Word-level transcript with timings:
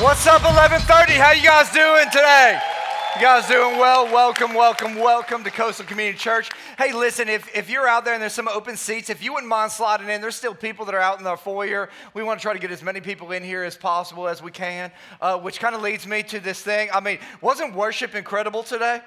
What's 0.00 0.28
up, 0.28 0.44
1130? 0.44 1.14
How 1.14 1.32
you 1.32 1.42
guys 1.42 1.72
doing 1.72 2.06
today? 2.12 2.67
You 3.18 3.24
guys 3.24 3.48
doing 3.48 3.78
well? 3.78 4.04
Welcome, 4.04 4.54
welcome, 4.54 4.94
welcome 4.94 5.42
to 5.42 5.50
Coastal 5.50 5.84
Community 5.84 6.16
Church. 6.16 6.50
Hey, 6.78 6.92
listen, 6.92 7.28
if, 7.28 7.52
if 7.52 7.68
you're 7.68 7.88
out 7.88 8.04
there 8.04 8.14
and 8.14 8.22
there's 8.22 8.32
some 8.32 8.46
open 8.46 8.76
seats, 8.76 9.10
if 9.10 9.24
you 9.24 9.32
wouldn't 9.32 9.48
mind 9.48 9.72
sliding 9.72 10.08
in, 10.08 10.20
there's 10.20 10.36
still 10.36 10.54
people 10.54 10.84
that 10.84 10.94
are 10.94 11.00
out 11.00 11.18
in 11.18 11.24
the 11.24 11.36
foyer. 11.36 11.88
We 12.14 12.22
want 12.22 12.38
to 12.38 12.42
try 12.42 12.52
to 12.52 12.60
get 12.60 12.70
as 12.70 12.80
many 12.80 13.00
people 13.00 13.32
in 13.32 13.42
here 13.42 13.64
as 13.64 13.76
possible 13.76 14.28
as 14.28 14.40
we 14.40 14.52
can, 14.52 14.92
uh, 15.20 15.36
which 15.36 15.58
kind 15.58 15.74
of 15.74 15.82
leads 15.82 16.06
me 16.06 16.22
to 16.22 16.38
this 16.38 16.62
thing. 16.62 16.90
I 16.94 17.00
mean, 17.00 17.18
wasn't 17.40 17.74
worship 17.74 18.14
incredible 18.14 18.62
today? 18.62 19.00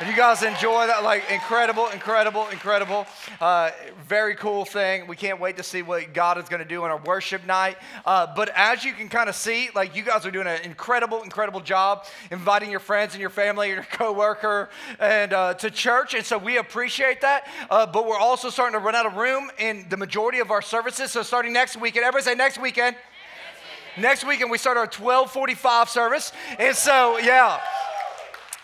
If 0.00 0.08
you 0.08 0.16
guys 0.16 0.42
enjoy 0.42 0.88
that, 0.88 1.04
like 1.04 1.22
incredible, 1.30 1.86
incredible, 1.88 2.48
incredible, 2.48 3.06
uh, 3.40 3.70
very 4.08 4.34
cool 4.34 4.64
thing. 4.64 5.06
We 5.06 5.14
can't 5.14 5.38
wait 5.38 5.56
to 5.58 5.62
see 5.62 5.82
what 5.82 6.12
God 6.12 6.36
is 6.36 6.48
going 6.48 6.60
to 6.62 6.68
do 6.68 6.82
on 6.82 6.90
our 6.90 7.00
worship 7.06 7.46
night. 7.46 7.76
Uh, 8.04 8.26
but 8.34 8.50
as 8.56 8.84
you 8.84 8.92
can 8.92 9.08
kind 9.08 9.28
of 9.28 9.36
see, 9.36 9.70
like 9.72 9.94
you 9.94 10.02
guys 10.02 10.26
are 10.26 10.32
doing 10.32 10.48
an 10.48 10.60
incredible, 10.62 11.22
incredible 11.22 11.60
job 11.60 12.06
inviting 12.32 12.72
your 12.72 12.80
friends 12.80 13.14
and 13.14 13.20
your 13.20 13.30
family, 13.30 13.53
your 13.62 13.82
coworker, 13.92 14.68
and 14.98 15.32
uh, 15.32 15.54
to 15.54 15.70
church. 15.70 16.14
And 16.14 16.24
so 16.24 16.38
we 16.38 16.58
appreciate 16.58 17.20
that. 17.20 17.46
Uh, 17.70 17.86
but 17.86 18.06
we're 18.06 18.18
also 18.18 18.50
starting 18.50 18.78
to 18.78 18.84
run 18.84 18.94
out 18.94 19.06
of 19.06 19.16
room 19.16 19.50
in 19.58 19.86
the 19.88 19.96
majority 19.96 20.40
of 20.40 20.50
our 20.50 20.62
services. 20.62 21.12
So 21.12 21.22
starting 21.22 21.52
next 21.52 21.76
weekend, 21.76 22.04
everybody 22.04 22.24
say 22.24 22.34
next 22.34 22.58
weekend. 22.58 22.96
Next 23.96 24.26
weekend 24.26 24.50
we 24.50 24.58
start 24.58 24.76
our 24.76 24.88
12:45 24.88 25.88
service, 25.88 26.32
and 26.58 26.74
so 26.74 27.18
yeah. 27.18 27.60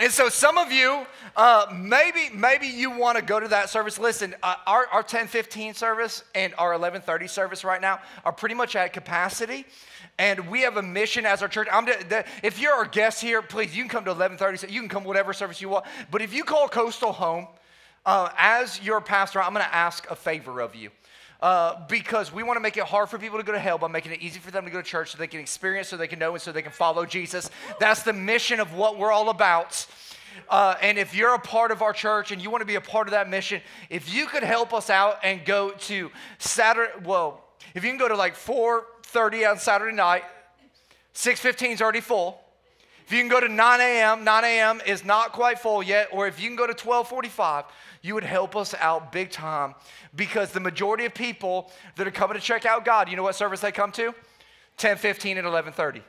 And 0.01 0.11
so 0.11 0.31
some 0.31 0.57
of 0.57 0.73
you, 0.73 1.07
uh, 1.37 1.67
maybe 1.73 2.31
maybe 2.35 2.67
you 2.67 2.91
want 2.91 3.19
to 3.19 3.23
go 3.23 3.39
to 3.39 3.49
that 3.49 3.69
service. 3.69 3.99
Listen, 3.99 4.35
uh, 4.43 4.55
our, 4.67 4.87
our 4.89 5.03
10:15 5.03 5.77
service 5.77 6.25
and 6.35 6.55
our 6.59 6.73
11:30 6.73 7.29
service 7.29 7.65
right 7.65 7.81
now 7.81 8.01
are 8.25 8.33
pretty 8.33 8.55
much 8.55 8.75
at 8.75 8.93
capacity, 8.93 9.67
and 10.21 10.51
we 10.51 10.61
have 10.61 10.77
a 10.77 10.83
mission 10.83 11.25
as 11.25 11.41
our 11.41 11.49
church. 11.49 11.67
The, 11.67 12.27
if 12.43 12.61
you're 12.61 12.75
our 12.75 12.85
guest 12.85 13.23
here, 13.23 13.41
please 13.41 13.75
you 13.75 13.83
can 13.83 13.89
come 13.89 14.05
to 14.05 14.15
11:30. 14.15 14.71
You 14.71 14.81
can 14.81 14.91
come 14.91 15.03
whatever 15.03 15.33
service 15.33 15.63
you 15.63 15.71
want. 15.71 15.87
But 16.11 16.21
if 16.21 16.35
you 16.35 16.45
call 16.45 16.69
Coastal 16.69 17.13
home, 17.13 17.49
uh, 18.05 18.29
as 18.37 18.83
your 18.83 19.01
pastor, 19.01 19.43
I'm 19.43 19.55
going 19.55 19.65
to 19.65 19.75
ask 19.75 20.09
a 20.11 20.15
favor 20.15 20.61
of 20.61 20.77
you. 20.77 20.91
Uh, 21.41 21.87
because 21.89 22.31
we 22.31 22.43
want 22.43 22.59
to 22.59 22.61
make 22.61 22.77
it 22.77 22.85
hard 22.85 23.09
for 23.09 23.19
people 23.19 23.39
to 23.39 23.45
go 23.45 23.53
to 23.53 23.59
hell 23.59 23.79
by 23.79 23.89
making 23.89 24.13
it 24.13 24.21
easy 24.21 24.39
for 24.39 24.51
them 24.51 24.67
to 24.67 24.71
go 24.71 24.83
to 24.83 24.87
church 24.87 25.13
so 25.13 25.17
they 25.17 25.27
can 25.27 25.41
experience, 25.41 25.89
so 25.89 25.97
they 25.97 26.07
can 26.07 26.19
know, 26.19 26.33
and 26.35 26.43
so 26.43 26.53
they 26.53 26.61
can 26.61 26.71
follow 26.71 27.07
Jesus. 27.07 27.49
That's 27.79 28.03
the 28.03 28.13
mission 28.13 28.61
of 28.61 28.75
what 28.75 28.99
we're 28.99 29.11
all 29.11 29.31
about. 29.31 29.87
Uh, 30.51 30.75
and 30.83 30.99
if 30.99 31.15
you're 31.15 31.33
a 31.33 31.39
part 31.39 31.71
of 31.71 31.81
our 31.81 31.95
church 31.95 32.31
and 32.31 32.43
you 32.43 32.51
want 32.51 32.61
to 32.61 32.67
be 32.67 32.75
a 32.75 32.81
part 32.81 33.07
of 33.07 33.13
that 33.13 33.31
mission, 33.31 33.63
if 33.89 34.13
you 34.13 34.27
could 34.27 34.43
help 34.43 34.75
us 34.75 34.91
out 34.91 35.21
and 35.23 35.47
go 35.47 35.71
to 35.71 36.11
Saturday, 36.39 36.93
well, 37.07 37.43
if 37.75 37.85
you 37.85 37.91
can 37.91 37.99
go 37.99 38.09
to 38.09 38.17
like 38.17 38.35
4:30 39.13 39.51
on 39.51 39.59
Saturday 39.59 39.95
night, 39.95 40.25
6:15 41.15 41.73
is 41.73 41.83
already 41.83 42.01
full. 42.01 42.43
If 43.05 43.13
you 43.13 43.19
can 43.19 43.29
go 43.29 43.41
to 43.41 43.49
9 43.49 43.81
a.m., 43.81 44.23
9 44.23 44.45
a.m. 44.45 44.81
is 44.87 45.05
not 45.05 45.33
quite 45.33 45.59
full 45.59 45.83
yet, 45.83 46.09
or 46.13 46.29
if 46.29 46.41
you 46.41 46.49
can 46.49 46.57
go 46.57 46.67
to 46.67 46.75
12:45, 46.75 47.65
you 48.03 48.15
would 48.15 48.25
help 48.25 48.55
us 48.55 48.75
out 48.75 49.11
big 49.11 49.31
time 49.31 49.75
because 50.15 50.53
the 50.53 50.61
majority 50.61 51.05
of 51.07 51.15
people 51.15 51.73
that 51.97 52.07
are 52.07 52.13
coming 52.13 52.37
to 52.37 52.43
check 52.43 52.65
out 52.65 52.85
God, 52.85 53.09
you 53.09 53.17
know 53.17 53.23
what 53.23 53.35
service 53.35 53.61
they 53.61 53.73
come 53.73 53.93
to? 53.93 54.15
10, 54.77 54.97
15, 54.97 55.39
and 55.39 55.47
11:30. 55.47 56.03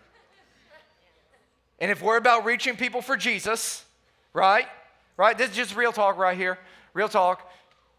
And 1.79 1.89
if 1.89 2.01
we're 2.01 2.17
about 2.17 2.45
reaching 2.45 2.77
people 2.77 3.01
for 3.01 3.17
Jesus, 3.17 3.83
right? 4.33 4.67
Right? 5.17 5.35
This 5.37 5.49
is 5.49 5.55
just 5.55 5.75
real 5.75 5.91
talk 5.91 6.17
right 6.17 6.37
here. 6.37 6.59
Real 6.93 7.09
talk. 7.09 7.51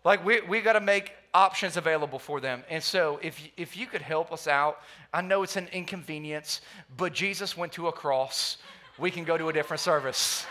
Like 0.04 0.24
we 0.24 0.40
we 0.42 0.60
got 0.60 0.74
to 0.74 0.80
make 0.80 1.12
options 1.34 1.76
available 1.76 2.18
for 2.18 2.40
them. 2.40 2.62
And 2.68 2.82
so 2.82 3.18
if 3.22 3.40
if 3.56 3.76
you 3.76 3.86
could 3.86 4.02
help 4.02 4.32
us 4.32 4.46
out, 4.46 4.80
I 5.12 5.22
know 5.22 5.42
it's 5.42 5.56
an 5.56 5.68
inconvenience, 5.72 6.60
but 6.96 7.12
Jesus 7.12 7.56
went 7.56 7.72
to 7.72 7.88
a 7.88 7.92
cross. 7.92 8.58
We 8.98 9.10
can 9.10 9.24
go 9.24 9.38
to 9.38 9.48
a 9.48 9.52
different 9.52 9.80
service. 9.80 10.46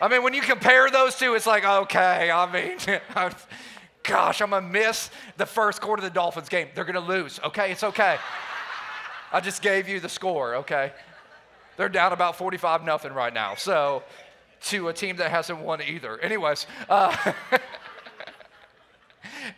I 0.00 0.08
mean, 0.08 0.22
when 0.22 0.32
you 0.32 0.40
compare 0.40 0.90
those 0.90 1.16
two, 1.16 1.34
it's 1.34 1.46
like, 1.46 1.64
okay, 1.64 2.30
I 2.30 2.50
mean, 2.50 2.78
gosh, 4.02 4.40
I'm 4.40 4.50
going 4.50 4.62
to 4.62 4.68
miss 4.68 5.10
the 5.36 5.44
first 5.44 5.82
quarter 5.82 6.00
of 6.00 6.10
the 6.10 6.14
Dolphins 6.14 6.48
game. 6.48 6.68
They're 6.74 6.84
going 6.84 6.94
to 6.94 7.00
lose. 7.00 7.38
Okay, 7.44 7.70
it's 7.70 7.84
okay. 7.84 8.16
I 9.30 9.40
just 9.40 9.60
gave 9.60 9.88
you 9.88 10.00
the 10.00 10.08
score, 10.08 10.56
okay? 10.56 10.92
They're 11.76 11.90
down 11.90 12.12
about 12.12 12.36
45 12.36 12.82
nothing 12.82 13.12
right 13.12 13.32
now. 13.32 13.54
So, 13.56 14.02
to 14.62 14.88
a 14.88 14.92
team 14.92 15.16
that 15.16 15.30
hasn't 15.30 15.60
won 15.60 15.82
either. 15.82 16.18
Anyways, 16.18 16.66
uh, 16.88 17.32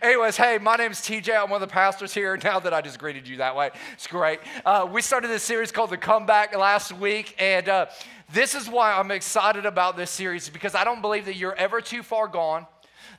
Anyways, 0.00 0.36
hey, 0.36 0.58
my 0.58 0.76
name 0.76 0.92
is 0.92 0.98
TJ. 0.98 1.36
I'm 1.36 1.50
one 1.50 1.62
of 1.62 1.68
the 1.68 1.72
pastors 1.72 2.14
here. 2.14 2.36
Now 2.42 2.60
that 2.60 2.72
I 2.72 2.80
just 2.80 2.98
greeted 2.98 3.28
you 3.28 3.36
that 3.38 3.54
way, 3.54 3.70
it's 3.92 4.06
great. 4.06 4.40
Uh, 4.64 4.88
we 4.90 5.02
started 5.02 5.28
this 5.28 5.42
series 5.42 5.70
called 5.70 5.90
The 5.90 5.96
Comeback 5.96 6.56
last 6.56 6.92
week, 6.92 7.34
and 7.38 7.68
uh, 7.68 7.86
this 8.32 8.54
is 8.54 8.68
why 8.68 8.92
I'm 8.92 9.10
excited 9.10 9.66
about 9.66 9.96
this 9.96 10.10
series 10.10 10.48
because 10.48 10.74
I 10.74 10.84
don't 10.84 11.02
believe 11.02 11.26
that 11.26 11.36
you're 11.36 11.54
ever 11.54 11.80
too 11.80 12.02
far 12.02 12.26
gone 12.26 12.66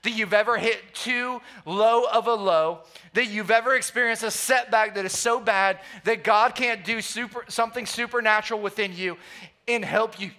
that 0.03 0.11
you've 0.11 0.33
ever 0.33 0.57
hit 0.57 0.81
too 0.94 1.41
low 1.65 2.03
of 2.11 2.27
a 2.27 2.33
low, 2.33 2.79
that 3.13 3.27
you've 3.27 3.51
ever 3.51 3.75
experienced 3.75 4.23
a 4.23 4.31
setback 4.31 4.95
that 4.95 5.05
is 5.05 5.17
so 5.17 5.39
bad 5.39 5.79
that 6.03 6.23
God 6.25 6.55
can't 6.55 6.83
do 6.83 7.01
super, 7.01 7.45
something 7.47 7.85
supernatural 7.85 8.59
within 8.59 8.94
you 8.94 9.17
and 9.65 9.83
help 9.83 10.19
you 10.19 10.31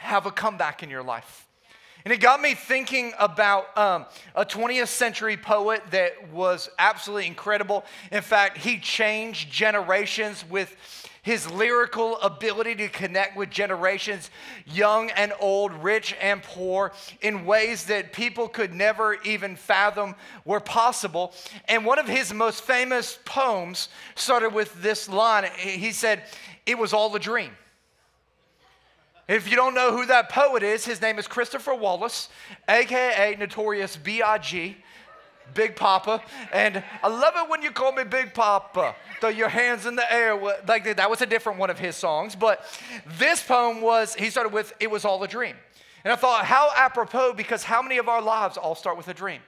have 0.00 0.26
a 0.26 0.30
comeback 0.30 0.82
in 0.82 0.90
your 0.90 1.02
life. 1.02 1.46
And 2.04 2.14
it 2.14 2.20
got 2.20 2.40
me 2.40 2.54
thinking 2.54 3.12
about 3.18 3.76
um, 3.76 4.06
a 4.34 4.44
20th 4.44 4.88
century 4.88 5.36
poet 5.36 5.82
that 5.90 6.30
was 6.32 6.70
absolutely 6.78 7.26
incredible. 7.26 7.84
In 8.10 8.22
fact, 8.22 8.56
he 8.56 8.78
changed 8.78 9.52
generations 9.52 10.42
with 10.48 10.74
his 11.22 11.50
lyrical 11.50 12.18
ability 12.20 12.74
to 12.76 12.88
connect 12.88 13.36
with 13.36 13.50
generations, 13.50 14.30
young 14.64 15.10
and 15.10 15.34
old, 15.38 15.72
rich 15.74 16.16
and 16.18 16.42
poor, 16.42 16.92
in 17.20 17.44
ways 17.44 17.84
that 17.84 18.14
people 18.14 18.48
could 18.48 18.72
never 18.72 19.16
even 19.24 19.54
fathom 19.54 20.14
were 20.46 20.60
possible. 20.60 21.34
And 21.68 21.84
one 21.84 21.98
of 21.98 22.08
his 22.08 22.32
most 22.32 22.62
famous 22.62 23.18
poems 23.26 23.90
started 24.14 24.54
with 24.54 24.80
this 24.80 25.06
line 25.10 25.50
He 25.58 25.92
said, 25.92 26.22
It 26.64 26.78
was 26.78 26.94
all 26.94 27.14
a 27.14 27.20
dream. 27.20 27.50
If 29.30 29.48
you 29.48 29.54
don't 29.54 29.74
know 29.74 29.96
who 29.96 30.06
that 30.06 30.28
poet 30.28 30.64
is, 30.64 30.84
his 30.84 31.00
name 31.00 31.16
is 31.16 31.28
Christopher 31.28 31.72
Wallace, 31.72 32.28
aka 32.68 33.36
Notorious 33.38 33.94
B.I.G. 33.94 34.76
Big 35.54 35.76
Poppa. 35.76 36.20
And 36.52 36.82
I 37.00 37.06
love 37.06 37.34
it 37.36 37.48
when 37.48 37.62
you 37.62 37.70
call 37.70 37.92
me 37.92 38.02
Big 38.02 38.34
Poppa. 38.34 38.96
Throw 39.20 39.30
your 39.30 39.48
hands 39.48 39.86
in 39.86 39.94
the 39.94 40.12
air. 40.12 40.34
Like 40.66 40.96
that 40.96 41.08
was 41.08 41.22
a 41.22 41.26
different 41.26 41.60
one 41.60 41.70
of 41.70 41.78
his 41.78 41.94
songs. 41.94 42.34
But 42.34 42.64
this 43.20 43.40
poem 43.40 43.80
was, 43.80 44.16
he 44.16 44.30
started 44.30 44.52
with, 44.52 44.72
It 44.80 44.90
Was 44.90 45.04
All 45.04 45.22
a 45.22 45.28
Dream. 45.28 45.54
And 46.02 46.12
I 46.12 46.16
thought, 46.16 46.44
how 46.44 46.70
apropos, 46.74 47.32
because 47.34 47.62
how 47.62 47.82
many 47.82 47.98
of 47.98 48.08
our 48.08 48.20
lives 48.20 48.56
all 48.56 48.74
start 48.74 48.96
with 48.96 49.06
a 49.06 49.14
dream? 49.14 49.42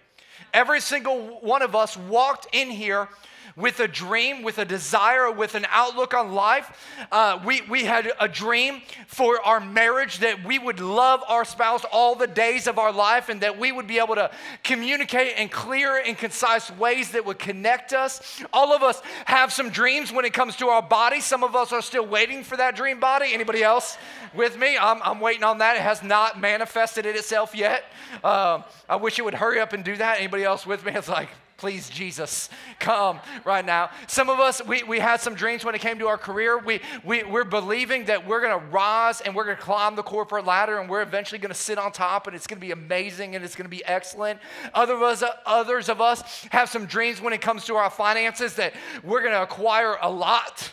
Every 0.54 0.80
single 0.80 1.40
one 1.40 1.60
of 1.60 1.74
us 1.74 1.96
walked 1.96 2.46
in 2.52 2.70
here 2.70 3.08
with 3.56 3.80
a 3.80 3.88
dream, 3.88 4.42
with 4.42 4.58
a 4.58 4.64
desire, 4.64 5.30
with 5.30 5.54
an 5.54 5.66
outlook 5.70 6.14
on 6.14 6.32
life. 6.32 6.78
Uh, 7.10 7.40
we, 7.44 7.62
we 7.68 7.84
had 7.84 8.10
a 8.20 8.28
dream 8.28 8.82
for 9.06 9.40
our 9.42 9.60
marriage 9.60 10.18
that 10.18 10.44
we 10.44 10.58
would 10.58 10.80
love 10.80 11.22
our 11.28 11.44
spouse 11.44 11.84
all 11.92 12.14
the 12.14 12.26
days 12.26 12.66
of 12.66 12.78
our 12.78 12.92
life 12.92 13.28
and 13.28 13.40
that 13.40 13.58
we 13.58 13.72
would 13.72 13.86
be 13.86 13.98
able 13.98 14.14
to 14.14 14.30
communicate 14.62 15.36
in 15.36 15.48
clear 15.48 16.02
and 16.04 16.16
concise 16.16 16.70
ways 16.76 17.10
that 17.12 17.24
would 17.24 17.38
connect 17.38 17.92
us. 17.92 18.42
All 18.52 18.72
of 18.72 18.82
us 18.82 19.00
have 19.26 19.52
some 19.52 19.70
dreams 19.70 20.12
when 20.12 20.24
it 20.24 20.32
comes 20.32 20.56
to 20.56 20.68
our 20.68 20.82
body. 20.82 21.20
Some 21.20 21.42
of 21.42 21.54
us 21.54 21.72
are 21.72 21.82
still 21.82 22.06
waiting 22.06 22.42
for 22.44 22.56
that 22.56 22.76
dream 22.76 23.00
body. 23.00 23.32
Anybody 23.32 23.62
else 23.62 23.96
with 24.34 24.58
me? 24.58 24.76
I'm, 24.78 25.02
I'm 25.02 25.20
waiting 25.20 25.44
on 25.44 25.58
that. 25.58 25.76
It 25.76 25.82
has 25.82 26.02
not 26.02 26.40
manifested 26.40 27.06
itself 27.06 27.54
yet. 27.54 27.84
Uh, 28.22 28.62
I 28.88 28.96
wish 28.96 29.18
it 29.18 29.22
would 29.22 29.34
hurry 29.34 29.60
up 29.60 29.72
and 29.72 29.84
do 29.84 29.96
that. 29.96 30.18
Anybody 30.18 30.44
else 30.44 30.66
with 30.66 30.84
me? 30.84 30.92
It's 30.92 31.08
like, 31.08 31.28
Please, 31.62 31.88
Jesus, 31.88 32.48
come 32.80 33.20
right 33.44 33.64
now. 33.64 33.90
Some 34.08 34.28
of 34.28 34.40
us, 34.40 34.60
we, 34.66 34.82
we 34.82 34.98
had 34.98 35.20
some 35.20 35.36
dreams 35.36 35.64
when 35.64 35.76
it 35.76 35.80
came 35.80 36.00
to 36.00 36.08
our 36.08 36.18
career. 36.18 36.58
We, 36.58 36.80
we, 37.04 37.22
we're 37.22 37.44
believing 37.44 38.06
that 38.06 38.26
we're 38.26 38.40
going 38.40 38.60
to 38.60 38.66
rise 38.66 39.20
and 39.20 39.32
we're 39.32 39.44
going 39.44 39.56
to 39.56 39.62
climb 39.62 39.94
the 39.94 40.02
corporate 40.02 40.44
ladder 40.44 40.80
and 40.80 40.90
we're 40.90 41.02
eventually 41.02 41.38
going 41.38 41.52
to 41.52 41.56
sit 41.56 41.78
on 41.78 41.92
top 41.92 42.26
and 42.26 42.34
it's 42.34 42.48
going 42.48 42.60
to 42.60 42.66
be 42.66 42.72
amazing 42.72 43.36
and 43.36 43.44
it's 43.44 43.54
going 43.54 43.66
to 43.66 43.70
be 43.70 43.84
excellent. 43.84 44.40
Other 44.74 44.94
of 44.94 45.02
us, 45.02 45.22
others 45.46 45.88
of 45.88 46.00
us 46.00 46.48
have 46.50 46.68
some 46.68 46.86
dreams 46.86 47.20
when 47.20 47.32
it 47.32 47.40
comes 47.40 47.64
to 47.66 47.76
our 47.76 47.90
finances 47.90 48.56
that 48.56 48.74
we're 49.04 49.20
going 49.20 49.30
to 49.30 49.42
acquire 49.42 49.98
a 50.02 50.10
lot. 50.10 50.68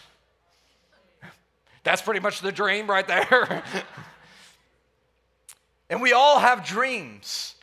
That's 1.84 2.02
pretty 2.02 2.20
much 2.20 2.42
the 2.42 2.52
dream 2.52 2.90
right 2.90 3.08
there. 3.08 3.64
and 5.92 6.02
we 6.02 6.14
all 6.14 6.40
have 6.40 6.66
dreams. 6.66 7.54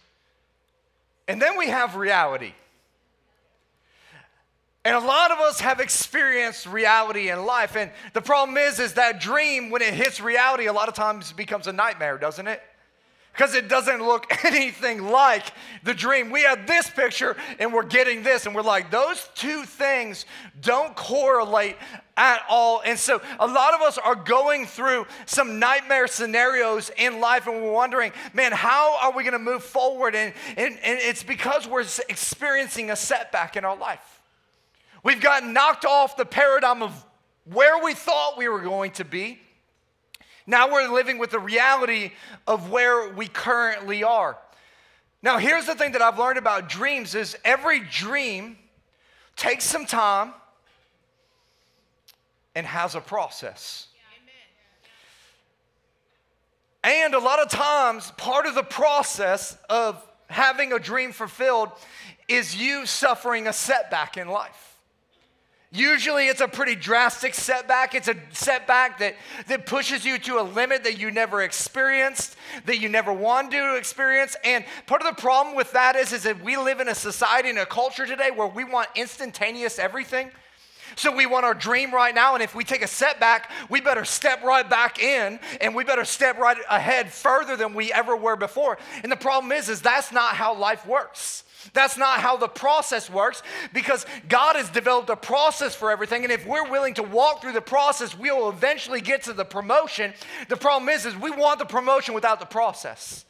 And 1.26 1.42
then 1.42 1.58
we 1.58 1.66
have 1.66 1.96
reality. 1.96 2.52
And 4.86 4.94
a 4.94 5.00
lot 5.00 5.32
of 5.32 5.40
us 5.40 5.58
have 5.58 5.80
experienced 5.80 6.64
reality 6.64 7.30
in 7.30 7.44
life. 7.44 7.74
And 7.74 7.90
the 8.12 8.22
problem 8.22 8.56
is, 8.56 8.78
is 8.78 8.92
that 8.92 9.18
dream, 9.18 9.68
when 9.68 9.82
it 9.82 9.92
hits 9.92 10.20
reality, 10.20 10.66
a 10.66 10.72
lot 10.72 10.86
of 10.86 10.94
times 10.94 11.32
becomes 11.32 11.66
a 11.66 11.72
nightmare, 11.72 12.18
doesn't 12.18 12.46
it? 12.46 12.62
because 13.32 13.54
it 13.54 13.68
doesn't 13.68 14.00
look 14.00 14.26
anything 14.44 15.10
like 15.10 15.44
the 15.82 15.92
dream. 15.92 16.30
We 16.30 16.44
have 16.44 16.68
this 16.68 16.88
picture 16.88 17.36
and 17.58 17.74
we're 17.74 17.82
getting 17.82 18.22
this, 18.22 18.46
and 18.46 18.54
we're 18.54 18.62
like, 18.62 18.92
those 18.92 19.28
two 19.34 19.64
things 19.64 20.24
don't 20.62 20.94
correlate 20.94 21.76
at 22.16 22.42
all. 22.48 22.80
And 22.86 22.96
so 22.96 23.20
a 23.40 23.46
lot 23.46 23.74
of 23.74 23.82
us 23.82 23.98
are 23.98 24.14
going 24.14 24.66
through 24.66 25.06
some 25.26 25.58
nightmare 25.58 26.06
scenarios 26.06 26.92
in 26.96 27.20
life, 27.20 27.48
and 27.48 27.60
we're 27.60 27.72
wondering, 27.72 28.12
man, 28.32 28.52
how 28.52 28.96
are 29.02 29.12
we 29.12 29.28
to 29.28 29.38
move 29.38 29.64
forward? 29.64 30.14
And, 30.14 30.32
and, 30.56 30.78
and 30.82 30.98
it's 31.00 31.24
because 31.24 31.66
we're 31.66 31.84
experiencing 32.08 32.90
a 32.90 32.96
setback 32.96 33.56
in 33.56 33.64
our 33.64 33.76
life. 33.76 34.16
We've 35.06 35.20
gotten 35.20 35.52
knocked 35.52 35.84
off 35.84 36.16
the 36.16 36.24
paradigm 36.24 36.82
of 36.82 37.06
where 37.44 37.80
we 37.80 37.94
thought 37.94 38.36
we 38.36 38.48
were 38.48 38.58
going 38.58 38.90
to 38.94 39.04
be. 39.04 39.38
Now 40.48 40.72
we're 40.72 40.92
living 40.92 41.18
with 41.18 41.30
the 41.30 41.38
reality 41.38 42.10
of 42.44 42.72
where 42.72 43.10
we 43.10 43.28
currently 43.28 44.02
are. 44.02 44.36
Now, 45.22 45.38
here's 45.38 45.64
the 45.64 45.76
thing 45.76 45.92
that 45.92 46.02
I've 46.02 46.18
learned 46.18 46.38
about 46.38 46.68
dreams 46.68 47.14
is 47.14 47.36
every 47.44 47.78
dream 47.78 48.58
takes 49.36 49.62
some 49.62 49.86
time 49.86 50.32
and 52.56 52.66
has 52.66 52.96
a 52.96 53.00
process. 53.00 53.86
And 56.82 57.14
a 57.14 57.20
lot 57.20 57.38
of 57.38 57.48
times, 57.48 58.10
part 58.16 58.46
of 58.46 58.56
the 58.56 58.64
process 58.64 59.56
of 59.70 60.04
having 60.28 60.72
a 60.72 60.80
dream 60.80 61.12
fulfilled 61.12 61.70
is 62.26 62.56
you 62.56 62.86
suffering 62.86 63.46
a 63.46 63.52
setback 63.52 64.16
in 64.16 64.26
life. 64.26 64.75
Usually 65.72 66.28
it's 66.28 66.40
a 66.40 66.48
pretty 66.48 66.76
drastic 66.76 67.34
setback. 67.34 67.94
It's 67.94 68.08
a 68.08 68.16
setback 68.32 68.98
that, 69.00 69.16
that 69.48 69.66
pushes 69.66 70.04
you 70.04 70.18
to 70.20 70.40
a 70.40 70.42
limit 70.42 70.84
that 70.84 70.98
you 70.98 71.10
never 71.10 71.42
experienced, 71.42 72.36
that 72.66 72.78
you 72.78 72.88
never 72.88 73.12
wanted 73.12 73.50
to 73.50 73.76
experience. 73.76 74.36
And 74.44 74.64
part 74.86 75.02
of 75.02 75.08
the 75.08 75.20
problem 75.20 75.56
with 75.56 75.72
that 75.72 75.96
is, 75.96 76.12
is 76.12 76.22
that 76.22 76.42
we 76.42 76.56
live 76.56 76.80
in 76.80 76.88
a 76.88 76.94
society 76.94 77.50
and 77.50 77.58
a 77.58 77.66
culture 77.66 78.06
today 78.06 78.30
where 78.30 78.46
we 78.46 78.62
want 78.62 78.88
instantaneous 78.94 79.78
everything. 79.78 80.30
So 80.94 81.14
we 81.14 81.26
want 81.26 81.44
our 81.44 81.52
dream 81.52 81.92
right 81.92 82.14
now, 82.14 82.34
and 82.34 82.42
if 82.42 82.54
we 82.54 82.62
take 82.62 82.82
a 82.82 82.86
setback, 82.86 83.50
we 83.68 83.80
better 83.80 84.04
step 84.04 84.44
right 84.44 84.68
back 84.68 85.00
in 85.00 85.40
and 85.60 85.74
we 85.74 85.82
better 85.82 86.04
step 86.04 86.38
right 86.38 86.56
ahead 86.70 87.12
further 87.12 87.56
than 87.56 87.74
we 87.74 87.92
ever 87.92 88.16
were 88.16 88.36
before. 88.36 88.78
And 89.02 89.10
the 89.10 89.16
problem 89.16 89.50
is, 89.50 89.68
is 89.68 89.82
that's 89.82 90.12
not 90.12 90.36
how 90.36 90.54
life 90.54 90.86
works. 90.86 91.42
That's 91.72 91.96
not 91.96 92.20
how 92.20 92.36
the 92.36 92.48
process 92.48 93.10
works 93.10 93.42
because 93.72 94.06
God 94.28 94.56
has 94.56 94.68
developed 94.70 95.10
a 95.10 95.16
process 95.16 95.74
for 95.74 95.90
everything. 95.90 96.24
And 96.24 96.32
if 96.32 96.46
we're 96.46 96.70
willing 96.70 96.94
to 96.94 97.02
walk 97.02 97.42
through 97.42 97.52
the 97.52 97.60
process, 97.60 98.16
we'll 98.16 98.48
eventually 98.48 99.00
get 99.00 99.22
to 99.24 99.32
the 99.32 99.44
promotion. 99.44 100.12
The 100.48 100.56
problem 100.56 100.88
is, 100.88 101.06
is 101.06 101.16
we 101.16 101.30
want 101.30 101.58
the 101.58 101.64
promotion 101.66 102.14
without 102.14 102.40
the 102.40 102.46
process. 102.46 103.24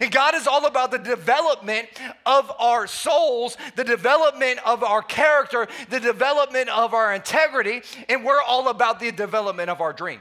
And 0.00 0.12
God 0.12 0.34
is 0.34 0.46
all 0.46 0.66
about 0.66 0.90
the 0.90 0.98
development 0.98 1.88
of 2.24 2.52
our 2.58 2.86
souls, 2.86 3.56
the 3.74 3.84
development 3.84 4.60
of 4.64 4.84
our 4.84 5.02
character, 5.02 5.66
the 5.88 5.98
development 5.98 6.68
of 6.68 6.94
our 6.94 7.12
integrity, 7.12 7.82
and 8.08 8.24
we're 8.24 8.40
all 8.40 8.68
about 8.68 9.00
the 9.00 9.10
development 9.10 9.68
of 9.68 9.80
our 9.80 9.92
dream. 9.92 10.20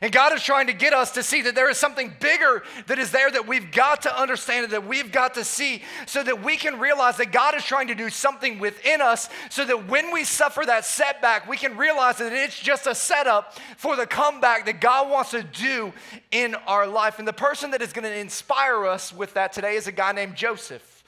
And 0.00 0.12
God 0.12 0.32
is 0.32 0.42
trying 0.42 0.68
to 0.68 0.72
get 0.72 0.92
us 0.92 1.12
to 1.12 1.22
see 1.22 1.42
that 1.42 1.54
there 1.54 1.68
is 1.68 1.76
something 1.76 2.12
bigger 2.20 2.62
that 2.86 2.98
is 2.98 3.10
there 3.10 3.30
that 3.30 3.46
we've 3.48 3.72
got 3.72 4.02
to 4.02 4.20
understand 4.20 4.64
and 4.64 4.72
that 4.72 4.86
we've 4.86 5.10
got 5.10 5.34
to 5.34 5.44
see 5.44 5.82
so 6.06 6.22
that 6.22 6.44
we 6.44 6.56
can 6.56 6.78
realize 6.78 7.16
that 7.16 7.32
God 7.32 7.56
is 7.56 7.64
trying 7.64 7.88
to 7.88 7.94
do 7.94 8.08
something 8.08 8.58
within 8.58 9.00
us 9.00 9.28
so 9.50 9.64
that 9.64 9.88
when 9.88 10.12
we 10.12 10.24
suffer 10.24 10.62
that 10.66 10.84
setback, 10.84 11.48
we 11.48 11.56
can 11.56 11.76
realize 11.76 12.18
that 12.18 12.32
it's 12.32 12.58
just 12.58 12.86
a 12.86 12.94
setup 12.94 13.58
for 13.76 13.96
the 13.96 14.06
comeback 14.06 14.66
that 14.66 14.80
God 14.80 15.10
wants 15.10 15.30
to 15.32 15.42
do 15.42 15.92
in 16.30 16.54
our 16.66 16.86
life. 16.86 17.18
And 17.18 17.26
the 17.26 17.32
person 17.32 17.72
that 17.72 17.82
is 17.82 17.92
going 17.92 18.04
to 18.04 18.16
inspire 18.16 18.86
us 18.86 19.12
with 19.12 19.34
that 19.34 19.52
today 19.52 19.74
is 19.74 19.86
a 19.86 19.92
guy 19.92 20.12
named 20.12 20.36
Joseph. 20.36 20.98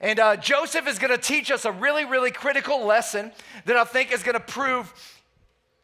And 0.00 0.18
uh, 0.18 0.36
Joseph 0.36 0.88
is 0.88 0.98
going 0.98 1.12
to 1.12 1.18
teach 1.18 1.50
us 1.50 1.64
a 1.64 1.70
really, 1.70 2.04
really 2.04 2.32
critical 2.32 2.84
lesson 2.84 3.30
that 3.66 3.76
I 3.76 3.84
think 3.84 4.12
is 4.12 4.24
going 4.24 4.34
to 4.34 4.40
prove 4.40 4.92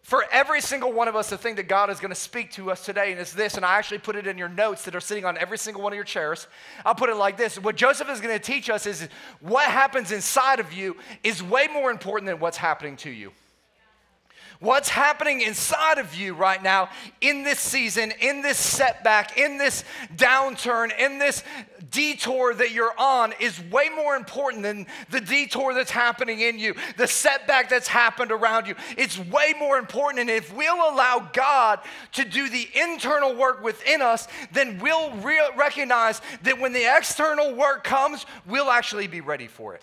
for 0.08 0.24
every 0.32 0.62
single 0.62 0.90
one 0.90 1.06
of 1.06 1.16
us, 1.16 1.28
the 1.28 1.36
thing 1.36 1.56
that 1.56 1.68
God 1.68 1.90
is 1.90 2.00
going 2.00 2.08
to 2.08 2.18
speak 2.18 2.50
to 2.52 2.70
us 2.70 2.82
today, 2.82 3.12
and 3.12 3.20
it's 3.20 3.34
this, 3.34 3.56
and 3.56 3.62
I 3.64 3.76
actually 3.76 3.98
put 3.98 4.16
it 4.16 4.26
in 4.26 4.38
your 4.38 4.48
notes 4.48 4.86
that 4.86 4.94
are 4.94 5.00
sitting 5.00 5.26
on 5.26 5.36
every 5.36 5.58
single 5.58 5.82
one 5.82 5.92
of 5.92 5.96
your 5.96 6.04
chairs. 6.04 6.46
I'll 6.86 6.94
put 6.94 7.10
it 7.10 7.16
like 7.16 7.36
this 7.36 7.58
What 7.58 7.76
Joseph 7.76 8.08
is 8.08 8.18
going 8.22 8.34
to 8.34 8.42
teach 8.42 8.70
us 8.70 8.86
is 8.86 9.06
what 9.40 9.68
happens 9.68 10.10
inside 10.10 10.60
of 10.60 10.72
you 10.72 10.96
is 11.22 11.42
way 11.42 11.68
more 11.70 11.90
important 11.90 12.26
than 12.26 12.40
what's 12.40 12.56
happening 12.56 12.96
to 12.96 13.10
you. 13.10 13.32
What's 14.60 14.88
happening 14.88 15.42
inside 15.42 15.98
of 15.98 16.14
you 16.14 16.32
right 16.32 16.62
now 16.62 16.88
in 17.20 17.44
this 17.44 17.60
season, 17.60 18.10
in 18.18 18.40
this 18.40 18.56
setback, 18.56 19.36
in 19.36 19.58
this 19.58 19.84
downturn, 20.16 20.90
in 20.98 21.18
this 21.18 21.44
detour 21.90 22.54
that 22.54 22.72
you're 22.72 22.98
on 22.98 23.32
is 23.40 23.60
way 23.70 23.88
more 23.94 24.16
important 24.16 24.62
than 24.62 24.86
the 25.10 25.20
detour 25.20 25.74
that's 25.74 25.90
happening 25.90 26.40
in 26.40 26.58
you, 26.58 26.74
the 26.96 27.06
setback 27.06 27.68
that's 27.68 27.88
happened 27.88 28.32
around 28.32 28.66
you. 28.66 28.74
It's 28.96 29.18
way 29.18 29.54
more 29.58 29.78
important. 29.78 30.20
And 30.20 30.30
if 30.30 30.54
we'll 30.54 30.74
allow 30.74 31.30
God 31.32 31.80
to 32.12 32.24
do 32.24 32.48
the 32.48 32.68
internal 32.74 33.34
work 33.34 33.62
within 33.62 34.02
us, 34.02 34.28
then 34.52 34.78
we'll 34.78 35.12
re- 35.16 35.50
recognize 35.56 36.20
that 36.42 36.58
when 36.58 36.72
the 36.72 36.96
external 36.96 37.54
work 37.54 37.84
comes, 37.84 38.26
we'll 38.46 38.70
actually 38.70 39.06
be 39.06 39.20
ready 39.20 39.46
for 39.46 39.74
it. 39.74 39.82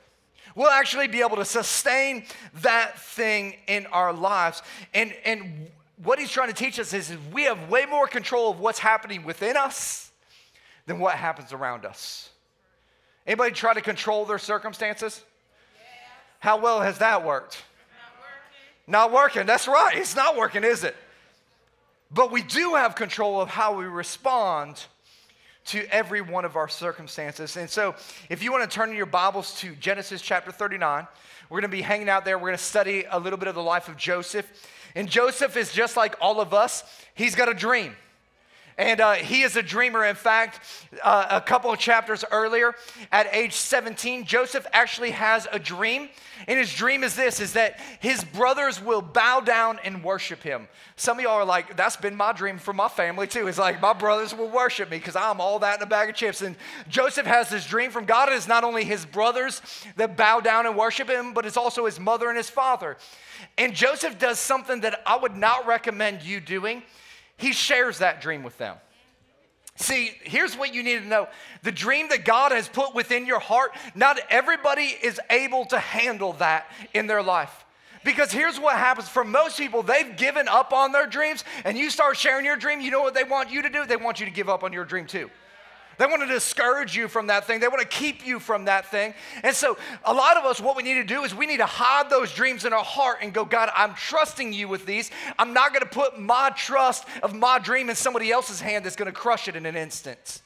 We'll 0.56 0.70
actually 0.70 1.08
be 1.08 1.22
able 1.22 1.36
to 1.36 1.46
sustain 1.46 2.24
that 2.62 2.98
thing 3.00 3.58
in 3.68 3.88
our 3.88 4.14
lives. 4.14 4.62
And, 4.94 5.14
and 5.26 5.70
what 6.02 6.18
he's 6.18 6.32
trying 6.32 6.48
to 6.48 6.54
teach 6.54 6.80
us 6.80 6.94
is, 6.94 7.10
is 7.10 7.18
we 7.34 7.44
have 7.44 7.70
way 7.70 7.86
more 7.86 8.08
control 8.08 8.52
of 8.52 8.60
what's 8.60 8.80
happening 8.80 9.26
within 9.26 9.58
us 9.58 10.05
than 10.86 11.00
what 11.00 11.16
happens 11.16 11.54
around 11.54 11.86
us. 11.86 12.30
Anybody 13.26 13.52
try 13.52 13.74
to 13.74 13.82
control 13.82 14.26
their 14.26 14.38
circumstances? 14.38 15.24
How 16.40 16.58
well 16.58 16.82
has 16.82 17.00
that 17.00 17.26
worked? 17.26 17.64
Not 18.88 19.12
working. 19.12 19.12
not 19.12 19.12
working. 19.12 19.46
That's 19.48 19.68
right. 19.68 19.98
It's 19.98 20.16
not 20.16 20.38
working, 20.38 20.64
is 20.64 20.84
it? 20.84 20.96
But 22.12 22.32
we 22.32 22.44
do 22.44 22.76
have 22.76 22.96
control 22.96 23.42
of 23.42 23.50
how 23.50 23.76
we 23.76 23.86
respond 23.86 24.86
to 25.66 25.84
every 25.92 26.22
one 26.22 26.46
of 26.46 26.56
our 26.56 26.68
circumstances. 26.68 27.58
And 27.58 27.68
so, 27.68 27.96
if 28.30 28.44
you 28.44 28.52
want 28.52 28.70
to 28.70 28.74
turn 28.74 28.96
your 28.96 29.08
Bibles 29.08 29.60
to 29.62 29.74
Genesis 29.76 30.22
chapter 30.22 30.52
39, 30.52 31.08
we're 31.50 31.62
going 31.62 31.72
to 31.72 31.76
be 31.76 31.82
hanging 31.82 32.10
out 32.10 32.26
there. 32.26 32.38
We're 32.38 32.50
going 32.50 32.58
to 32.58 32.64
study 32.64 33.06
a 33.10 33.20
little 33.20 33.38
bit 33.38 33.48
of 33.48 33.56
the 33.56 33.64
life 33.64 33.90
of 33.90 33.98
Joseph. 33.98 34.46
And 34.94 35.10
Joseph 35.10 35.58
is 35.58 35.74
just 35.74 35.98
like 35.98 36.16
all 36.22 36.40
of 36.40 36.54
us, 36.54 36.84
he's 37.16 37.34
got 37.34 37.50
a 37.50 37.54
dream. 37.54 37.96
And 38.78 39.00
uh, 39.00 39.14
he 39.14 39.44
is 39.44 39.56
a 39.56 39.64
dreamer. 39.64 40.04
In 40.04 40.16
fact, 40.16 40.60
uh, 41.02 41.28
a 41.30 41.42
couple 41.42 41.72
of 41.72 41.80
chapters 41.80 42.26
earlier, 42.30 42.76
at 43.10 43.34
age 43.34 43.54
17, 43.54 44.26
Joseph 44.26 44.68
actually 44.74 45.12
has 45.12 45.48
a 45.52 45.60
dream. 45.60 46.10
And 46.48 46.60
his 46.60 46.74
dream 46.74 47.06
is 47.06 47.16
this, 47.16 47.40
is 47.40 47.54
that 47.54 47.80
his 48.02 48.22
brothers 48.26 48.82
will 48.82 49.02
bow 49.02 49.40
down 49.40 49.80
and 49.86 50.04
worship 50.04 50.44
him. 50.44 50.68
Some 50.98 51.20
of 51.20 51.24
y'all 51.24 51.36
are 51.36 51.46
like, 51.46 51.78
that's 51.78 51.96
been 51.96 52.16
my 52.16 52.34
dream 52.34 52.58
for 52.58 52.74
my 52.74 52.90
family 52.90 53.28
too. 53.28 53.48
It's 53.48 53.58
like, 53.58 53.82
my 53.82 53.94
brothers 53.94 54.36
will 54.36 54.50
worship 54.50 54.92
me 54.92 54.98
because 54.98 55.16
I'm 55.16 55.40
all 55.40 55.60
that 55.60 55.78
in 55.78 55.84
a 55.84 55.86
bag 55.86 56.10
of 56.10 56.16
chips. 56.16 56.42
And 56.42 56.58
Joseph 56.90 57.26
has 57.26 57.50
this 57.50 57.66
dream 57.66 57.92
from 57.92 58.04
God. 58.04 58.28
It's 58.30 58.48
not 58.48 58.66
only 58.66 58.84
his 58.84 59.06
brothers 59.06 59.62
that 59.96 60.18
bow 60.18 60.42
down 60.42 60.66
and 60.66 60.76
worship 60.76 61.10
him, 61.10 61.34
but 61.34 61.46
it's 61.46 61.58
also 61.58 61.86
his 61.86 61.98
mother 61.98 62.28
and 62.28 62.36
his 62.36 62.50
father. 62.50 62.98
And 63.58 63.74
Joseph 63.74 64.20
does 64.20 64.38
something 64.38 64.82
that 64.82 65.02
I 65.06 65.16
would 65.16 65.38
not 65.38 65.66
recommend 65.66 66.24
you 66.24 66.42
doing 66.42 66.84
he 67.38 67.54
shares 67.54 68.00
that 68.00 68.22
dream 68.22 68.44
with 68.44 68.58
them. 68.58 68.78
See, 69.78 70.12
here's 70.24 70.56
what 70.58 70.74
you 70.74 70.84
need 70.84 71.00
to 71.00 71.08
know 71.08 71.28
the 71.64 71.72
dream 71.72 72.08
that 72.10 72.24
God 72.24 72.54
has 72.54 72.68
put 72.68 72.96
within 72.96 73.26
your 73.26 73.40
heart, 73.40 73.72
not 73.94 74.20
everybody 74.30 74.96
is 75.02 75.20
able 75.30 75.66
to 75.66 75.80
handle 75.80 76.34
that 76.34 76.72
in 76.94 77.08
their 77.08 77.22
life. 77.22 77.66
Because 78.06 78.32
here's 78.32 78.60
what 78.60 78.78
happens 78.78 79.10
for 79.10 79.24
most 79.24 79.58
people, 79.58 79.82
they've 79.82 80.16
given 80.16 80.48
up 80.48 80.72
on 80.72 80.92
their 80.92 81.08
dreams, 81.08 81.44
and 81.66 81.78
you 81.78 81.90
start 81.90 82.16
sharing 82.16 82.46
your 82.46 82.56
dream, 82.56 82.80
you 82.80 82.92
know 82.92 83.02
what 83.02 83.16
they 83.16 83.24
want 83.24 83.52
you 83.52 83.64
to 83.64 83.70
do? 83.70 83.86
They 83.86 83.98
want 83.98 84.20
you 84.20 84.28
to 84.28 84.32
give 84.32 84.48
up 84.48 84.64
on 84.64 84.72
your 84.72 84.86
dream 84.86 85.08
too. 85.08 85.30
They 85.98 86.06
want 86.06 86.22
to 86.22 86.28
discourage 86.28 86.96
you 86.96 87.08
from 87.08 87.28
that 87.28 87.46
thing. 87.46 87.60
They 87.60 87.68
want 87.68 87.82
to 87.82 87.88
keep 87.88 88.26
you 88.26 88.40
from 88.40 88.66
that 88.66 88.92
thing. 88.92 89.14
And 89.44 89.56
so, 89.56 89.78
a 90.04 90.14
lot 90.14 90.38
of 90.38 90.46
us, 90.46 90.60
what 90.60 90.76
we 90.76 90.84
need 90.84 90.96
to 90.96 91.04
do 91.04 91.24
is 91.24 91.34
we 91.34 91.46
need 91.46 91.58
to 91.58 91.66
hide 91.66 92.10
those 92.10 92.34
dreams 92.34 92.66
in 92.66 92.74
our 92.74 92.84
heart 92.84 93.20
and 93.22 93.34
go, 93.34 93.46
God, 93.46 93.70
I'm 93.76 93.94
trusting 93.94 94.54
you 94.54 94.68
with 94.68 94.86
these. 94.86 95.12
I'm 95.40 95.54
not 95.54 95.72
going 95.72 95.84
to 95.84 95.90
put 95.90 96.20
my 96.20 96.52
trust 96.56 97.06
of 97.24 97.34
my 97.34 97.60
dream 97.60 97.90
in 97.90 97.96
somebody 97.96 98.32
else's 98.32 98.60
hand 98.60 98.86
that's 98.86 98.96
going 98.96 99.12
to 99.12 99.18
crush 99.18 99.48
it 99.48 99.56
in 99.56 99.66
an 99.66 99.76
instant. 99.76 100.42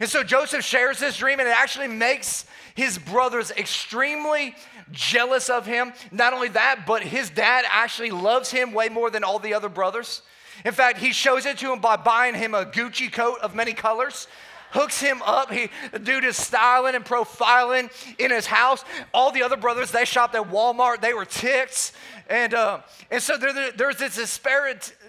And 0.00 0.08
so, 0.08 0.22
Joseph 0.22 0.64
shares 0.64 0.98
this 0.98 1.16
dream, 1.16 1.40
and 1.40 1.48
it 1.48 1.56
actually 1.56 1.88
makes 1.88 2.46
his 2.74 2.98
brothers 2.98 3.50
extremely 3.50 4.54
jealous 4.92 5.50
of 5.50 5.66
him. 5.66 5.92
Not 6.12 6.32
only 6.32 6.48
that, 6.50 6.84
but 6.86 7.02
his 7.02 7.30
dad 7.30 7.64
actually 7.68 8.10
loves 8.12 8.50
him 8.50 8.72
way 8.72 8.88
more 8.88 9.10
than 9.10 9.24
all 9.24 9.38
the 9.38 9.54
other 9.54 9.68
brothers. 9.68 10.22
In 10.64 10.72
fact, 10.72 10.98
he 10.98 11.12
shows 11.12 11.46
it 11.46 11.58
to 11.58 11.72
him 11.72 11.80
by 11.80 11.96
buying 11.96 12.34
him 12.34 12.54
a 12.54 12.64
Gucci 12.64 13.12
coat 13.12 13.38
of 13.42 13.54
many 13.54 13.72
colors 13.72 14.26
hooks 14.70 15.00
him 15.00 15.22
up. 15.22 15.50
He, 15.50 15.70
the 15.92 15.98
dude 15.98 16.24
is 16.24 16.36
styling 16.36 16.94
and 16.94 17.04
profiling 17.04 17.90
in 18.18 18.30
his 18.30 18.46
house. 18.46 18.84
All 19.12 19.30
the 19.32 19.42
other 19.42 19.56
brothers, 19.56 19.90
they 19.90 20.04
shopped 20.04 20.34
at 20.34 20.50
Walmart. 20.50 21.00
They 21.00 21.14
were 21.14 21.24
ticks. 21.24 21.92
And, 22.28 22.54
uh, 22.54 22.80
and 23.10 23.22
so 23.22 23.36
there, 23.36 23.72
there's 23.72 23.96
this 23.96 24.16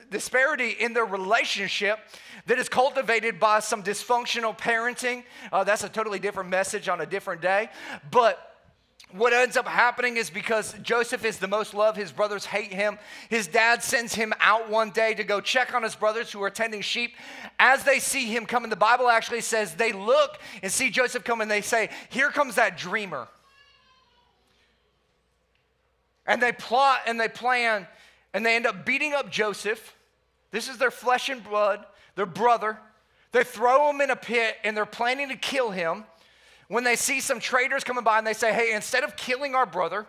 disparity 0.10 0.70
in 0.80 0.94
their 0.94 1.06
relationship 1.06 2.00
that 2.46 2.58
is 2.58 2.70
cultivated 2.70 3.40
by 3.40 3.60
some 3.60 3.84
dysfunctional 3.84 4.58
parenting. 4.58 5.24
Uh, 5.52 5.64
that's 5.64 5.84
a 5.84 5.90
totally 5.90 6.20
different 6.20 6.50
message 6.50 6.90
on 6.90 7.02
a 7.02 7.06
different 7.06 7.42
day. 7.42 7.70
But 8.10 8.49
what 9.12 9.34
ends 9.34 9.58
up 9.58 9.68
happening 9.68 10.18
is 10.18 10.30
because 10.30 10.74
Joseph 10.84 11.26
is 11.26 11.40
the 11.40 11.48
most 11.48 11.74
loved, 11.74 11.98
his 11.98 12.12
brothers 12.12 12.46
hate 12.46 12.72
him. 12.72 13.00
His 13.30 13.48
dad 13.48 13.82
sends 13.82 14.14
him 14.14 14.34
out 14.40 14.70
one 14.70 14.92
day 14.92 15.16
to 15.16 15.24
go 15.24 15.42
check 15.42 15.74
on 15.74 15.82
his 15.82 15.96
brothers 15.96 16.32
who 16.32 16.44
are 16.44 16.52
tending 16.52 16.82
sheep. 16.82 17.16
As 17.58 17.84
they 17.84 17.98
see 17.98 18.26
him 18.26 18.46
coming, 18.46 18.70
the 18.70 18.76
Bible 18.76 19.10
actually 19.10 19.42
says 19.42 19.74
they 19.74 19.94
look 19.94 20.38
and 20.62 20.72
see 20.72 20.92
Joseph 20.92 21.24
come 21.24 21.42
and 21.42 21.50
they 21.50 21.62
say, 21.62 21.90
Here 22.10 22.30
comes 22.30 22.56
that 22.56 22.78
dreamer. 22.78 23.28
And 26.28 26.40
they 26.40 26.52
plot 26.52 27.00
and 27.08 27.20
they 27.20 27.28
plan 27.28 27.88
and 28.36 28.46
they 28.46 28.56
end 28.56 28.68
up 28.68 28.86
beating 28.86 29.14
up 29.14 29.32
Joseph. 29.32 29.96
This 30.52 30.70
is 30.70 30.78
their 30.78 30.92
flesh 30.92 31.30
and 31.30 31.44
blood, 31.44 31.84
their 32.14 32.28
brother. 32.28 32.78
They 33.32 33.44
throw 33.44 33.90
him 33.90 34.02
in 34.02 34.12
a 34.12 34.16
pit 34.16 34.58
and 34.64 34.78
they're 34.78 34.86
planning 34.86 35.30
to 35.30 35.36
kill 35.36 35.72
him 35.72 36.06
when 36.70 36.84
they 36.84 36.96
see 36.96 37.20
some 37.20 37.40
traders 37.40 37.84
coming 37.84 38.04
by 38.04 38.20
and 38.20 38.26
they 38.26 38.34
say, 38.34 38.54
hey, 38.54 38.74
instead 38.74 39.04
of 39.04 39.18
killing 39.18 39.56
our 39.56 39.66
brother, 39.66 40.06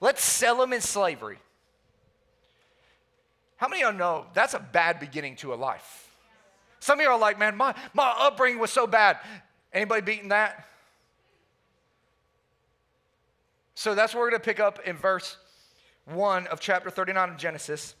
let's 0.00 0.22
sell 0.22 0.60
him 0.62 0.72
in 0.72 0.80
slavery. 0.80 1.38
How 3.56 3.68
many 3.68 3.82
of 3.84 3.94
you 3.94 3.98
know 3.98 4.26
that's 4.34 4.52
a 4.52 4.58
bad 4.58 5.00
beginning 5.00 5.36
to 5.36 5.54
a 5.54 5.56
life? 5.56 6.10
Some 6.80 6.98
of 6.98 7.04
you 7.04 7.08
are 7.08 7.18
like, 7.18 7.38
man, 7.38 7.56
my, 7.56 7.74
my 7.94 8.14
upbringing 8.18 8.58
was 8.58 8.70
so 8.70 8.86
bad. 8.86 9.18
Anybody 9.72 10.02
beating 10.02 10.28
that? 10.28 10.66
So 13.74 13.94
that's 13.94 14.14
where 14.14 14.24
we're 14.24 14.30
going 14.30 14.42
to 14.42 14.44
pick 14.44 14.60
up 14.60 14.80
in 14.84 14.96
verse 14.96 15.36
1 16.06 16.48
of 16.48 16.60
chapter 16.60 16.90
39 16.90 17.30
of 17.30 17.36
Genesis. 17.36 17.94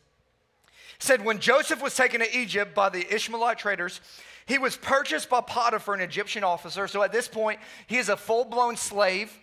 It 0.96 1.02
said, 1.02 1.24
When 1.24 1.38
Joseph 1.38 1.82
was 1.82 1.94
taken 1.94 2.20
to 2.20 2.36
Egypt 2.36 2.74
by 2.74 2.88
the 2.88 3.14
Ishmaelite 3.14 3.58
traders, 3.58 4.00
he 4.46 4.58
was 4.58 4.76
purchased 4.76 5.28
by 5.28 5.40
Potiphar, 5.40 5.94
an 5.94 6.00
Egyptian 6.00 6.44
officer. 6.44 6.86
So 6.86 7.02
at 7.02 7.12
this 7.12 7.28
point, 7.28 7.60
he 7.86 7.98
is 7.98 8.08
a 8.08 8.16
full 8.16 8.44
blown 8.44 8.76
slave. 8.76 9.36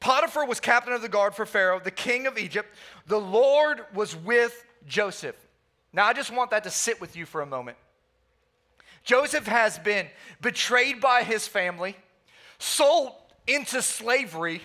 Potiphar 0.00 0.46
was 0.46 0.60
captain 0.60 0.92
of 0.92 1.02
the 1.02 1.08
guard 1.08 1.34
for 1.34 1.46
Pharaoh, 1.46 1.80
the 1.80 1.90
king 1.90 2.26
of 2.26 2.36
Egypt. 2.36 2.68
The 3.06 3.20
Lord 3.20 3.80
was 3.94 4.14
with 4.14 4.64
Joseph. 4.86 5.36
Now, 5.92 6.06
I 6.06 6.12
just 6.12 6.32
want 6.32 6.50
that 6.50 6.64
to 6.64 6.70
sit 6.70 7.00
with 7.00 7.16
you 7.16 7.26
for 7.26 7.40
a 7.40 7.46
moment. 7.46 7.76
Joseph 9.04 9.46
has 9.46 9.78
been 9.78 10.06
betrayed 10.40 11.00
by 11.00 11.22
his 11.22 11.48
family, 11.48 11.96
sold 12.58 13.12
into 13.46 13.80
slavery, 13.80 14.62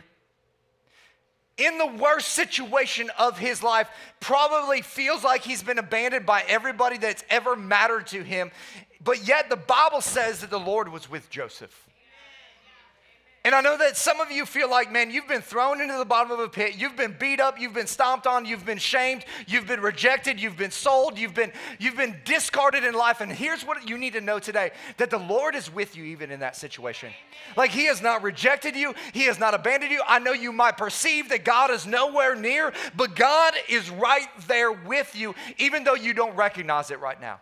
in 1.58 1.78
the 1.78 1.88
worst 1.88 2.30
situation 2.30 3.12
of 3.20 3.38
his 3.38 3.62
life, 3.62 3.88
probably 4.20 4.82
feels 4.82 5.24
like 5.24 5.44
he's 5.44 5.62
been 5.64 5.78
abandoned 5.78 6.26
by 6.26 6.44
everybody 6.48 6.98
that's 6.98 7.24
ever 7.30 7.56
mattered 7.56 8.08
to 8.08 8.24
him. 8.24 8.52
But 9.04 9.28
yet 9.28 9.50
the 9.50 9.56
Bible 9.56 10.02
says 10.02 10.42
that 10.42 10.50
the 10.50 10.60
Lord 10.60 10.90
was 10.90 11.10
with 11.10 11.30
Joseph. 11.30 11.88
And 13.46 13.54
I 13.54 13.60
know 13.60 13.78
that 13.78 13.98
some 13.98 14.22
of 14.22 14.32
you 14.32 14.46
feel 14.46 14.70
like, 14.70 14.90
man, 14.90 15.12
you've 15.12 15.28
been 15.28 15.42
thrown 15.42 15.82
into 15.82 15.98
the 15.98 16.06
bottom 16.06 16.32
of 16.32 16.40
a 16.40 16.48
pit. 16.48 16.76
You've 16.78 16.96
been 16.96 17.14
beat 17.20 17.42
up. 17.42 17.60
You've 17.60 17.74
been 17.74 17.88
stomped 17.88 18.26
on. 18.26 18.46
You've 18.46 18.66
been 18.66 18.78
shamed. 18.78 19.26
You've 19.48 19.68
been 19.68 19.82
rejected. 19.82 20.40
You've 20.40 20.56
been 20.56 20.72
sold. 20.72 21.18
You've 21.18 21.34
been, 21.34 21.52
you've 21.78 21.98
been 21.98 22.16
discarded 22.24 22.86
in 22.86 22.94
life. 22.94 23.20
And 23.20 23.30
here's 23.30 23.66
what 23.66 23.90
you 23.90 23.98
need 23.98 24.14
to 24.14 24.22
know 24.22 24.40
today 24.40 24.72
that 24.96 25.10
the 25.10 25.18
Lord 25.18 25.56
is 25.56 25.74
with 25.74 25.98
you 25.98 26.06
even 26.06 26.32
in 26.32 26.40
that 26.40 26.56
situation. 26.56 27.12
Like 27.58 27.72
He 27.72 27.88
has 27.88 28.02
not 28.02 28.24
rejected 28.24 28.78
you, 28.78 28.96
He 29.12 29.24
has 29.24 29.40
not 29.40 29.54
abandoned 29.54 29.92
you. 29.92 30.02
I 30.08 30.20
know 30.20 30.32
you 30.32 30.54
might 30.54 30.78
perceive 30.78 31.28
that 31.28 31.44
God 31.44 31.70
is 31.70 31.86
nowhere 31.86 32.38
near, 32.38 32.72
but 32.96 33.14
God 33.14 33.56
is 33.68 33.90
right 33.90 34.30
there 34.48 34.72
with 34.72 35.18
you, 35.18 35.36
even 35.58 35.84
though 35.84 35.96
you 35.96 36.14
don't 36.14 36.36
recognize 36.38 36.92
it 36.92 37.02
right 37.02 37.20
now. 37.20 37.42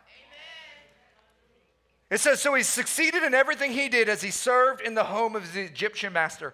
It 2.12 2.20
says, 2.20 2.42
So 2.42 2.54
he 2.54 2.62
succeeded 2.62 3.24
in 3.24 3.34
everything 3.34 3.72
he 3.72 3.90
did 3.90 4.10
as 4.10 4.22
he 4.22 4.30
served 4.30 4.82
in 4.82 4.94
the 4.94 5.06
home 5.06 5.36
of 5.36 5.44
his 5.44 5.56
Egyptian 5.56 6.14
master. 6.14 6.54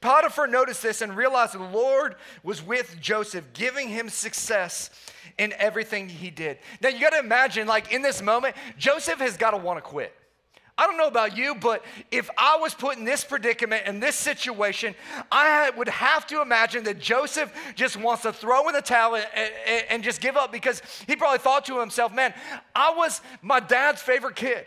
Potiphar 0.00 0.46
noticed 0.46 0.82
this 0.82 1.00
and 1.00 1.16
realized 1.16 1.54
the 1.54 1.58
Lord 1.58 2.14
was 2.44 2.62
with 2.62 2.96
Joseph, 3.00 3.52
giving 3.52 3.88
him 3.88 4.08
success 4.08 4.90
in 5.38 5.52
everything 5.58 6.08
he 6.08 6.30
did. 6.30 6.58
Now 6.80 6.90
you 6.90 7.00
got 7.00 7.10
to 7.10 7.18
imagine, 7.18 7.66
like 7.66 7.92
in 7.92 8.02
this 8.02 8.22
moment, 8.22 8.54
Joseph 8.76 9.18
has 9.18 9.36
got 9.36 9.52
to 9.52 9.56
want 9.56 9.78
to 9.78 9.80
quit. 9.80 10.14
I 10.76 10.86
don't 10.86 10.96
know 10.96 11.08
about 11.08 11.36
you, 11.36 11.56
but 11.56 11.84
if 12.12 12.30
I 12.38 12.56
was 12.58 12.72
put 12.72 12.98
in 12.98 13.04
this 13.04 13.24
predicament, 13.24 13.88
in 13.88 13.98
this 13.98 14.14
situation, 14.14 14.94
I 15.32 15.70
would 15.76 15.88
have 15.88 16.24
to 16.28 16.40
imagine 16.40 16.84
that 16.84 17.00
Joseph 17.00 17.52
just 17.74 17.96
wants 17.96 18.22
to 18.22 18.32
throw 18.32 18.68
in 18.68 18.74
the 18.74 18.82
towel 18.82 19.16
and, 19.16 19.26
and, 19.34 19.84
and 19.90 20.04
just 20.04 20.20
give 20.20 20.36
up 20.36 20.52
because 20.52 20.80
he 21.08 21.16
probably 21.16 21.40
thought 21.40 21.64
to 21.64 21.80
himself, 21.80 22.14
man, 22.14 22.32
I 22.76 22.94
was 22.94 23.20
my 23.42 23.58
dad's 23.58 24.00
favorite 24.00 24.36
kid. 24.36 24.66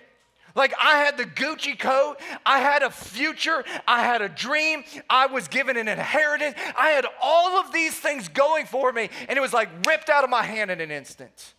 Like 0.55 0.73
I 0.81 0.97
had 0.97 1.17
the 1.17 1.25
Gucci 1.25 1.77
coat, 1.77 2.17
I 2.45 2.59
had 2.59 2.83
a 2.83 2.89
future, 2.89 3.63
I 3.87 4.03
had 4.03 4.21
a 4.21 4.29
dream, 4.29 4.83
I 5.09 5.27
was 5.27 5.47
given 5.47 5.77
an 5.77 5.87
inheritance, 5.87 6.55
I 6.77 6.89
had 6.89 7.05
all 7.21 7.59
of 7.59 7.71
these 7.71 7.97
things 7.97 8.27
going 8.27 8.65
for 8.65 8.91
me, 8.91 9.09
and 9.27 9.37
it 9.37 9.41
was 9.41 9.53
like 9.53 9.69
ripped 9.87 10.09
out 10.09 10.23
of 10.23 10.29
my 10.29 10.43
hand 10.43 10.71
in 10.71 10.81
an 10.81 10.91
instant. 10.91 11.53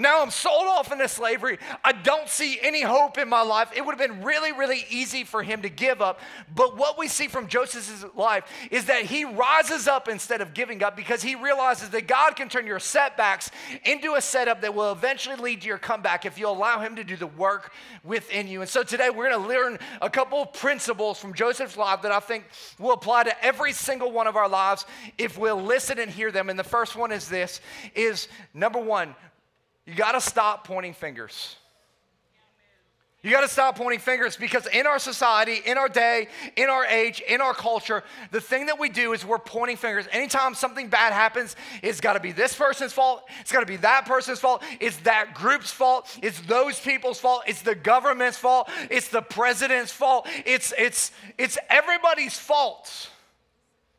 Now 0.00 0.22
I'm 0.22 0.30
sold 0.30 0.66
off 0.66 0.90
into 0.90 1.06
slavery. 1.08 1.58
I 1.84 1.92
don't 1.92 2.26
see 2.26 2.58
any 2.62 2.80
hope 2.80 3.18
in 3.18 3.28
my 3.28 3.42
life. 3.42 3.70
It 3.76 3.84
would 3.84 3.98
have 3.98 4.08
been 4.08 4.24
really, 4.24 4.50
really 4.50 4.86
easy 4.88 5.24
for 5.24 5.42
him 5.42 5.60
to 5.60 5.68
give 5.68 6.00
up. 6.00 6.20
But 6.54 6.78
what 6.78 6.98
we 6.98 7.06
see 7.06 7.28
from 7.28 7.48
Joseph's 7.48 8.06
life 8.16 8.44
is 8.70 8.86
that 8.86 9.04
he 9.04 9.26
rises 9.26 9.86
up 9.86 10.08
instead 10.08 10.40
of 10.40 10.54
giving 10.54 10.82
up 10.82 10.96
because 10.96 11.22
he 11.22 11.34
realizes 11.34 11.90
that 11.90 12.08
God 12.08 12.34
can 12.34 12.48
turn 12.48 12.66
your 12.66 12.78
setbacks 12.78 13.50
into 13.84 14.14
a 14.14 14.22
setup 14.22 14.62
that 14.62 14.74
will 14.74 14.90
eventually 14.90 15.36
lead 15.36 15.60
to 15.60 15.66
your 15.68 15.76
comeback 15.76 16.24
if 16.24 16.38
you 16.38 16.48
allow 16.48 16.80
him 16.80 16.96
to 16.96 17.04
do 17.04 17.16
the 17.16 17.26
work 17.26 17.70
within 18.02 18.48
you. 18.48 18.62
And 18.62 18.70
so 18.70 18.82
today 18.82 19.10
we're 19.10 19.28
going 19.28 19.42
to 19.42 19.48
learn 19.48 19.78
a 20.00 20.08
couple 20.08 20.40
of 20.40 20.54
principles 20.54 21.18
from 21.18 21.34
Joseph's 21.34 21.76
life 21.76 22.00
that 22.02 22.12
I 22.12 22.20
think 22.20 22.44
will 22.78 22.92
apply 22.92 23.24
to 23.24 23.44
every 23.44 23.74
single 23.74 24.10
one 24.10 24.26
of 24.26 24.36
our 24.36 24.48
lives 24.48 24.86
if 25.18 25.36
we'll 25.36 25.60
listen 25.60 25.98
and 25.98 26.10
hear 26.10 26.32
them. 26.32 26.48
And 26.48 26.58
the 26.58 26.64
first 26.64 26.96
one 26.96 27.12
is 27.12 27.28
this 27.28 27.60
is 27.94 28.28
number 28.54 28.80
1, 28.80 29.14
you 29.86 29.94
got 29.94 30.12
to 30.12 30.20
stop 30.20 30.66
pointing 30.66 30.94
fingers. 30.94 31.56
You 33.22 33.30
got 33.30 33.42
to 33.42 33.48
stop 33.48 33.76
pointing 33.76 34.00
fingers 34.00 34.34
because 34.36 34.66
in 34.66 34.86
our 34.86 34.98
society, 34.98 35.60
in 35.66 35.76
our 35.76 35.90
day, 35.90 36.28
in 36.56 36.70
our 36.70 36.86
age, 36.86 37.22
in 37.28 37.42
our 37.42 37.52
culture, 37.52 38.02
the 38.30 38.40
thing 38.40 38.66
that 38.66 38.78
we 38.78 38.88
do 38.88 39.12
is 39.12 39.26
we're 39.26 39.38
pointing 39.38 39.76
fingers. 39.76 40.06
Anytime 40.10 40.54
something 40.54 40.88
bad 40.88 41.12
happens, 41.12 41.54
it's 41.82 42.00
got 42.00 42.14
to 42.14 42.20
be 42.20 42.32
this 42.32 42.54
person's 42.54 42.94
fault. 42.94 43.24
It's 43.40 43.52
got 43.52 43.60
to 43.60 43.66
be 43.66 43.76
that 43.76 44.06
person's 44.06 44.38
fault. 44.38 44.62
It's 44.80 44.96
that 44.98 45.34
group's 45.34 45.70
fault. 45.70 46.18
It's 46.22 46.40
those 46.42 46.80
people's 46.80 47.20
fault. 47.20 47.42
It's 47.46 47.60
the 47.60 47.74
government's 47.74 48.38
fault. 48.38 48.70
It's 48.90 49.08
the 49.08 49.22
president's 49.22 49.92
fault. 49.92 50.26
It's 50.46 50.72
it's 50.78 51.12
it's 51.36 51.58
everybody's 51.68 52.38
fault. 52.38 53.10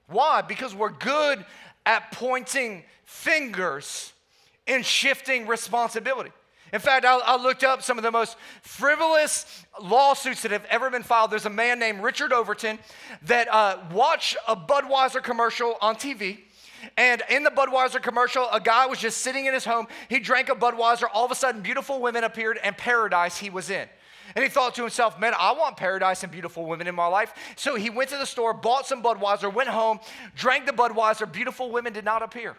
Why? 0.08 0.42
Because 0.42 0.74
we're 0.74 0.90
good 0.90 1.46
at 1.86 2.12
pointing 2.12 2.84
fingers 3.06 4.14
in 4.72 4.84
shifting 4.84 5.48
responsibility. 5.48 6.32
In 6.72 6.80
fact, 6.80 7.04
I, 7.04 7.18
I, 7.18 7.36
looked 7.36 7.66
up 7.66 7.84
some 7.84 7.98
of 7.98 8.04
the 8.04 8.12
most 8.12 8.38
frivolous 8.62 9.66
lawsuits 9.82 10.44
that 10.44 10.52
have 10.52 10.64
ever 10.70 10.90
been 10.90 11.04
filed. 11.04 11.30
There's 11.30 11.46
a 11.46 11.50
man 11.50 11.80
named 11.80 12.02
Richard 12.02 12.32
Overton 12.32 12.80
that 13.24 13.54
uh, 13.54 13.80
watched 13.92 14.38
a 14.48 14.56
Budweiser 14.56 15.22
commercial 15.22 15.76
on 15.82 15.96
TV. 15.96 16.40
And 16.96 17.22
in 17.30 17.44
the 17.44 17.50
Budweiser 17.50 18.02
commercial, 18.02 18.48
a 18.52 18.62
guy 18.62 18.86
was 18.86 19.00
just 19.00 19.18
sitting 19.18 19.46
in 19.46 19.54
his 19.54 19.66
home. 19.66 19.88
He 20.08 20.20
drank 20.20 20.48
a 20.48 20.56
Budweiser. 20.56 21.04
All 21.14 21.26
of 21.26 21.32
a 21.32 21.36
sudden, 21.36 21.62
beautiful 21.62 22.00
women 22.02 22.24
appeared 22.24 22.58
and 22.64 22.78
paradise 22.78 23.38
he 23.38 23.50
was 23.50 23.70
in. 23.70 23.90
And 24.34 24.44
he 24.44 24.50
thought 24.50 24.76
to 24.76 24.82
himself, 24.82 25.20
man, 25.20 25.34
I 25.38 25.52
want 25.52 25.76
paradise 25.76 26.24
and 26.24 26.32
beautiful 26.32 26.66
women 26.66 26.88
in 26.88 26.96
my 26.96 27.08
life. 27.08 27.34
So 27.58 27.76
he 27.76 27.90
went 27.90 28.10
to 28.12 28.18
the 28.18 28.26
store, 28.26 28.54
bought 28.54 28.88
some 28.88 29.04
Budweiser, 29.04 29.54
went 29.54 29.68
home, 29.68 30.00
drank 30.36 30.66
the 30.66 30.72
Budweiser. 30.72 31.30
Beautiful 31.30 31.70
women 31.70 31.92
did 31.92 32.06
not 32.06 32.24
appear. 32.24 32.56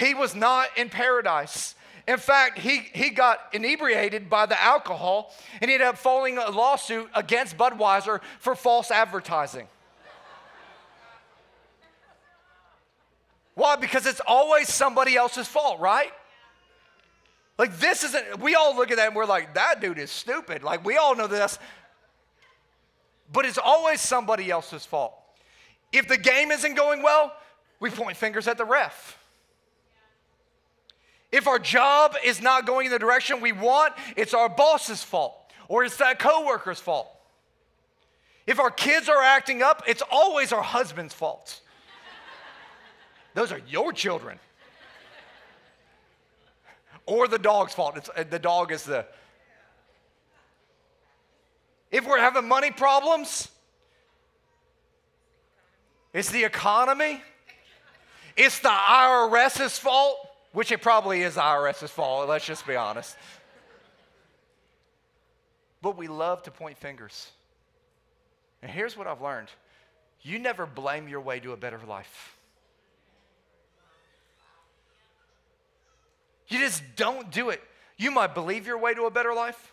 He 0.00 0.14
was 0.14 0.34
not 0.34 0.68
in 0.78 0.88
paradise. 0.88 1.74
In 2.08 2.16
fact, 2.16 2.58
he, 2.58 2.88
he 2.94 3.10
got 3.10 3.38
inebriated 3.52 4.30
by 4.30 4.46
the 4.46 4.60
alcohol 4.60 5.34
and 5.60 5.68
he 5.68 5.74
ended 5.74 5.88
up 5.88 5.98
filing 5.98 6.38
a 6.38 6.50
lawsuit 6.50 7.10
against 7.14 7.58
Budweiser 7.58 8.20
for 8.38 8.54
false 8.54 8.90
advertising. 8.90 9.68
Why? 13.54 13.76
Because 13.76 14.06
it's 14.06 14.22
always 14.26 14.72
somebody 14.72 15.16
else's 15.16 15.46
fault, 15.46 15.80
right? 15.80 16.10
Like, 17.58 17.78
this 17.78 18.02
isn't, 18.02 18.40
we 18.40 18.54
all 18.54 18.74
look 18.74 18.90
at 18.90 18.96
that 18.96 19.08
and 19.08 19.14
we're 19.14 19.26
like, 19.26 19.52
that 19.52 19.82
dude 19.82 19.98
is 19.98 20.10
stupid. 20.10 20.62
Like, 20.62 20.82
we 20.82 20.96
all 20.96 21.14
know 21.14 21.26
this. 21.26 21.58
But 23.30 23.44
it's 23.44 23.58
always 23.58 24.00
somebody 24.00 24.50
else's 24.50 24.86
fault. 24.86 25.12
If 25.92 26.08
the 26.08 26.16
game 26.16 26.50
isn't 26.50 26.74
going 26.74 27.02
well, 27.02 27.34
we 27.80 27.90
point 27.90 28.16
fingers 28.16 28.48
at 28.48 28.56
the 28.56 28.64
ref. 28.64 29.19
If 31.32 31.46
our 31.46 31.58
job 31.58 32.16
is 32.24 32.40
not 32.40 32.66
going 32.66 32.86
in 32.86 32.92
the 32.92 32.98
direction 32.98 33.40
we 33.40 33.52
want, 33.52 33.94
it's 34.16 34.34
our 34.34 34.48
boss's 34.48 35.02
fault 35.02 35.36
or 35.68 35.84
it's 35.84 35.96
that 35.98 36.18
coworker's 36.18 36.80
fault. 36.80 37.08
If 38.44 38.58
our 38.58 38.72
kids 38.72 39.08
are 39.08 39.22
acting 39.22 39.62
up, 39.62 39.84
it's 39.86 40.02
always 40.10 40.52
our 40.52 40.62
husband's 40.62 41.14
fault. 41.14 41.60
Those 43.34 43.52
are 43.52 43.60
your 43.68 43.92
children. 43.92 44.40
or 47.06 47.28
the 47.28 47.38
dog's 47.38 47.72
fault. 47.72 47.96
It's, 47.96 48.10
uh, 48.16 48.24
the 48.28 48.40
dog 48.40 48.72
is 48.72 48.82
the. 48.82 49.06
If 51.92 52.04
we're 52.04 52.18
having 52.18 52.48
money 52.48 52.72
problems, 52.72 53.48
it's 56.12 56.30
the 56.30 56.42
economy. 56.42 57.22
It's 58.36 58.58
the 58.58 58.70
IRS's 58.70 59.78
fault, 59.78 60.16
which 60.52 60.72
it 60.72 60.82
probably 60.82 61.22
is 61.22 61.36
IRS's 61.36 61.90
fault, 61.90 62.28
let's 62.28 62.44
just 62.44 62.66
be 62.66 62.76
honest. 62.76 63.16
But 65.82 65.96
we 65.96 66.08
love 66.08 66.42
to 66.44 66.50
point 66.50 66.76
fingers. 66.78 67.30
And 68.62 68.70
here's 68.70 68.96
what 68.96 69.06
I've 69.06 69.22
learned 69.22 69.48
you 70.22 70.38
never 70.38 70.66
blame 70.66 71.08
your 71.08 71.20
way 71.20 71.40
to 71.40 71.52
a 71.52 71.56
better 71.56 71.80
life. 71.86 72.36
You 76.48 76.58
just 76.58 76.82
don't 76.96 77.30
do 77.30 77.50
it. 77.50 77.62
You 77.96 78.10
might 78.10 78.34
believe 78.34 78.66
your 78.66 78.76
way 78.76 78.92
to 78.92 79.04
a 79.04 79.10
better 79.10 79.32
life. 79.32 79.72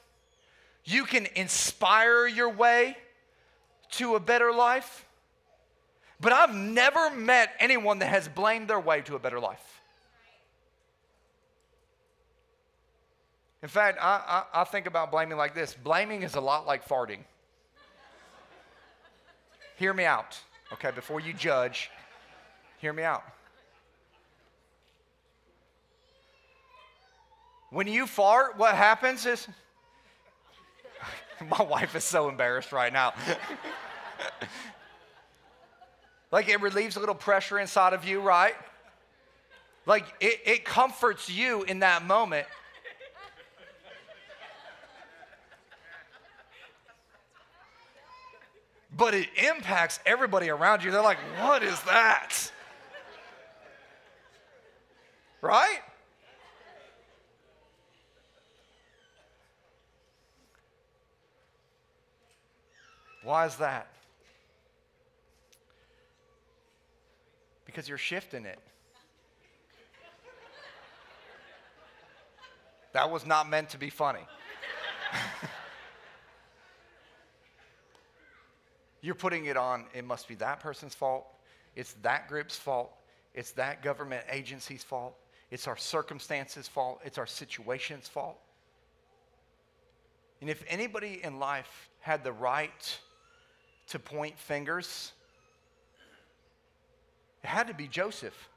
You 0.85 1.03
can 1.03 1.27
inspire 1.35 2.27
your 2.27 2.49
way 2.49 2.95
to 3.91 4.15
a 4.15 4.19
better 4.19 4.53
life. 4.53 5.05
But 6.21 6.33
I've 6.33 6.53
never 6.53 7.09
met 7.09 7.51
anyone 7.59 7.99
that 7.99 8.07
has 8.07 8.27
blamed 8.27 8.69
their 8.69 8.79
way 8.79 9.01
to 9.01 9.15
a 9.15 9.19
better 9.19 9.39
life. 9.39 9.76
In 13.63 13.69
fact, 13.69 13.97
I, 13.99 14.43
I, 14.53 14.61
I, 14.61 14.63
think 14.65 14.85
about 14.85 15.09
blaming 15.09 15.37
like 15.37 15.55
this 15.55 15.73
blaming 15.73 16.21
is 16.21 16.35
a 16.35 16.41
lot 16.41 16.67
like 16.67 16.87
farting. 16.87 17.19
hear 19.77 19.93
me 19.93 20.05
out, 20.05 20.39
okay, 20.73 20.91
before 20.91 21.19
you 21.19 21.33
judge, 21.33 21.89
hear 22.77 22.93
me 22.93 23.03
out. 23.03 23.23
When 27.71 27.87
you 27.87 28.05
fart, 28.05 28.57
what 28.57 28.75
happens 28.75 29.25
is, 29.25 29.47
my 31.57 31.63
wife 31.63 31.95
is 31.95 32.03
so 32.03 32.29
embarrassed 32.29 32.71
right 32.71 32.93
now. 32.93 33.13
like 36.31 36.47
it 36.47 36.61
relieves 36.61 36.95
a 36.95 36.99
little 36.99 37.15
pressure 37.15 37.59
inside 37.59 37.93
of 37.93 38.05
you, 38.05 38.21
right? 38.21 38.55
Like 39.87 40.05
it, 40.19 40.41
it 40.45 40.65
comforts 40.65 41.29
you 41.29 41.63
in 41.63 41.79
that 41.79 42.05
moment. 42.05 42.45
But 48.97 49.13
it 49.13 49.29
impacts 49.37 49.99
everybody 50.07 50.49
around 50.49 50.83
you. 50.83 50.89
They're 50.89 51.01
like, 51.01 51.19
what 51.39 51.61
is 51.61 51.79
that? 51.83 52.51
Right? 55.39 55.79
Why 63.23 63.45
is 63.45 63.55
that? 63.57 63.87
Because 67.65 67.87
you're 67.87 67.99
shifting 67.99 68.45
it. 68.45 68.59
That 72.93 73.11
was 73.11 73.27
not 73.27 73.47
meant 73.47 73.69
to 73.69 73.77
be 73.77 73.91
funny. 73.91 74.25
you're 79.01 79.15
putting 79.15 79.45
it 79.45 79.57
on, 79.57 79.85
it 79.93 80.05
must 80.05 80.27
be 80.27 80.35
that 80.35 80.59
person's 80.59 80.95
fault, 80.95 81.25
it's 81.75 81.93
that 82.01 82.27
group's 82.27 82.57
fault, 82.57 82.91
it's 83.33 83.51
that 83.51 83.83
government 83.83 84.23
agency's 84.31 84.83
fault, 84.83 85.15
it's 85.51 85.67
our 85.67 85.77
circumstances' 85.77 86.67
fault, 86.67 86.99
it's 87.05 87.17
our 87.17 87.27
situation's 87.27 88.07
fault. 88.07 88.37
And 90.41 90.49
if 90.49 90.63
anybody 90.67 91.21
in 91.23 91.39
life 91.39 91.89
had 91.99 92.23
the 92.23 92.31
right 92.31 92.99
to 93.87 93.99
point 93.99 94.37
fingers? 94.37 95.11
It 97.43 97.47
had 97.47 97.67
to 97.67 97.73
be 97.73 97.87
Joseph. 97.87 98.49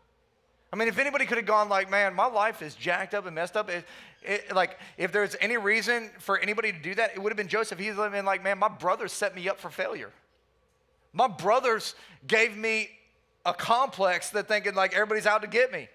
I 0.72 0.76
mean, 0.76 0.88
if 0.88 0.98
anybody 0.98 1.26
could 1.26 1.36
have 1.36 1.46
gone 1.46 1.68
like, 1.68 1.90
man, 1.90 2.14
my 2.14 2.26
life 2.26 2.62
is 2.62 2.74
jacked 2.74 3.14
up 3.14 3.26
and 3.26 3.34
messed 3.34 3.56
up, 3.56 3.68
it, 3.68 3.84
it, 4.22 4.54
like, 4.54 4.78
if 4.96 5.10
there's 5.10 5.34
any 5.40 5.56
reason 5.56 6.10
for 6.18 6.38
anybody 6.38 6.72
to 6.72 6.78
do 6.78 6.94
that, 6.94 7.12
it 7.14 7.20
would 7.20 7.32
have 7.32 7.36
been 7.36 7.48
Joseph. 7.48 7.78
He's 7.78 7.96
been 7.96 8.24
like, 8.24 8.44
man, 8.44 8.58
my 8.58 8.68
brother 8.68 9.08
set 9.08 9.34
me 9.34 9.48
up 9.48 9.58
for 9.58 9.68
failure. 9.68 10.10
My 11.12 11.28
brothers 11.28 11.94
gave 12.26 12.56
me 12.56 12.90
a 13.44 13.54
complex 13.54 14.30
that 14.30 14.48
thinking 14.48 14.74
like 14.74 14.94
everybody's 14.94 15.26
out 15.26 15.42
to 15.42 15.48
get 15.48 15.72
me. 15.72 15.88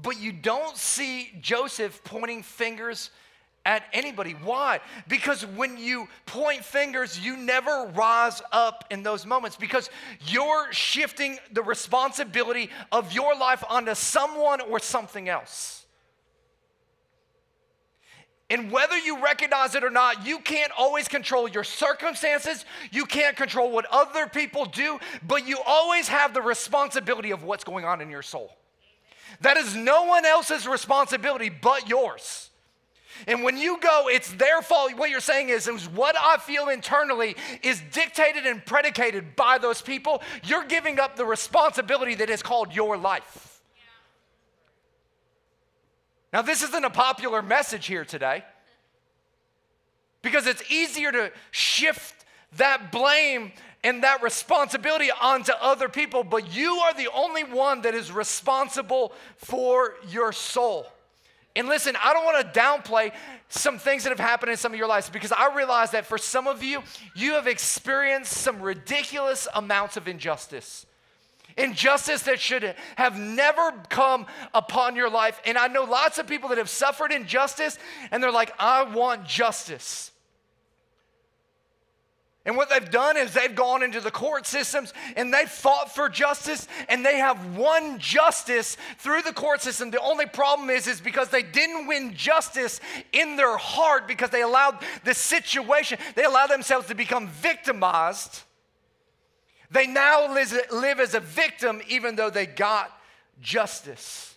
But 0.00 0.18
you 0.18 0.32
don't 0.32 0.76
see 0.76 1.30
Joseph 1.40 2.02
pointing 2.04 2.42
fingers 2.42 3.10
at 3.64 3.84
anybody. 3.92 4.32
Why? 4.32 4.80
Because 5.06 5.46
when 5.46 5.76
you 5.76 6.08
point 6.26 6.64
fingers, 6.64 7.18
you 7.20 7.36
never 7.36 7.90
rise 7.94 8.42
up 8.50 8.84
in 8.90 9.02
those 9.02 9.24
moments 9.24 9.56
because 9.56 9.88
you're 10.26 10.72
shifting 10.72 11.38
the 11.52 11.62
responsibility 11.62 12.70
of 12.90 13.12
your 13.12 13.36
life 13.36 13.62
onto 13.68 13.94
someone 13.94 14.60
or 14.62 14.80
something 14.80 15.28
else. 15.28 15.81
And 18.52 18.70
whether 18.70 18.98
you 18.98 19.22
recognize 19.24 19.74
it 19.74 19.82
or 19.82 19.88
not, 19.88 20.26
you 20.26 20.38
can't 20.38 20.70
always 20.76 21.08
control 21.08 21.48
your 21.48 21.64
circumstances. 21.64 22.66
You 22.90 23.06
can't 23.06 23.34
control 23.34 23.70
what 23.70 23.86
other 23.90 24.26
people 24.26 24.66
do, 24.66 25.00
but 25.26 25.48
you 25.48 25.58
always 25.66 26.06
have 26.08 26.34
the 26.34 26.42
responsibility 26.42 27.30
of 27.30 27.44
what's 27.44 27.64
going 27.64 27.86
on 27.86 28.02
in 28.02 28.10
your 28.10 28.20
soul. 28.20 28.54
That 29.40 29.56
is 29.56 29.74
no 29.74 30.04
one 30.04 30.26
else's 30.26 30.68
responsibility 30.68 31.48
but 31.48 31.88
yours. 31.88 32.50
And 33.26 33.42
when 33.42 33.56
you 33.56 33.78
go, 33.80 34.08
it's 34.10 34.30
their 34.34 34.60
fault. 34.60 34.98
What 34.98 35.08
you're 35.08 35.20
saying 35.20 35.48
is, 35.48 35.66
is 35.66 35.88
what 35.88 36.14
I 36.20 36.36
feel 36.36 36.68
internally 36.68 37.36
is 37.62 37.80
dictated 37.90 38.44
and 38.44 38.62
predicated 38.66 39.34
by 39.34 39.56
those 39.56 39.80
people. 39.80 40.22
You're 40.44 40.66
giving 40.66 41.00
up 41.00 41.16
the 41.16 41.24
responsibility 41.24 42.16
that 42.16 42.28
is 42.28 42.42
called 42.42 42.74
your 42.74 42.98
life. 42.98 43.51
Now, 46.32 46.42
this 46.42 46.62
isn't 46.62 46.84
a 46.84 46.90
popular 46.90 47.42
message 47.42 47.86
here 47.86 48.04
today 48.04 48.44
because 50.22 50.46
it's 50.46 50.62
easier 50.70 51.12
to 51.12 51.30
shift 51.50 52.24
that 52.56 52.90
blame 52.90 53.52
and 53.84 54.02
that 54.02 54.22
responsibility 54.22 55.10
onto 55.20 55.52
other 55.60 55.88
people, 55.88 56.24
but 56.24 56.54
you 56.54 56.74
are 56.76 56.94
the 56.94 57.10
only 57.12 57.44
one 57.44 57.82
that 57.82 57.94
is 57.94 58.12
responsible 58.12 59.12
for 59.36 59.94
your 60.08 60.32
soul. 60.32 60.86
And 61.54 61.68
listen, 61.68 61.96
I 62.02 62.14
don't 62.14 62.24
want 62.24 62.54
to 62.54 62.58
downplay 62.58 63.12
some 63.48 63.78
things 63.78 64.04
that 64.04 64.10
have 64.10 64.20
happened 64.20 64.52
in 64.52 64.56
some 64.56 64.72
of 64.72 64.78
your 64.78 64.88
lives 64.88 65.10
because 65.10 65.32
I 65.32 65.54
realize 65.54 65.90
that 65.90 66.06
for 66.06 66.16
some 66.16 66.46
of 66.46 66.62
you, 66.62 66.82
you 67.14 67.32
have 67.32 67.46
experienced 67.46 68.32
some 68.32 68.62
ridiculous 68.62 69.46
amounts 69.54 69.98
of 69.98 70.08
injustice. 70.08 70.86
Injustice 71.56 72.22
that 72.22 72.40
should 72.40 72.74
have 72.96 73.18
never 73.18 73.72
come 73.88 74.26
upon 74.54 74.96
your 74.96 75.10
life. 75.10 75.40
And 75.44 75.58
I 75.58 75.68
know 75.68 75.84
lots 75.84 76.18
of 76.18 76.26
people 76.26 76.48
that 76.50 76.58
have 76.58 76.70
suffered 76.70 77.12
injustice 77.12 77.78
and 78.10 78.22
they're 78.22 78.32
like, 78.32 78.52
I 78.58 78.82
want 78.82 79.26
justice. 79.26 80.12
And 82.44 82.56
what 82.56 82.70
they've 82.70 82.90
done 82.90 83.16
is 83.16 83.34
they've 83.34 83.54
gone 83.54 83.84
into 83.84 84.00
the 84.00 84.10
court 84.10 84.46
systems 84.46 84.92
and 85.14 85.32
they've 85.32 85.48
fought 85.48 85.94
for 85.94 86.08
justice 86.08 86.66
and 86.88 87.06
they 87.06 87.18
have 87.18 87.56
won 87.56 88.00
justice 88.00 88.76
through 88.98 89.22
the 89.22 89.32
court 89.32 89.62
system. 89.62 89.92
The 89.92 90.00
only 90.00 90.26
problem 90.26 90.68
is, 90.68 90.88
is 90.88 91.00
because 91.00 91.28
they 91.28 91.44
didn't 91.44 91.86
win 91.86 92.14
justice 92.16 92.80
in 93.12 93.36
their 93.36 93.56
heart 93.56 94.08
because 94.08 94.30
they 94.30 94.42
allowed 94.42 94.78
the 95.04 95.14
situation, 95.14 95.98
they 96.16 96.24
allowed 96.24 96.48
themselves 96.48 96.88
to 96.88 96.96
become 96.96 97.28
victimized. 97.28 98.42
They 99.72 99.86
now 99.86 100.32
live 100.32 101.00
as 101.00 101.14
a 101.14 101.20
victim 101.20 101.80
even 101.88 102.14
though 102.14 102.30
they 102.30 102.46
got 102.46 102.92
justice. 103.40 104.34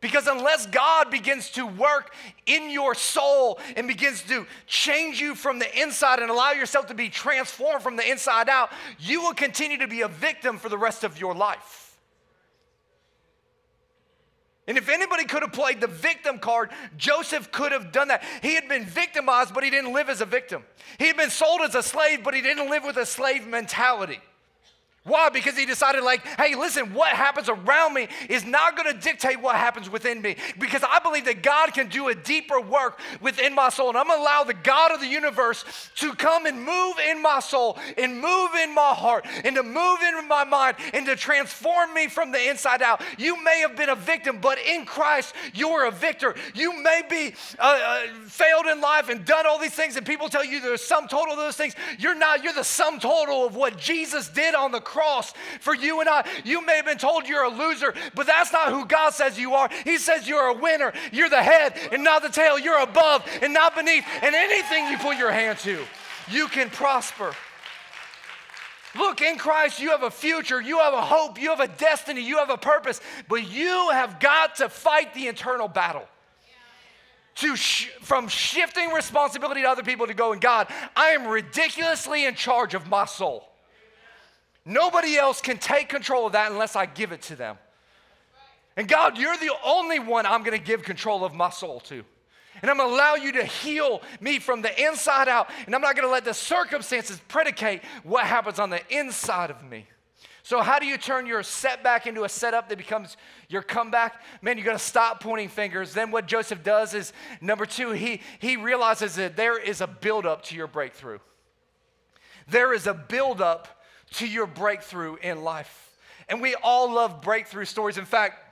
Because 0.00 0.28
unless 0.28 0.66
God 0.66 1.10
begins 1.10 1.50
to 1.52 1.66
work 1.66 2.14
in 2.46 2.70
your 2.70 2.94
soul 2.94 3.58
and 3.74 3.88
begins 3.88 4.22
to 4.24 4.46
change 4.66 5.20
you 5.20 5.34
from 5.34 5.58
the 5.58 5.80
inside 5.80 6.20
and 6.20 6.30
allow 6.30 6.52
yourself 6.52 6.86
to 6.86 6.94
be 6.94 7.08
transformed 7.08 7.82
from 7.82 7.96
the 7.96 8.08
inside 8.08 8.48
out, 8.48 8.70
you 9.00 9.22
will 9.22 9.34
continue 9.34 9.78
to 9.78 9.88
be 9.88 10.02
a 10.02 10.08
victim 10.08 10.58
for 10.58 10.68
the 10.68 10.78
rest 10.78 11.02
of 11.02 11.18
your 11.18 11.34
life. 11.34 11.98
And 14.68 14.76
if 14.76 14.90
anybody 14.90 15.24
could 15.24 15.42
have 15.42 15.52
played 15.52 15.80
the 15.80 15.86
victim 15.86 16.38
card, 16.38 16.70
Joseph 16.96 17.50
could 17.50 17.72
have 17.72 17.90
done 17.90 18.08
that. 18.08 18.22
He 18.42 18.54
had 18.54 18.68
been 18.68 18.84
victimized, 18.84 19.54
but 19.54 19.64
he 19.64 19.70
didn't 19.70 19.94
live 19.94 20.10
as 20.10 20.20
a 20.20 20.26
victim. 20.26 20.62
He 20.98 21.06
had 21.06 21.16
been 21.16 21.30
sold 21.30 21.62
as 21.62 21.74
a 21.74 21.82
slave, 21.82 22.22
but 22.22 22.34
he 22.34 22.42
didn't 22.42 22.68
live 22.70 22.84
with 22.84 22.98
a 22.98 23.06
slave 23.06 23.46
mentality. 23.46 24.20
Why? 25.04 25.30
Because 25.30 25.56
he 25.56 25.64
decided, 25.64 26.04
like, 26.04 26.24
hey, 26.38 26.54
listen, 26.54 26.92
what 26.92 27.12
happens 27.12 27.48
around 27.48 27.94
me 27.94 28.08
is 28.28 28.44
not 28.44 28.76
going 28.76 28.92
to 28.92 29.00
dictate 29.00 29.40
what 29.40 29.56
happens 29.56 29.88
within 29.88 30.20
me. 30.20 30.36
Because 30.58 30.82
I 30.86 30.98
believe 30.98 31.24
that 31.24 31.42
God 31.42 31.72
can 31.72 31.88
do 31.88 32.08
a 32.08 32.14
deeper 32.14 32.60
work 32.60 33.00
within 33.22 33.54
my 33.54 33.70
soul. 33.70 33.88
And 33.88 33.96
I'm 33.96 34.06
going 34.06 34.18
to 34.18 34.22
allow 34.22 34.44
the 34.44 34.52
God 34.52 34.92
of 34.92 35.00
the 35.00 35.06
universe 35.06 35.64
to 35.96 36.14
come 36.14 36.44
and 36.44 36.62
move 36.62 36.98
in 36.98 37.22
my 37.22 37.40
soul 37.40 37.78
and 37.96 38.20
move 38.20 38.50
in 38.62 38.74
my 38.74 38.92
heart 38.92 39.26
and 39.44 39.56
to 39.56 39.62
move 39.62 39.98
in 40.02 40.28
my 40.28 40.44
mind 40.44 40.76
and 40.92 41.06
to 41.06 41.16
transform 41.16 41.94
me 41.94 42.08
from 42.08 42.30
the 42.30 42.50
inside 42.50 42.82
out. 42.82 43.00
You 43.16 43.42
may 43.42 43.60
have 43.60 43.76
been 43.76 43.88
a 43.88 43.96
victim, 43.96 44.40
but 44.42 44.58
in 44.58 44.84
Christ, 44.84 45.34
you're 45.54 45.86
a 45.86 45.90
victor. 45.90 46.34
You 46.54 46.82
may 46.82 47.02
be 47.08 47.34
uh, 47.58 47.78
uh, 47.82 48.00
failed 48.26 48.66
in 48.66 48.82
life 48.82 49.08
and 49.08 49.24
done 49.24 49.46
all 49.46 49.58
these 49.58 49.74
things, 49.74 49.96
and 49.96 50.04
people 50.04 50.28
tell 50.28 50.44
you 50.44 50.60
there's 50.60 50.82
sum 50.82 51.08
total 51.08 51.32
of 51.32 51.38
those 51.38 51.56
things. 51.56 51.74
You're 51.98 52.14
not, 52.14 52.44
you're 52.44 52.52
the 52.52 52.62
sum 52.62 53.00
total 53.00 53.46
of 53.46 53.56
what 53.56 53.78
Jesus 53.78 54.28
did 54.28 54.54
on 54.54 54.70
the 54.70 54.80
cross 54.80 54.87
cross 54.88 55.34
for 55.60 55.74
you 55.74 56.00
and 56.00 56.08
I. 56.08 56.26
You 56.44 56.64
may 56.64 56.76
have 56.76 56.86
been 56.86 56.98
told 56.98 57.28
you're 57.28 57.44
a 57.44 57.50
loser, 57.50 57.94
but 58.14 58.26
that's 58.26 58.52
not 58.52 58.70
who 58.70 58.86
God 58.86 59.10
says 59.10 59.38
you 59.38 59.54
are. 59.54 59.68
He 59.84 59.98
says 59.98 60.26
you're 60.26 60.46
a 60.46 60.54
winner. 60.54 60.92
You're 61.12 61.28
the 61.28 61.42
head 61.42 61.78
and 61.92 62.02
not 62.02 62.22
the 62.22 62.30
tail. 62.30 62.58
You're 62.58 62.80
above 62.80 63.24
and 63.42 63.52
not 63.52 63.76
beneath. 63.76 64.04
And 64.22 64.34
anything 64.34 64.88
you 64.88 64.98
put 64.98 65.18
your 65.18 65.30
hand 65.30 65.58
to, 65.60 65.78
you 66.30 66.48
can 66.48 66.70
prosper. 66.70 67.34
Look, 68.96 69.20
in 69.20 69.36
Christ, 69.36 69.80
you 69.80 69.90
have 69.90 70.02
a 70.02 70.10
future, 70.10 70.60
you 70.60 70.78
have 70.78 70.94
a 70.94 71.02
hope, 71.02 71.40
you 71.40 71.50
have 71.50 71.60
a 71.60 71.68
destiny, 71.68 72.22
you 72.22 72.38
have 72.38 72.50
a 72.50 72.56
purpose, 72.56 73.00
but 73.28 73.48
you 73.48 73.90
have 73.90 74.18
got 74.18 74.56
to 74.56 74.68
fight 74.68 75.14
the 75.14 75.28
internal 75.28 75.68
battle. 75.68 76.08
To 77.36 77.54
sh- 77.54 77.90
from 78.00 78.26
shifting 78.26 78.90
responsibility 78.90 79.60
to 79.62 79.68
other 79.68 79.84
people 79.84 80.08
to 80.08 80.14
going, 80.14 80.40
God, 80.40 80.66
I 80.96 81.10
am 81.10 81.28
ridiculously 81.28 82.24
in 82.24 82.34
charge 82.34 82.74
of 82.74 82.88
my 82.88 83.04
soul. 83.04 83.47
Nobody 84.68 85.16
else 85.16 85.40
can 85.40 85.56
take 85.56 85.88
control 85.88 86.26
of 86.26 86.32
that 86.32 86.52
unless 86.52 86.76
I 86.76 86.84
give 86.84 87.10
it 87.10 87.22
to 87.22 87.36
them. 87.36 87.56
And 88.76 88.86
God, 88.86 89.16
you're 89.16 89.36
the 89.38 89.54
only 89.64 89.98
one 89.98 90.26
I'm 90.26 90.42
going 90.42 90.56
to 90.56 90.62
give 90.62 90.82
control 90.82 91.24
of 91.24 91.32
my 91.32 91.48
soul 91.48 91.80
to. 91.80 92.04
And 92.60 92.70
I'm 92.70 92.76
going 92.76 92.90
to 92.90 92.94
allow 92.94 93.14
you 93.14 93.32
to 93.32 93.44
heal 93.44 94.02
me 94.20 94.38
from 94.38 94.60
the 94.60 94.86
inside 94.86 95.26
out. 95.26 95.48
And 95.64 95.74
I'm 95.74 95.80
not 95.80 95.96
going 95.96 96.06
to 96.06 96.12
let 96.12 96.26
the 96.26 96.34
circumstances 96.34 97.18
predicate 97.28 97.82
what 98.02 98.26
happens 98.26 98.58
on 98.58 98.68
the 98.68 98.82
inside 98.94 99.50
of 99.50 99.64
me. 99.64 99.86
So, 100.42 100.60
how 100.60 100.78
do 100.78 100.84
you 100.84 100.98
turn 100.98 101.26
your 101.26 101.42
setback 101.42 102.06
into 102.06 102.24
a 102.24 102.28
setup 102.28 102.68
that 102.68 102.76
becomes 102.76 103.16
your 103.48 103.62
comeback? 103.62 104.22
Man, 104.42 104.58
you 104.58 104.64
got 104.64 104.72
to 104.72 104.78
stop 104.78 105.22
pointing 105.22 105.48
fingers. 105.48 105.94
Then, 105.94 106.10
what 106.10 106.26
Joseph 106.26 106.62
does 106.62 106.92
is 106.92 107.14
number 107.40 107.64
two, 107.64 107.92
he, 107.92 108.20
he 108.38 108.56
realizes 108.56 109.14
that 109.14 109.34
there 109.34 109.58
is 109.58 109.80
a 109.80 109.86
buildup 109.86 110.42
to 110.44 110.54
your 110.54 110.66
breakthrough. 110.66 111.18
There 112.48 112.74
is 112.74 112.86
a 112.86 112.94
buildup 112.94 113.77
to 114.14 114.26
your 114.26 114.46
breakthrough 114.46 115.16
in 115.16 115.42
life. 115.42 115.96
And 116.28 116.40
we 116.40 116.54
all 116.56 116.92
love 116.92 117.22
breakthrough 117.22 117.64
stories. 117.64 117.98
In 117.98 118.04
fact, 118.04 118.44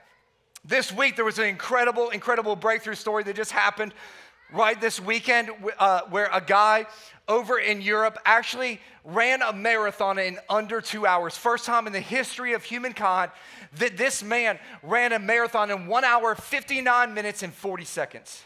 this 0.65 0.91
week 0.91 1.15
there 1.15 1.25
was 1.25 1.39
an 1.39 1.45
incredible, 1.45 2.09
incredible 2.09 2.55
breakthrough 2.55 2.95
story 2.95 3.23
that 3.23 3.35
just 3.35 3.51
happened 3.51 3.93
right 4.51 4.79
this 4.79 4.99
weekend 4.99 5.49
uh, 5.79 6.01
where 6.09 6.29
a 6.33 6.41
guy 6.41 6.85
over 7.27 7.59
in 7.59 7.81
Europe 7.81 8.17
actually 8.25 8.79
ran 9.03 9.41
a 9.41 9.53
marathon 9.53 10.17
in 10.17 10.37
under 10.49 10.81
two 10.81 11.05
hours. 11.05 11.37
First 11.37 11.65
time 11.65 11.87
in 11.87 11.93
the 11.93 11.99
history 11.99 12.53
of 12.53 12.63
humankind 12.63 13.31
that 13.77 13.97
this 13.97 14.23
man 14.23 14.59
ran 14.83 15.13
a 15.13 15.19
marathon 15.19 15.69
in 15.71 15.87
one 15.87 16.03
hour, 16.03 16.35
59 16.35 17.13
minutes, 17.13 17.43
and 17.43 17.53
40 17.53 17.85
seconds. 17.85 18.43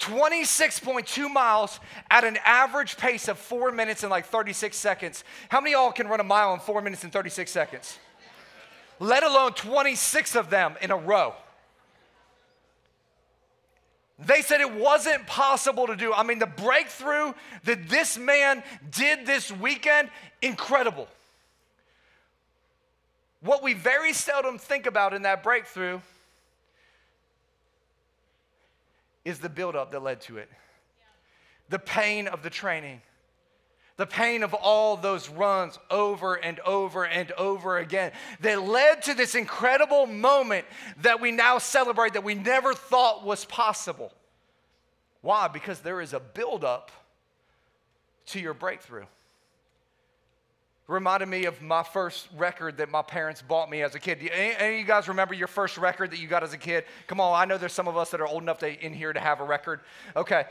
26.2 0.00 1.32
miles 1.32 1.78
at 2.10 2.24
an 2.24 2.38
average 2.44 2.96
pace 2.96 3.28
of 3.28 3.38
four 3.38 3.70
minutes 3.70 4.02
and 4.02 4.10
like 4.10 4.26
36 4.26 4.76
seconds. 4.76 5.24
How 5.48 5.60
many 5.60 5.72
y'all 5.72 5.92
can 5.92 6.08
run 6.08 6.20
a 6.20 6.24
mile 6.24 6.54
in 6.54 6.60
four 6.60 6.80
minutes 6.80 7.04
and 7.04 7.12
36 7.12 7.50
seconds? 7.50 7.98
Let 8.98 9.22
alone 9.22 9.52
26 9.52 10.36
of 10.36 10.50
them 10.50 10.74
in 10.80 10.90
a 10.90 10.96
row. 10.96 11.34
They 14.18 14.42
said 14.42 14.60
it 14.60 14.74
wasn't 14.74 15.26
possible 15.26 15.86
to 15.86 15.96
do. 15.96 16.12
I 16.12 16.22
mean, 16.22 16.38
the 16.38 16.46
breakthrough 16.46 17.32
that 17.64 17.88
this 17.88 18.18
man 18.18 18.62
did 18.90 19.24
this 19.24 19.50
weekend, 19.50 20.10
incredible. 20.42 21.08
What 23.40 23.62
we 23.62 23.72
very 23.72 24.12
seldom 24.12 24.58
think 24.58 24.84
about 24.84 25.14
in 25.14 25.22
that 25.22 25.42
breakthrough 25.42 26.00
is 29.24 29.38
the 29.38 29.48
buildup 29.48 29.92
that 29.92 30.02
led 30.02 30.20
to 30.22 30.38
it. 30.38 30.48
The 31.68 31.78
pain 31.78 32.26
of 32.26 32.42
the 32.42 32.50
training, 32.50 33.00
the 33.96 34.06
pain 34.06 34.42
of 34.42 34.54
all 34.54 34.96
those 34.96 35.28
runs 35.28 35.78
over 35.90 36.34
and 36.34 36.58
over 36.60 37.04
and 37.04 37.30
over 37.32 37.78
again 37.78 38.12
that 38.40 38.62
led 38.62 39.02
to 39.02 39.14
this 39.14 39.34
incredible 39.34 40.06
moment 40.06 40.64
that 41.02 41.20
we 41.20 41.30
now 41.30 41.58
celebrate 41.58 42.14
that 42.14 42.24
we 42.24 42.34
never 42.34 42.74
thought 42.74 43.24
was 43.24 43.44
possible. 43.44 44.12
Why? 45.20 45.48
Because 45.48 45.80
there 45.80 46.00
is 46.00 46.12
a 46.12 46.20
buildup 46.20 46.90
to 48.26 48.40
your 48.40 48.54
breakthrough 48.54 49.04
reminded 50.90 51.28
me 51.28 51.44
of 51.44 51.62
my 51.62 51.84
first 51.84 52.28
record 52.36 52.76
that 52.78 52.90
my 52.90 53.00
parents 53.00 53.42
bought 53.42 53.70
me 53.70 53.82
as 53.82 53.94
a 53.94 53.98
kid. 54.00 54.18
Any, 54.32 54.54
any, 54.56 54.74
of 54.74 54.80
you 54.80 54.84
guys 54.84 55.06
remember 55.06 55.34
your 55.34 55.46
first 55.46 55.78
record 55.78 56.10
that 56.10 56.18
you 56.18 56.26
got 56.26 56.42
as 56.42 56.52
a 56.52 56.58
kid? 56.58 56.84
Come 57.06 57.20
on, 57.20 57.40
I 57.40 57.44
know 57.44 57.56
there's 57.56 57.72
some 57.72 57.86
of 57.86 57.96
us 57.96 58.10
that 58.10 58.20
are 58.20 58.26
old 58.26 58.42
enough 58.42 58.58
to, 58.58 58.84
in 58.84 58.92
here 58.92 59.12
to 59.12 59.20
have 59.20 59.40
a 59.40 59.44
record. 59.44 59.80
Okay. 60.16 60.44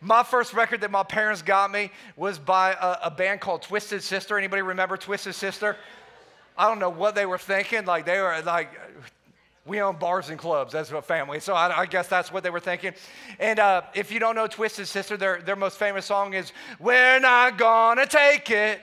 My 0.00 0.22
first 0.24 0.52
record 0.52 0.80
that 0.82 0.90
my 0.90 1.04
parents 1.04 1.40
got 1.40 1.70
me 1.70 1.90
was 2.16 2.38
by 2.38 2.72
a, 2.72 3.06
a 3.06 3.10
band 3.10 3.40
called 3.40 3.62
Twisted 3.62 4.02
Sister. 4.02 4.36
Anybody 4.36 4.62
remember 4.62 4.96
Twisted 4.96 5.34
Sister? 5.34 5.76
I 6.58 6.68
don't 6.68 6.80
know 6.80 6.90
what 6.90 7.14
they 7.14 7.24
were 7.24 7.38
thinking. 7.38 7.84
Like 7.86 8.04
they 8.06 8.20
were 8.20 8.42
like, 8.44 8.70
we 9.64 9.80
own 9.80 9.96
bars 9.96 10.30
and 10.30 10.38
clubs 10.38 10.74
as 10.74 10.92
a 10.92 11.00
family, 11.00 11.40
so 11.40 11.54
I, 11.54 11.80
I 11.80 11.86
guess 11.86 12.08
that's 12.08 12.30
what 12.30 12.42
they 12.42 12.50
were 12.50 12.60
thinking. 12.60 12.92
And 13.38 13.58
uh, 13.58 13.82
if 13.94 14.12
you 14.12 14.20
don't 14.20 14.34
know 14.34 14.46
Twisted 14.46 14.86
Sister, 14.86 15.16
their, 15.16 15.40
their 15.42 15.56
most 15.56 15.78
famous 15.78 16.06
song 16.06 16.34
is 16.34 16.52
"We're 16.78 17.18
Not 17.20 17.56
Gonna 17.56 18.06
Take 18.06 18.50
It." 18.50 18.80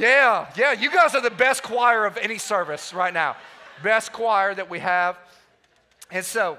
Yeah, 0.00 0.46
yeah, 0.56 0.72
you 0.72 0.90
guys 0.90 1.14
are 1.14 1.20
the 1.20 1.28
best 1.28 1.62
choir 1.62 2.06
of 2.06 2.16
any 2.16 2.38
service 2.38 2.94
right 2.94 3.12
now. 3.12 3.36
Best 3.82 4.14
choir 4.14 4.54
that 4.54 4.70
we 4.70 4.78
have. 4.78 5.18
And 6.10 6.24
so, 6.24 6.56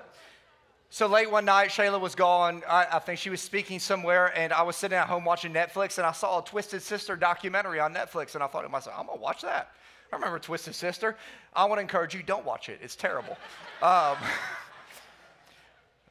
so 0.92 1.08
late 1.08 1.32
one 1.32 1.46
night, 1.46 1.72
Shayla 1.72 2.00
was 2.00 2.14
gone. 2.14 2.62
I, 2.70 2.86
I, 2.92 3.00
think 3.00 3.18
she 3.18 3.32
was 3.32 3.42
speaking 3.42 3.80
somewhere, 3.80 4.32
and 4.38 4.54
I 4.54 4.62
was 4.62 4.76
sitting 4.76 4.96
at 4.96 5.08
home 5.08 5.26
watching 5.26 5.52
Netflix, 5.52 5.98
and 5.98 6.06
I 6.06 6.12
saw 6.12 6.40
a 6.40 6.46
Twisted 6.46 6.84
Sister 6.84 7.16
documentary 7.16 7.80
on 7.80 7.96
Netflix, 7.96 8.36
and 8.36 8.44
I 8.44 8.48
thought 8.48 8.62
to 8.62 8.70
myself, 8.70 8.96
I'm 8.96 9.08
gonna 9.08 9.20
watch 9.20 9.42
that. 9.42 9.72
I 10.14 10.18
remember 10.18 10.38
Twisted 10.38 10.76
Sister. 10.76 11.18
I 11.56 11.66
want 11.66 11.80
to 11.80 11.82
encourage 11.82 12.14
you, 12.14 12.22
don't 12.22 12.46
watch 12.46 12.70
it. 12.70 12.78
It's 12.84 12.96
terrible. 12.96 13.36
um, 13.82 14.18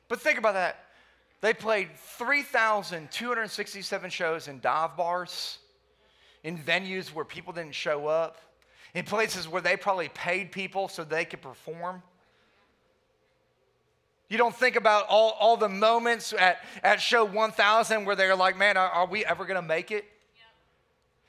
but 0.07 0.21
think 0.21 0.39
about 0.39 0.55
that. 0.55 0.85
They 1.41 1.53
played 1.53 1.89
3,267 1.97 4.11
shows 4.11 4.47
in 4.47 4.61
dive 4.61 4.97
bars, 4.97 5.59
in 6.45 6.57
venues 6.57 7.13
where 7.13 7.25
people 7.25 7.53
didn't 7.53 7.75
show 7.75 8.07
up, 8.07 8.37
in 8.95 9.05
places 9.05 9.49
where 9.49 9.63
they 9.63 9.77
probably 9.77 10.11
paid 10.11 10.53
people 10.53 10.87
so 10.87 11.03
they 11.03 11.25
could 11.25 11.43
perform. 11.43 12.05
You 14.31 14.39
don't 14.39 14.55
think 14.55 14.77
about 14.77 15.07
all, 15.09 15.37
all 15.41 15.57
the 15.57 15.69
moments 15.69 16.33
at, 16.33 16.65
at 16.85 17.01
show 17.01 17.25
1000 17.25 18.05
where 18.05 18.15
they're 18.15 18.37
like, 18.37 18.57
man, 18.57 18.77
are, 18.77 18.89
are 18.89 19.07
we 19.07 19.25
ever 19.25 19.45
going 19.45 19.61
to 19.61 19.67
make 19.67 19.91
it? 19.91 20.05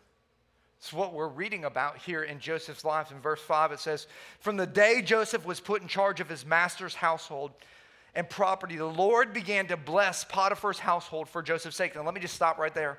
It's 0.78 0.92
what 0.92 1.12
we're 1.12 1.28
reading 1.28 1.66
about 1.66 1.98
here 1.98 2.22
in 2.22 2.40
Joseph's 2.40 2.84
life. 2.84 3.10
In 3.10 3.20
verse 3.20 3.42
5, 3.42 3.72
it 3.72 3.80
says, 3.80 4.06
From 4.40 4.56
the 4.56 4.66
day 4.66 5.02
Joseph 5.02 5.44
was 5.44 5.60
put 5.60 5.82
in 5.82 5.88
charge 5.88 6.20
of 6.20 6.30
his 6.30 6.46
master's 6.46 6.94
household 6.94 7.52
and 8.14 8.28
property, 8.28 8.76
the 8.76 8.86
Lord 8.86 9.34
began 9.34 9.66
to 9.66 9.76
bless 9.76 10.24
Potiphar's 10.24 10.78
household 10.78 11.28
for 11.28 11.42
Joseph's 11.42 11.76
sake. 11.76 11.94
Now, 11.94 12.02
let 12.02 12.14
me 12.14 12.20
just 12.20 12.34
stop 12.34 12.58
right 12.58 12.74
there. 12.74 12.98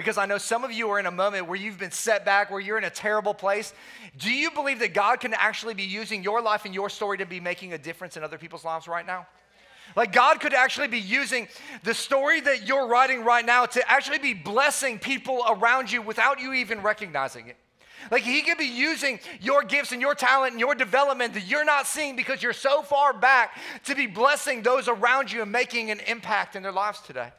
Because 0.00 0.16
I 0.16 0.24
know 0.24 0.38
some 0.38 0.64
of 0.64 0.72
you 0.72 0.88
are 0.88 0.98
in 0.98 1.04
a 1.04 1.10
moment 1.10 1.46
where 1.46 1.58
you've 1.58 1.78
been 1.78 1.90
set 1.90 2.24
back, 2.24 2.50
where 2.50 2.58
you're 2.58 2.78
in 2.78 2.84
a 2.84 2.90
terrible 2.90 3.34
place. 3.34 3.74
Do 4.16 4.32
you 4.32 4.50
believe 4.50 4.78
that 4.78 4.94
God 4.94 5.20
can 5.20 5.34
actually 5.34 5.74
be 5.74 5.82
using 5.82 6.22
your 6.22 6.40
life 6.40 6.64
and 6.64 6.74
your 6.74 6.88
story 6.88 7.18
to 7.18 7.26
be 7.26 7.38
making 7.38 7.74
a 7.74 7.78
difference 7.78 8.16
in 8.16 8.24
other 8.24 8.38
people's 8.38 8.64
lives 8.64 8.88
right 8.88 9.06
now? 9.06 9.26
Like 9.94 10.14
God 10.14 10.40
could 10.40 10.54
actually 10.54 10.88
be 10.88 11.00
using 11.00 11.48
the 11.82 11.92
story 11.92 12.40
that 12.40 12.66
you're 12.66 12.88
writing 12.88 13.24
right 13.26 13.44
now 13.44 13.66
to 13.66 13.90
actually 13.90 14.20
be 14.20 14.32
blessing 14.32 14.98
people 14.98 15.44
around 15.46 15.92
you 15.92 16.00
without 16.00 16.40
you 16.40 16.54
even 16.54 16.80
recognizing 16.80 17.48
it. 17.48 17.58
Like 18.10 18.22
he 18.22 18.40
could 18.40 18.56
be 18.56 18.64
using 18.64 19.20
your 19.38 19.62
gifts 19.62 19.92
and 19.92 20.00
your 20.00 20.14
talent 20.14 20.52
and 20.52 20.60
your 20.60 20.74
development 20.74 21.34
that 21.34 21.46
you're 21.46 21.66
not 21.66 21.86
seeing 21.86 22.16
because 22.16 22.42
you're 22.42 22.54
so 22.54 22.80
far 22.80 23.12
back 23.12 23.58
to 23.84 23.94
be 23.94 24.06
blessing 24.06 24.62
those 24.62 24.88
around 24.88 25.30
you 25.30 25.42
and 25.42 25.52
making 25.52 25.90
an 25.90 26.00
impact 26.06 26.56
in 26.56 26.62
their 26.62 26.72
lives 26.72 27.02
today. 27.02 27.32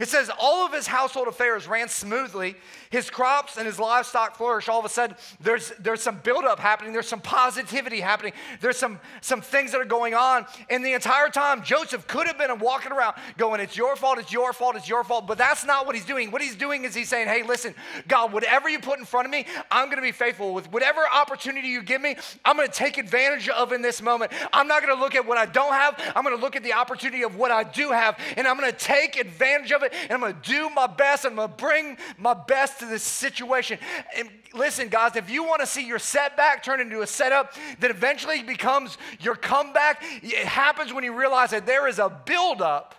It 0.00 0.08
says 0.08 0.30
all 0.40 0.64
of 0.64 0.72
his 0.72 0.86
household 0.86 1.28
affairs 1.28 1.68
ran 1.68 1.90
smoothly. 1.90 2.56
His 2.88 3.10
crops 3.10 3.58
and 3.58 3.66
his 3.66 3.78
livestock 3.78 4.34
flourished. 4.34 4.70
All 4.70 4.78
of 4.78 4.86
a 4.86 4.88
sudden, 4.88 5.14
there's, 5.40 5.72
there's 5.78 6.02
some 6.02 6.16
buildup 6.24 6.58
happening. 6.58 6.94
There's 6.94 7.06
some 7.06 7.20
positivity 7.20 8.00
happening. 8.00 8.32
There's 8.62 8.78
some, 8.78 8.98
some 9.20 9.42
things 9.42 9.72
that 9.72 9.80
are 9.80 9.84
going 9.84 10.14
on. 10.14 10.46
And 10.70 10.82
the 10.82 10.94
entire 10.94 11.28
time, 11.28 11.62
Joseph 11.62 12.06
could 12.06 12.26
have 12.26 12.38
been 12.38 12.58
walking 12.60 12.92
around 12.92 13.16
going, 13.36 13.60
It's 13.60 13.76
your 13.76 13.94
fault, 13.94 14.18
it's 14.18 14.32
your 14.32 14.54
fault, 14.54 14.74
it's 14.74 14.88
your 14.88 15.04
fault. 15.04 15.26
But 15.26 15.36
that's 15.36 15.66
not 15.66 15.84
what 15.84 15.94
he's 15.94 16.06
doing. 16.06 16.30
What 16.30 16.40
he's 16.40 16.56
doing 16.56 16.84
is 16.84 16.94
he's 16.94 17.10
saying, 17.10 17.28
Hey, 17.28 17.42
listen, 17.42 17.74
God, 18.08 18.32
whatever 18.32 18.70
you 18.70 18.78
put 18.78 18.98
in 18.98 19.04
front 19.04 19.26
of 19.26 19.30
me, 19.30 19.44
I'm 19.70 19.88
going 19.88 19.98
to 19.98 20.02
be 20.02 20.12
faithful 20.12 20.54
with. 20.54 20.72
Whatever 20.72 21.02
opportunity 21.14 21.68
you 21.68 21.82
give 21.82 22.00
me, 22.00 22.16
I'm 22.42 22.56
going 22.56 22.68
to 22.68 22.74
take 22.74 22.96
advantage 22.96 23.50
of 23.50 23.72
in 23.72 23.82
this 23.82 24.00
moment. 24.00 24.32
I'm 24.50 24.66
not 24.66 24.82
going 24.82 24.96
to 24.96 25.00
look 25.00 25.14
at 25.14 25.26
what 25.26 25.36
I 25.36 25.44
don't 25.44 25.74
have. 25.74 26.00
I'm 26.16 26.24
going 26.24 26.34
to 26.34 26.42
look 26.42 26.56
at 26.56 26.62
the 26.62 26.72
opportunity 26.72 27.22
of 27.22 27.36
what 27.36 27.50
I 27.50 27.64
do 27.64 27.90
have, 27.90 28.18
and 28.38 28.48
I'm 28.48 28.58
going 28.58 28.72
to 28.72 28.78
take 28.78 29.16
advantage 29.16 29.72
of 29.72 29.82
it 29.82 29.89
and 29.92 30.12
I'm 30.12 30.20
going 30.20 30.34
to 30.34 30.50
do 30.50 30.70
my 30.70 30.86
best. 30.86 31.24
I'm 31.24 31.36
going 31.36 31.48
to 31.48 31.54
bring 31.54 31.96
my 32.18 32.34
best 32.34 32.80
to 32.80 32.86
this 32.86 33.02
situation. 33.02 33.78
And 34.16 34.28
listen, 34.54 34.88
guys, 34.88 35.16
if 35.16 35.30
you 35.30 35.44
want 35.44 35.60
to 35.60 35.66
see 35.66 35.86
your 35.86 35.98
setback 35.98 36.62
turn 36.62 36.80
into 36.80 37.02
a 37.02 37.06
setup 37.06 37.54
that 37.80 37.90
eventually 37.90 38.42
becomes 38.42 38.98
your 39.20 39.36
comeback, 39.36 40.02
it 40.22 40.46
happens 40.46 40.92
when 40.92 41.04
you 41.04 41.14
realize 41.14 41.50
that 41.50 41.66
there 41.66 41.88
is 41.88 41.98
a 41.98 42.08
buildup 42.08 42.94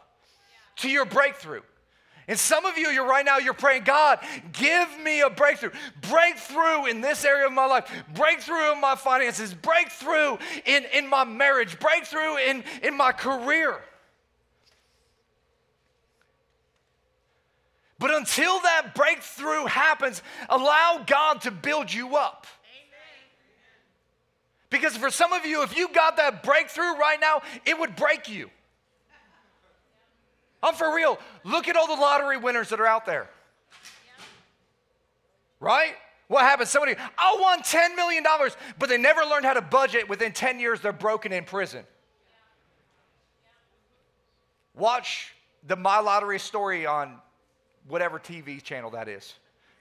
to 0.78 0.90
your 0.90 1.06
breakthrough. 1.06 1.62
And 2.28 2.40
some 2.40 2.66
of 2.66 2.78
you, 2.78 2.88
you're 2.90 3.08
right 3.08 3.26
now, 3.26 3.40
you're 3.40 3.54
praying, 3.54 3.84
God, 3.84 4.20
give 4.54 4.88
me 5.00 5.22
a 5.22 5.30
breakthrough. 5.30 5.72
Breakthrough 6.10 6.86
in 6.86 7.02
this 7.02 7.26
area 7.26 7.48
of 7.48 7.52
my 7.52 7.66
life, 7.66 7.92
breakthrough 8.14 8.72
in 8.72 8.80
my 8.80 8.96
finances, 8.96 9.54
breakthrough 9.54 10.38
in, 10.66 10.86
in 10.94 11.10
my 11.10 11.24
marriage, 11.24 11.80
breakthrough 11.80 12.38
in, 12.38 12.64
in 12.84 12.96
my 12.96 13.12
career. 13.12 13.82
But 18.02 18.10
until 18.10 18.60
that 18.62 18.96
breakthrough 18.96 19.68
happens, 19.68 20.24
allow 20.50 21.04
God 21.06 21.42
to 21.42 21.52
build 21.52 21.94
you 21.94 22.18
up. 22.18 22.48
Because 24.72 24.98
for 24.98 25.12
some 25.12 25.32
of 25.34 25.46
you, 25.46 25.62
if 25.62 25.78
you 25.78 25.88
got 25.88 26.18
that 26.18 26.42
breakthrough 26.42 26.98
right 26.98 27.20
now, 27.22 27.44
it 27.64 27.78
would 27.80 27.96
break 27.96 28.28
you. 28.28 28.50
I'm 30.64 30.74
for 30.74 30.96
real. 30.96 31.20
Look 31.44 31.68
at 31.68 31.76
all 31.76 31.86
the 31.86 32.02
lottery 32.02 32.38
winners 32.38 32.70
that 32.70 32.80
are 32.80 32.88
out 32.88 33.06
there. 33.06 33.30
Right? 35.60 35.94
What 36.28 36.42
happens? 36.42 36.70
Somebody, 36.70 36.96
I 37.20 37.38
won 37.40 37.62
$10 37.62 37.96
million, 37.96 38.24
but 38.80 38.90
they 38.90 38.98
never 38.98 39.22
learned 39.22 39.46
how 39.46 39.54
to 39.54 39.62
budget. 39.62 40.10
Within 40.10 40.32
10 40.32 40.60
years, 40.60 40.82
they're 40.82 40.92
broken 40.92 41.32
in 41.32 41.44
prison. 41.44 41.84
Watch 44.74 45.36
the 45.68 45.76
My 45.76 46.00
Lottery 46.00 46.40
story 46.40 46.88
on 46.88 47.20
whatever 47.88 48.20
TV 48.20 48.62
channel 48.62 48.92
that 48.92 49.08
is. 49.08 49.34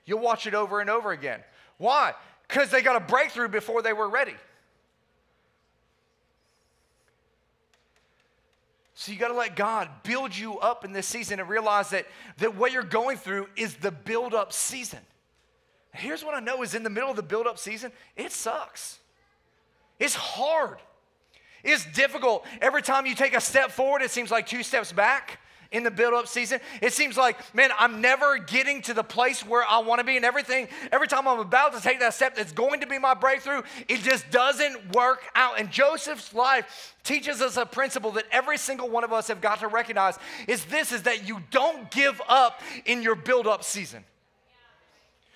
You'll 0.05 0.21
watch 0.21 0.47
it 0.47 0.55
over 0.55 0.81
and 0.81 0.91
over 0.91 1.13
again. 1.13 1.41
Why? 1.79 2.15
Because 2.49 2.71
they 2.71 2.83
got 2.83 2.97
a 2.97 3.01
breakthrough 3.01 3.49
before 3.49 3.83
they 3.83 3.93
were 3.93 4.09
ready. 4.09 4.35
So 8.95 9.13
you 9.13 9.19
got 9.19 9.29
to 9.29 9.35
let 9.35 9.57
God 9.57 9.89
build 10.03 10.37
you 10.37 10.59
up 10.59 10.85
in 10.85 10.93
this 10.93 11.07
season 11.07 11.41
and 11.41 11.49
realize 11.49 11.89
that, 11.91 12.07
that 12.37 12.55
what 12.55 12.71
you're 12.71 12.83
going 12.83 13.17
through 13.17 13.49
is 13.57 13.77
the 13.77 13.91
build 13.91 14.35
up 14.35 14.53
season. 14.53 14.99
Here's 15.93 16.23
what 16.23 16.35
I 16.35 16.41
know 16.41 16.63
is 16.63 16.75
in 16.75 16.83
the 16.83 16.91
middle 16.91 17.09
of 17.09 17.17
the 17.17 17.23
build 17.23 17.47
up 17.47 17.59
season, 17.59 17.93
it 18.15 18.31
sucks. 18.31 18.99
It's 19.99 20.15
hard. 20.15 20.79
It's 21.65 21.87
difficult. 21.93 22.45
Every 22.61 22.83
time 22.83 23.07
you 23.07 23.15
take 23.15 23.35
a 23.35 23.41
step 23.41 23.71
forward, 23.71 24.03
it 24.03 24.11
seems 24.11 24.31
like 24.31 24.47
two 24.47 24.63
steps 24.63 24.93
back 24.93 25.41
in 25.73 25.83
the 25.83 25.91
build 25.91 26.15
up 26.15 26.27
season. 26.27 26.61
It 26.81 26.93
seems 26.93 27.17
like, 27.17 27.55
man, 27.55 27.71
I'm 27.79 28.01
never 28.01 28.39
getting 28.39 28.83
to 28.83 28.95
the 28.95 29.05
place 29.05 29.45
where 29.45 29.65
I 29.69 29.79
want 29.79 30.01
to 30.01 30.05
be, 30.05 30.17
and 30.17 30.25
everything, 30.25 30.69
every 30.91 31.07
time 31.07 31.29
I'm 31.29 31.39
about 31.39 31.75
to 31.75 31.81
take 31.81 32.01
that 32.01 32.15
step 32.15 32.35
that's 32.35 32.53
going 32.53 32.81
to 32.81 32.87
be 32.87 32.99
my 32.99 33.15
breakthrough, 33.15 33.63
it 33.89 34.01
just 34.01 34.31
doesn't 34.31 34.95
work 34.95 35.23
out. 35.35 35.59
And 35.61 35.71
Joseph's 35.71 36.35
life 36.35 36.95
teaches 37.05 37.41
us 37.41 37.57
a 37.57 37.65
principle 37.65 38.11
that 38.13 38.25
every 38.33 38.59
single 38.59 38.89
one 38.89 39.05
of 39.05 39.13
us 39.13 39.29
have 39.29 39.41
got 39.41 39.61
to 39.61 39.69
recognize 39.69 40.19
is 40.47 40.65
this 40.67 40.93
is 40.93 41.03
that 41.03 41.27
you 41.27 41.43
don't 41.51 41.91
give 41.91 42.21
up 42.29 42.61
in 42.85 43.03
your 43.03 43.15
build 43.15 43.47
up 43.47 43.65
season. 43.65 44.05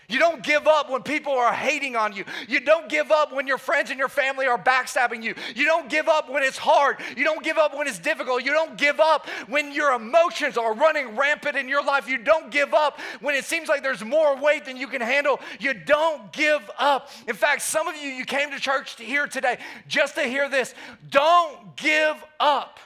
You 0.08 0.18
don't 0.18 0.42
give 0.42 0.66
up 0.66 0.90
when 0.90 1.02
people 1.02 1.32
are 1.32 1.52
hating 1.52 1.96
on 1.96 2.14
you. 2.14 2.24
You 2.48 2.60
don't 2.60 2.88
give 2.88 3.10
up 3.10 3.32
when 3.32 3.46
your 3.46 3.58
friends 3.58 3.90
and 3.90 3.98
your 3.98 4.08
family 4.08 4.46
are 4.46 4.58
backstabbing 4.58 5.22
you. 5.22 5.34
You 5.54 5.64
don't 5.64 5.88
give 5.88 6.08
up 6.08 6.30
when 6.30 6.42
it's 6.42 6.58
hard. 6.58 6.98
You 7.16 7.24
don't 7.24 7.42
give 7.42 7.56
up 7.58 7.76
when 7.76 7.86
it's 7.86 7.98
difficult. 7.98 8.44
You 8.44 8.52
don't 8.52 8.76
give 8.76 9.00
up 9.00 9.28
when 9.48 9.72
your 9.72 9.92
emotions 9.92 10.58
are 10.58 10.74
running 10.74 11.16
rampant 11.16 11.56
in 11.56 11.68
your 11.68 11.84
life. 11.84 12.08
You 12.08 12.18
don't 12.18 12.50
give 12.50 12.74
up 12.74 13.00
when 13.20 13.34
it 13.34 13.44
seems 13.44 13.68
like 13.68 13.82
there's 13.82 14.04
more 14.04 14.36
weight 14.36 14.64
than 14.64 14.76
you 14.76 14.86
can 14.86 15.00
handle. 15.00 15.40
You 15.58 15.74
don't 15.74 16.32
give 16.32 16.70
up. 16.78 17.10
In 17.26 17.34
fact, 17.34 17.62
some 17.62 17.88
of 17.88 17.96
you, 17.96 18.08
you 18.08 18.24
came 18.24 18.50
to 18.50 18.60
church 18.60 18.96
to 18.96 19.04
here 19.04 19.26
today 19.26 19.58
just 19.88 20.16
to 20.16 20.22
hear 20.22 20.48
this. 20.48 20.74
Don't 21.10 21.76
give 21.76 22.22
up. 22.38 22.78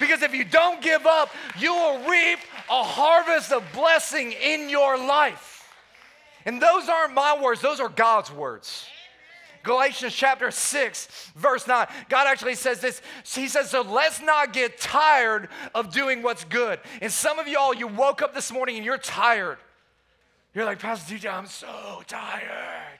Because 0.00 0.22
if 0.22 0.34
you 0.34 0.44
don't 0.44 0.82
give 0.82 1.06
up, 1.06 1.30
you 1.58 1.72
will 1.72 2.10
reap 2.10 2.40
a 2.68 2.82
harvest 2.82 3.52
of 3.52 3.62
blessing 3.72 4.32
in 4.32 4.68
your 4.68 4.98
life. 4.98 5.53
And 6.44 6.60
those 6.60 6.88
aren't 6.88 7.14
my 7.14 7.40
words, 7.40 7.60
those 7.60 7.80
are 7.80 7.88
God's 7.88 8.30
words. 8.30 8.86
Galatians 9.62 10.14
chapter 10.14 10.50
6, 10.50 11.32
verse 11.34 11.66
9. 11.66 11.86
God 12.10 12.26
actually 12.26 12.54
says 12.54 12.80
this. 12.80 13.00
He 13.24 13.48
says, 13.48 13.70
So 13.70 13.80
let's 13.80 14.20
not 14.20 14.52
get 14.52 14.78
tired 14.78 15.48
of 15.74 15.90
doing 15.90 16.22
what's 16.22 16.44
good. 16.44 16.78
And 17.00 17.10
some 17.10 17.38
of 17.38 17.48
y'all, 17.48 17.74
you 17.74 17.88
woke 17.88 18.20
up 18.20 18.34
this 18.34 18.52
morning 18.52 18.76
and 18.76 18.84
you're 18.84 18.98
tired. 18.98 19.56
You're 20.54 20.66
like, 20.66 20.78
Pastor 20.78 21.14
TJ, 21.14 21.32
I'm 21.32 21.46
so 21.46 22.02
tired. 22.06 22.98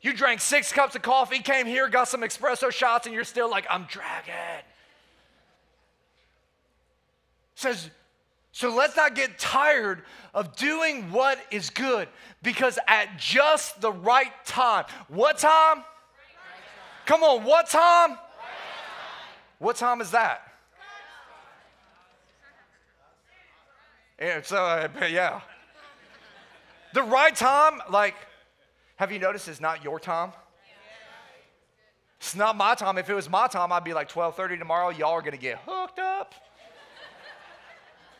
You 0.00 0.12
drank 0.12 0.40
six 0.40 0.70
cups 0.70 0.94
of 0.94 1.02
coffee, 1.02 1.40
came 1.40 1.66
here, 1.66 1.88
got 1.88 2.06
some 2.06 2.20
espresso 2.20 2.70
shots, 2.70 3.06
and 3.06 3.14
you're 3.14 3.24
still 3.24 3.50
like, 3.50 3.66
I'm 3.68 3.86
dragging. 3.90 4.34
Says, 7.56 7.90
so 8.58 8.74
let's 8.74 8.96
not 8.96 9.14
get 9.14 9.38
tired 9.38 10.02
of 10.34 10.56
doing 10.56 11.12
what 11.12 11.38
is 11.52 11.70
good 11.70 12.08
because 12.42 12.76
at 12.88 13.16
just 13.16 13.80
the 13.80 13.92
right 13.92 14.32
time, 14.44 14.84
what 15.06 15.38
time? 15.38 15.84
Come 17.06 17.22
on, 17.22 17.44
what 17.44 17.70
time? 17.70 18.18
What 19.60 19.76
time 19.76 20.00
is 20.00 20.10
that? 20.10 20.42
Yeah, 24.20 24.42
so, 24.42 24.56
uh, 24.56 24.88
yeah. 25.08 25.40
The 26.94 27.04
right 27.04 27.36
time, 27.36 27.80
like, 27.88 28.16
have 28.96 29.12
you 29.12 29.20
noticed 29.20 29.46
it's 29.46 29.60
not 29.60 29.84
your 29.84 30.00
time? 30.00 30.32
It's 32.18 32.34
not 32.34 32.56
my 32.56 32.74
time. 32.74 32.98
If 32.98 33.08
it 33.08 33.14
was 33.14 33.30
my 33.30 33.46
time, 33.46 33.70
I'd 33.70 33.84
be 33.84 33.94
like 33.94 34.08
12:30 34.08 34.58
tomorrow. 34.58 34.88
Y'all 34.88 35.12
are 35.12 35.22
gonna 35.22 35.36
get 35.36 35.58
hooked 35.64 36.00
up. 36.00 36.34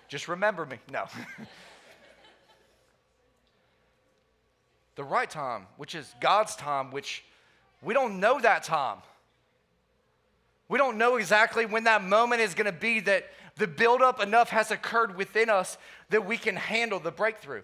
Just 0.08 0.26
remember 0.26 0.66
me. 0.66 0.78
No. 0.90 1.04
the 4.96 5.04
right 5.04 5.30
time, 5.30 5.66
which 5.76 5.94
is 5.94 6.12
God's 6.20 6.56
time, 6.56 6.90
which 6.90 7.24
we 7.82 7.94
don't 7.94 8.18
know 8.18 8.40
that 8.40 8.64
time. 8.64 8.98
We 10.68 10.78
don't 10.78 10.98
know 10.98 11.16
exactly 11.16 11.66
when 11.66 11.84
that 11.84 12.02
moment 12.02 12.40
is 12.40 12.54
going 12.54 12.66
to 12.66 12.72
be 12.72 13.00
that, 13.00 13.30
The 13.56 13.66
buildup 13.66 14.20
enough 14.20 14.50
has 14.50 14.70
occurred 14.70 15.16
within 15.16 15.50
us 15.50 15.78
that 16.10 16.26
we 16.26 16.36
can 16.36 16.56
handle 16.56 17.00
the 17.00 17.10
breakthrough. 17.10 17.62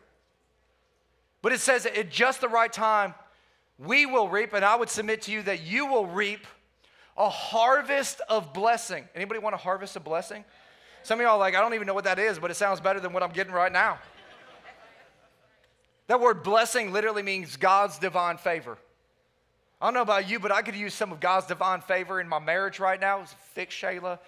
But 1.43 1.53
it 1.53 1.61
says 1.61 1.87
at 1.87 2.11
just 2.11 2.41
the 2.41 2.49
right 2.49 2.73
time, 2.73 3.15
we 3.79 4.07
will 4.07 4.29
reap, 4.29 4.53
and 4.53 4.65
I 4.65 4.77
would 4.77 4.89
submit 4.89 5.23
to 5.23 5.33
you 5.33 5.43
that 5.43 5.63
you 5.63 5.87
will 5.87 6.07
reap 6.07 6.47
a 7.17 7.29
harvest 7.29 8.21
of 8.29 8.53
blessing. 8.53 9.09
Anybody 9.15 9.41
want 9.41 9.55
a 9.55 9.59
harvest 9.59 9.97
of 9.97 10.05
blessing? 10.05 10.45
Some 11.05 11.21
of 11.21 11.25
y'all 11.25 11.39
like, 11.39 11.55
I 11.55 11.61
don't 11.61 11.75
even 11.75 11.87
know 11.87 11.93
what 11.93 12.05
that 12.05 12.19
is, 12.19 12.39
but 12.39 12.51
it 12.51 12.55
sounds 12.55 12.81
better 12.81 12.99
than 12.99 13.13
what 13.13 13.23
I'm 13.23 13.31
getting 13.31 13.53
right 13.53 13.71
now. 13.71 13.99
that 16.07 16.19
word 16.19 16.43
blessing 16.43 16.95
literally 16.95 17.23
means 17.23 17.57
God's 17.57 17.99
divine 17.99 18.39
favor. 18.39 18.79
I 19.83 19.87
don't 19.87 19.93
know 19.93 20.01
about 20.01 20.31
you, 20.31 20.41
but 20.41 20.51
I 20.51 20.63
could 20.63 20.75
use 20.75 20.95
some 20.95 21.13
of 21.13 21.21
God's 21.21 21.47
divine 21.47 21.83
favor 21.83 22.23
in 22.23 22.29
my 22.29 22.39
marriage 22.39 22.81
right 22.81 22.99
now. 22.99 23.23
Fix 23.53 23.75
Shayla. 23.75 24.19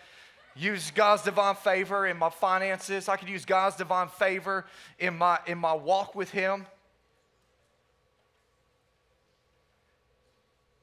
Use 0.54 0.90
God's 0.90 1.22
divine 1.22 1.54
favor 1.54 2.06
in 2.06 2.18
my 2.18 2.28
finances. 2.28 3.08
I 3.08 3.16
could 3.16 3.30
use 3.30 3.46
God's 3.46 3.76
divine 3.76 4.08
favor 4.08 4.66
in 4.98 5.16
my, 5.16 5.38
in 5.46 5.56
my 5.56 5.72
walk 5.72 6.14
with 6.14 6.30
Him. 6.30 6.66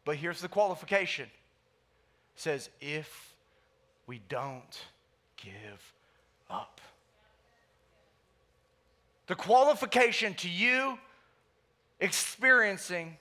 But 0.06 0.15
here's 0.15 0.41
the 0.41 0.47
qualification. 0.47 1.25
It 1.25 2.41
says, 2.41 2.71
if 2.82 3.36
we 4.08 4.21
don't 4.27 4.82
up. 6.49 6.82
The 9.27 9.36
qualification 9.36 10.34
to 10.36 10.49
you 10.49 10.97
experiencing 11.99 13.17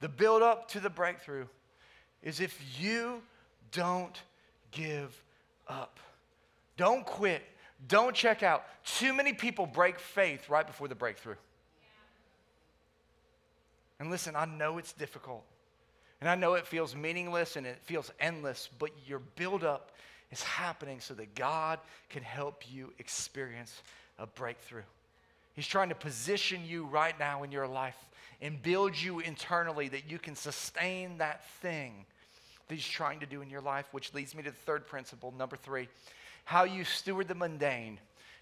the 0.00 0.08
build 0.08 0.42
up 0.42 0.68
to 0.70 0.80
the 0.80 0.90
breakthrough 0.90 1.46
is 2.22 2.40
if 2.40 2.60
you 2.80 3.22
don't 3.72 4.20
give 4.72 5.22
up. 5.68 5.98
Don't 6.76 7.06
quit. 7.06 7.42
Don't 7.88 8.14
check 8.14 8.42
out. 8.42 8.64
Too 8.84 9.12
many 9.12 9.32
people 9.32 9.66
break 9.66 9.98
faith 9.98 10.48
right 10.48 10.66
before 10.66 10.88
the 10.88 10.94
breakthrough. 10.94 11.36
And 13.98 14.10
listen, 14.10 14.36
I 14.36 14.44
know 14.44 14.78
it's 14.78 14.92
difficult. 14.92 15.44
And 16.20 16.28
I 16.28 16.34
know 16.34 16.54
it 16.54 16.66
feels 16.66 16.94
meaningless 16.94 17.56
and 17.56 17.66
it 17.66 17.78
feels 17.82 18.10
endless, 18.20 18.68
but 18.78 18.90
your 19.06 19.20
buildup 19.36 19.92
is 20.30 20.42
happening 20.42 21.00
so 21.00 21.14
that 21.14 21.34
God 21.34 21.78
can 22.10 22.22
help 22.22 22.64
you 22.70 22.92
experience 22.98 23.82
a 24.18 24.26
breakthrough. 24.26 24.82
He's 25.54 25.66
trying 25.66 25.88
to 25.88 25.94
position 25.94 26.62
you 26.66 26.84
right 26.84 27.18
now 27.18 27.42
in 27.42 27.52
your 27.52 27.66
life 27.66 27.96
and 28.42 28.62
build 28.62 28.96
you 28.96 29.20
internally 29.20 29.88
that 29.88 30.10
you 30.10 30.18
can 30.18 30.34
sustain 30.34 31.18
that 31.18 31.48
thing 31.60 32.04
that 32.68 32.74
He's 32.74 32.86
trying 32.86 33.20
to 33.20 33.26
do 33.26 33.42
in 33.42 33.48
your 33.48 33.60
life, 33.60 33.86
which 33.92 34.12
leads 34.12 34.34
me 34.34 34.42
to 34.42 34.50
the 34.50 34.56
third 34.56 34.86
principle, 34.86 35.32
number 35.38 35.56
three. 35.56 35.88
How 36.44 36.64
you 36.64 36.84
steward 36.84 37.28
the 37.28 37.34
mundane 37.34 37.98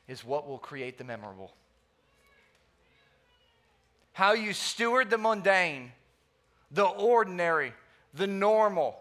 is 0.09 0.25
what 0.25 0.49
will 0.49 0.59
create 0.59 0.99
the 0.99 1.05
memorable. 1.05 1.53
How 4.13 4.33
you 4.33 4.53
steward 4.53 5.11
the 5.11 5.19
mundane, 5.19 5.93
the 6.71 6.85
ordinary, 6.85 7.73
the 8.15 8.27
normal, 8.27 8.99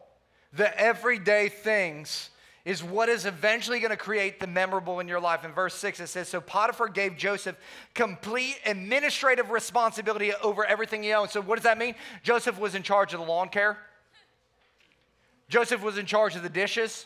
the 0.54 0.78
everyday 0.80 1.50
things 1.50 2.30
is 2.66 2.82
what 2.82 3.10
is 3.10 3.26
eventually 3.26 3.80
going 3.80 3.92
to 3.92 3.98
create 3.98 4.40
the 4.40 4.48
memorable 4.48 5.02
in 5.02 5.08
your 5.08 5.20
life. 5.20 5.44
In 5.44 5.52
verse 5.52 5.76
6, 5.76 6.00
it 6.00 6.08
says 6.08 6.30
So 6.30 6.40
Potiphar 6.40 6.88
gave 6.88 7.18
Joseph 7.18 7.58
complete 7.94 8.58
administrative 8.66 9.52
responsibility 9.52 10.34
over 10.42 10.66
everything 10.66 11.04
he 11.04 11.14
owned. 11.14 11.30
So, 11.30 11.42
what 11.42 11.56
does 11.56 11.64
that 11.64 11.78
mean? 11.78 11.96
Joseph 12.24 12.58
was 12.58 12.74
in 12.74 12.84
charge 12.84 13.14
of 13.14 13.20
the 13.20 13.26
lawn 13.26 13.50
care, 13.50 13.78
Joseph 15.50 15.84
was 15.84 15.98
in 15.98 16.06
charge 16.06 16.36
of 16.36 16.44
the 16.44 16.50
dishes, 16.50 17.06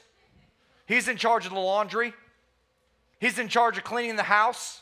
he's 0.85 1.07
in 1.07 1.17
charge 1.17 1.45
of 1.45 1.53
the 1.53 1.59
laundry, 1.59 2.13
he's 3.19 3.39
in 3.39 3.47
charge 3.47 3.77
of 3.77 3.83
cleaning 3.83 4.15
the 4.15 4.23
house. 4.23 4.81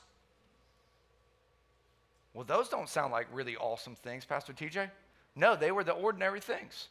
Well, 2.33 2.43
those 2.43 2.67
don't 2.67 2.89
sound 2.89 3.13
like 3.13 3.27
really 3.31 3.55
awesome 3.55 3.95
things, 3.95 4.25
Pastor 4.25 4.51
TJ. 4.51 4.91
No, 5.38 5.55
they 5.55 5.71
were 5.71 5.85
the 5.85 5.93
ordinary 5.93 6.41
things. 6.41 6.89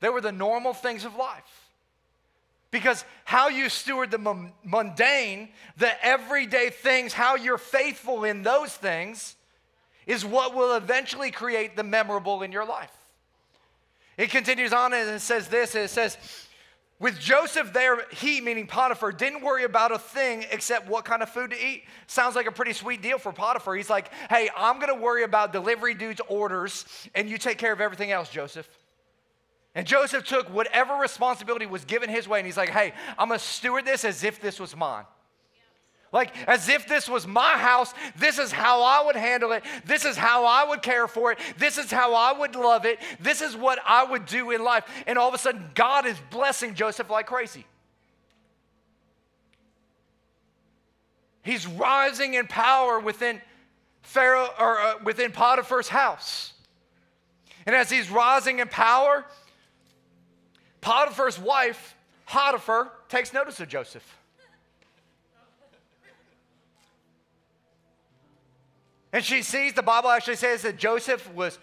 They 0.00 0.10
were 0.10 0.20
the 0.20 0.32
normal 0.32 0.74
things 0.74 1.06
of 1.06 1.16
life. 1.16 1.65
Because 2.76 3.06
how 3.24 3.48
you 3.48 3.70
steward 3.70 4.10
the 4.10 4.18
mundane, 4.62 5.48
the 5.78 6.04
everyday 6.04 6.68
things, 6.68 7.14
how 7.14 7.34
you're 7.34 7.56
faithful 7.56 8.24
in 8.24 8.42
those 8.42 8.70
things, 8.70 9.34
is 10.06 10.26
what 10.26 10.54
will 10.54 10.76
eventually 10.76 11.30
create 11.30 11.74
the 11.74 11.82
memorable 11.82 12.42
in 12.42 12.52
your 12.52 12.66
life. 12.66 12.92
It 14.18 14.28
continues 14.28 14.74
on 14.74 14.92
and 14.92 15.08
it 15.08 15.20
says 15.20 15.48
this 15.48 15.74
it 15.74 15.88
says, 15.88 16.18
with 16.98 17.18
Joseph 17.18 17.72
there, 17.72 18.04
he, 18.12 18.42
meaning 18.42 18.66
Potiphar, 18.66 19.10
didn't 19.10 19.40
worry 19.40 19.64
about 19.64 19.90
a 19.90 19.98
thing 19.98 20.44
except 20.50 20.86
what 20.86 21.06
kind 21.06 21.22
of 21.22 21.30
food 21.30 21.52
to 21.52 21.66
eat. 21.66 21.84
Sounds 22.06 22.36
like 22.36 22.46
a 22.46 22.52
pretty 22.52 22.74
sweet 22.74 23.00
deal 23.00 23.16
for 23.16 23.32
Potiphar. 23.32 23.74
He's 23.74 23.88
like, 23.88 24.12
hey, 24.28 24.50
I'm 24.54 24.80
going 24.80 24.94
to 24.94 25.00
worry 25.00 25.22
about 25.22 25.50
delivery 25.50 25.94
dude's 25.94 26.20
orders, 26.28 26.84
and 27.14 27.26
you 27.26 27.38
take 27.38 27.56
care 27.56 27.72
of 27.72 27.80
everything 27.80 28.12
else, 28.12 28.28
Joseph. 28.28 28.68
And 29.76 29.86
Joseph 29.86 30.24
took 30.24 30.48
whatever 30.48 30.94
responsibility 30.94 31.66
was 31.66 31.84
given 31.84 32.08
his 32.08 32.26
way, 32.26 32.38
and 32.38 32.46
he's 32.46 32.56
like, 32.56 32.70
hey, 32.70 32.94
I'm 33.18 33.28
to 33.28 33.38
steward 33.38 33.84
this 33.84 34.06
as 34.06 34.24
if 34.24 34.40
this 34.40 34.58
was 34.58 34.74
mine. 34.74 35.04
Like, 36.12 36.32
as 36.48 36.70
if 36.70 36.88
this 36.88 37.10
was 37.10 37.26
my 37.26 37.58
house, 37.58 37.92
this 38.16 38.38
is 38.38 38.50
how 38.50 38.82
I 38.82 39.04
would 39.04 39.16
handle 39.16 39.52
it. 39.52 39.62
This 39.84 40.06
is 40.06 40.16
how 40.16 40.46
I 40.46 40.66
would 40.66 40.80
care 40.80 41.06
for 41.06 41.30
it. 41.30 41.38
This 41.58 41.76
is 41.76 41.90
how 41.90 42.14
I 42.14 42.32
would 42.32 42.54
love 42.54 42.86
it. 42.86 42.98
This 43.20 43.42
is 43.42 43.54
what 43.54 43.78
I 43.86 44.02
would 44.02 44.24
do 44.24 44.50
in 44.50 44.64
life. 44.64 44.84
And 45.06 45.18
all 45.18 45.28
of 45.28 45.34
a 45.34 45.38
sudden, 45.38 45.66
God 45.74 46.06
is 46.06 46.16
blessing 46.30 46.74
Joseph 46.74 47.10
like 47.10 47.26
crazy. 47.26 47.66
He's 51.42 51.66
rising 51.66 52.32
in 52.32 52.46
power 52.46 52.98
within 52.98 53.42
Pharaoh 54.00 54.48
or 54.58 54.80
uh, 54.80 54.94
within 55.04 55.32
Potiphar's 55.32 55.88
house. 55.88 56.54
And 57.66 57.76
as 57.76 57.90
he's 57.90 58.10
rising 58.10 58.60
in 58.60 58.68
power, 58.68 59.26
Potiphar's 60.86 61.36
wife, 61.36 61.96
Potiphar, 62.26 62.92
takes 63.08 63.32
notice 63.32 63.58
of 63.58 63.66
Joseph. 63.68 64.04
And 69.12 69.24
she 69.24 69.42
sees, 69.42 69.72
the 69.72 69.82
Bible 69.82 70.10
actually 70.10 70.36
says 70.36 70.62
that 70.62 70.76
Joseph 70.76 71.28
was 71.34 71.58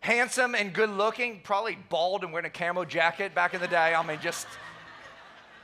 handsome 0.00 0.54
and 0.54 0.72
good 0.72 0.88
looking, 0.88 1.40
probably 1.44 1.76
bald 1.90 2.24
and 2.24 2.32
wearing 2.32 2.46
a 2.46 2.50
camo 2.50 2.86
jacket 2.86 3.34
back 3.34 3.52
in 3.52 3.60
the 3.60 3.68
day. 3.68 3.92
I 3.92 4.02
mean, 4.02 4.18
just, 4.22 4.46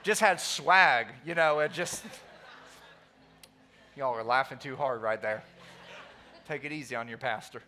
just 0.03 0.21
had 0.21 0.39
swag, 0.39 1.07
you 1.25 1.35
know, 1.35 1.61
it 1.61 1.73
just, 1.73 2.05
y'all 3.97 4.15
are 4.15 4.23
laughing 4.23 4.59
too 4.59 4.77
hard 4.77 5.01
right 5.01 5.23
there. 5.23 5.43
Take 6.47 6.65
it 6.65 6.73
easy 6.73 6.97
on 6.97 7.09
your 7.09 7.17
pastor. 7.17 7.63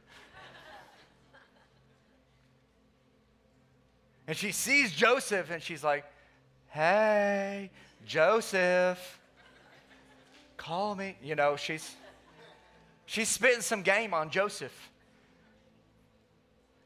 And 4.32 4.38
she 4.38 4.50
sees 4.50 4.92
Joseph 4.92 5.50
and 5.50 5.62
she's 5.62 5.84
like, 5.84 6.06
hey, 6.68 7.68
Joseph, 8.06 9.20
call 10.56 10.94
me. 10.94 11.16
You 11.22 11.34
know, 11.34 11.56
she's, 11.56 11.94
She's 13.04 13.28
spitting 13.28 13.60
some 13.60 13.82
game 13.82 14.14
on 14.14 14.30
Joseph. 14.30 14.72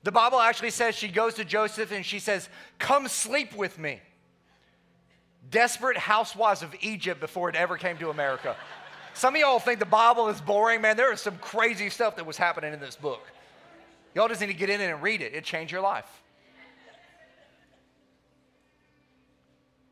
The 0.03 0.11
Bible 0.11 0.41
actually 0.41 0.71
says 0.71 0.97
she 0.97 1.07
goes 1.07 1.35
to 1.35 1.45
Joseph 1.45 1.93
and 1.93 2.05
she 2.05 2.19
says, 2.19 2.49
Come 2.81 3.07
sleep 3.07 3.55
with 3.55 3.79
me. 3.79 4.01
Desperate 5.49 5.97
housewives 5.97 6.65
of 6.65 6.75
Egypt 6.81 7.21
before 7.21 7.49
it 7.49 7.55
ever 7.55 7.77
came 7.77 7.97
to 7.99 8.11
America. 8.11 8.57
Some 9.15 9.37
of 9.37 9.41
y'all 9.41 9.61
think 9.61 9.79
the 9.79 9.87
Bible 9.87 10.27
is 10.31 10.41
boring, 10.41 10.81
man. 10.81 10.97
There 10.97 11.13
is 11.13 11.21
some 11.21 11.39
crazy 11.39 11.91
stuff 11.91 12.17
that 12.17 12.27
was 12.27 12.37
happening 12.37 12.73
in 12.73 12.81
this 12.81 12.97
book. 12.97 13.23
Y'all 14.17 14.27
just 14.27 14.41
need 14.41 14.49
to 14.49 14.55
get 14.55 14.69
in 14.69 14.81
it 14.81 14.91
and 14.91 15.01
read 15.01 15.21
it, 15.21 15.33
it 15.33 15.45
changed 15.45 15.71
your 15.71 15.81
life. 15.81 16.11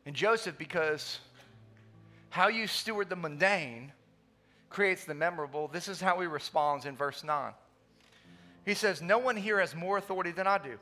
And 0.05 0.15
Joseph, 0.15 0.57
because 0.57 1.19
how 2.29 2.47
you 2.47 2.67
steward 2.67 3.09
the 3.09 3.15
mundane 3.15 3.91
creates 4.69 5.05
the 5.05 5.13
memorable, 5.13 5.67
this 5.67 5.87
is 5.87 6.01
how 6.01 6.19
he 6.19 6.27
responds 6.27 6.85
in 6.85 6.95
verse 6.95 7.23
9. 7.23 7.53
He 8.65 8.73
says, 8.73 9.01
No 9.01 9.17
one 9.17 9.35
here 9.35 9.59
has 9.59 9.75
more 9.75 9.97
authority 9.97 10.31
than 10.31 10.47
I 10.47 10.57
do. 10.57 10.77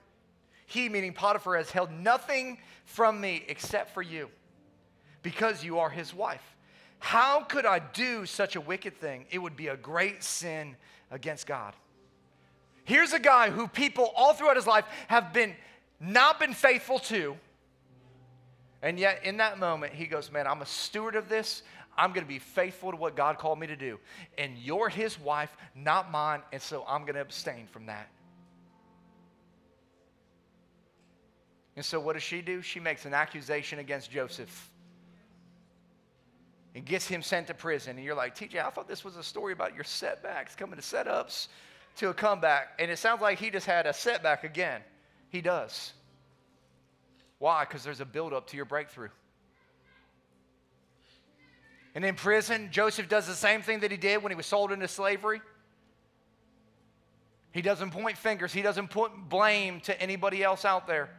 He, 0.65 0.89
meaning 0.89 1.13
Potiphar, 1.13 1.57
has 1.57 1.69
held 1.69 1.91
nothing 1.91 2.57
from 2.85 3.21
me 3.21 3.45
except 3.47 3.93
for 3.93 4.01
you, 4.01 4.29
because 5.21 5.63
you 5.63 5.79
are 5.79 5.89
his 5.89 6.13
wife. 6.13 6.41
How 6.99 7.41
could 7.41 7.65
I 7.65 7.79
do 7.79 8.25
such 8.25 8.55
a 8.55 8.61
wicked 8.61 8.97
thing? 8.97 9.25
It 9.29 9.39
would 9.39 9.57
be 9.57 9.67
a 9.67 9.75
great 9.75 10.23
sin 10.23 10.77
against 11.11 11.45
God. 11.45 11.73
Here's 12.85 13.13
a 13.13 13.19
guy 13.19 13.49
who 13.49 13.67
people 13.67 14.11
all 14.15 14.33
throughout 14.33 14.55
his 14.55 14.67
life 14.67 14.85
have 15.07 15.33
been 15.33 15.53
not 15.99 16.39
been 16.39 16.53
faithful 16.53 16.99
to. 16.99 17.37
And 18.83 18.99
yet, 18.99 19.21
in 19.23 19.37
that 19.37 19.59
moment, 19.59 19.93
he 19.93 20.05
goes, 20.05 20.29
Man, 20.29 20.45
I'm 20.45 20.61
a 20.61 20.65
steward 20.65 21.15
of 21.15 21.29
this. 21.29 21.63
I'm 21.97 22.11
going 22.11 22.25
to 22.25 22.29
be 22.29 22.39
faithful 22.39 22.91
to 22.91 22.97
what 22.97 23.15
God 23.15 23.37
called 23.37 23.57
me 23.57 23.67
to 23.67 23.75
do. 23.75 23.97
And 24.37 24.57
you're 24.57 24.89
his 24.89 25.17
wife, 25.19 25.55
not 25.73 26.11
mine, 26.11 26.41
and 26.51 26.61
so 26.61 26.83
I'm 26.87 27.03
going 27.03 27.15
to 27.15 27.21
abstain 27.21 27.67
from 27.67 27.85
that. 27.85 28.09
And 31.75 31.85
so 31.85 31.99
what 31.99 32.13
does 32.13 32.23
she 32.23 32.41
do? 32.41 32.61
She 32.61 32.79
makes 32.79 33.05
an 33.05 33.13
accusation 33.13 33.79
against 33.79 34.11
Joseph. 34.11 34.69
and 36.75 36.83
gets 36.83 37.07
him 37.07 37.21
sent 37.21 37.47
to 37.47 37.53
prison. 37.53 37.95
And 37.97 38.03
you're 38.03 38.15
like, 38.15 38.35
TJ, 38.35 38.63
I 38.65 38.69
thought 38.71 38.87
this 38.87 39.05
was 39.05 39.15
a 39.15 39.23
story 39.23 39.53
about 39.53 39.75
your 39.75 39.83
setbacks 39.83 40.55
coming 40.55 40.75
to 40.75 40.81
setups 40.81 41.47
to 41.97 42.09
a 42.09 42.13
comeback. 42.13 42.69
And 42.79 42.89
it 42.89 42.97
sounds 42.97 43.21
like 43.21 43.37
he 43.37 43.51
just 43.51 43.67
had 43.67 43.85
a 43.85 43.93
setback 43.93 44.43
again. 44.43 44.81
He 45.29 45.41
does. 45.41 45.93
Why? 47.43 47.65
Because 47.65 47.83
there's 47.83 47.99
a 47.99 48.05
buildup 48.05 48.47
to 48.51 48.55
your 48.55 48.63
breakthrough. 48.63 49.09
And 51.93 52.05
in 52.05 52.15
prison, 52.15 52.69
Joseph 52.71 53.09
does 53.09 53.27
the 53.27 53.33
same 53.33 53.61
thing 53.61 53.81
that 53.81 53.91
he 53.91 53.97
did 53.97 54.23
when 54.23 54.31
he 54.31 54.35
was 54.37 54.45
sold 54.45 54.71
into 54.71 54.87
slavery. 54.87 55.41
He 57.51 57.61
doesn't 57.61 57.91
point 57.91 58.17
fingers, 58.17 58.53
he 58.53 58.61
doesn't 58.61 58.91
put 58.91 59.11
blame 59.27 59.81
to 59.81 60.01
anybody 60.01 60.41
else 60.41 60.63
out 60.63 60.87
there. 60.87 61.09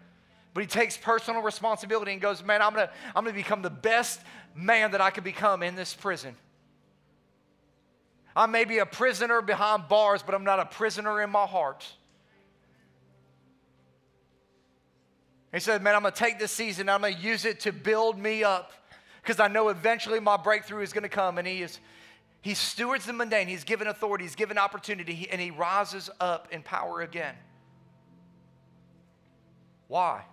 But 0.55 0.63
he 0.63 0.67
takes 0.67 0.97
personal 0.97 1.43
responsibility 1.43 2.13
and 2.13 2.23
goes, 2.23 2.43
Man, 2.43 2.63
I'm 2.63 2.73
gonna, 2.73 2.89
I'm 3.15 3.25
gonna 3.25 3.37
become 3.37 3.61
the 3.61 3.69
best 3.69 4.23
man 4.55 4.93
that 4.93 5.03
I 5.03 5.11
could 5.11 5.25
become 5.25 5.63
in 5.63 5.75
this 5.75 5.93
prison. 5.93 6.35
I 8.35 8.47
may 8.47 8.65
be 8.65 8.79
a 8.79 8.87
prisoner 8.87 9.43
behind 9.43 9.89
bars, 9.89 10.23
but 10.23 10.35
I'm 10.35 10.45
not 10.45 10.59
a 10.59 10.65
prisoner 10.65 11.21
in 11.21 11.29
my 11.29 11.45
heart. 11.45 11.85
He 15.55 15.61
said, 15.61 15.83
Man, 15.83 15.95
I'm 15.95 16.03
gonna 16.03 16.15
take 16.15 16.41
this 16.41 16.51
season, 16.51 16.89
I'm 16.89 17.03
gonna 17.03 17.15
use 17.15 17.45
it 17.45 17.61
to 17.61 17.73
build 17.73 18.19
me 18.19 18.43
up 18.43 18.73
because 19.23 19.39
I 19.39 19.47
know 19.47 19.69
eventually 19.69 20.19
my 20.19 20.37
breakthrough 20.37 20.83
is 20.83 20.93
gonna 20.93 21.09
come. 21.09 21.39
And 21.39 21.47
he 21.47 21.63
is, 21.63 21.79
he 22.43 22.55
stewards 22.55 23.07
the 23.07 23.13
mundane, 23.13 23.47
he's 23.47 23.63
given 23.63 23.87
authority, 23.87 24.25
he's 24.25 24.35
given 24.35 24.59
opportunity, 24.59 25.29
and 25.31 25.41
he 25.41 25.53
rises 25.53 26.11
up 26.19 26.49
in 26.51 26.63
power 26.63 27.03
again. 27.03 27.37
Why? 29.87 30.25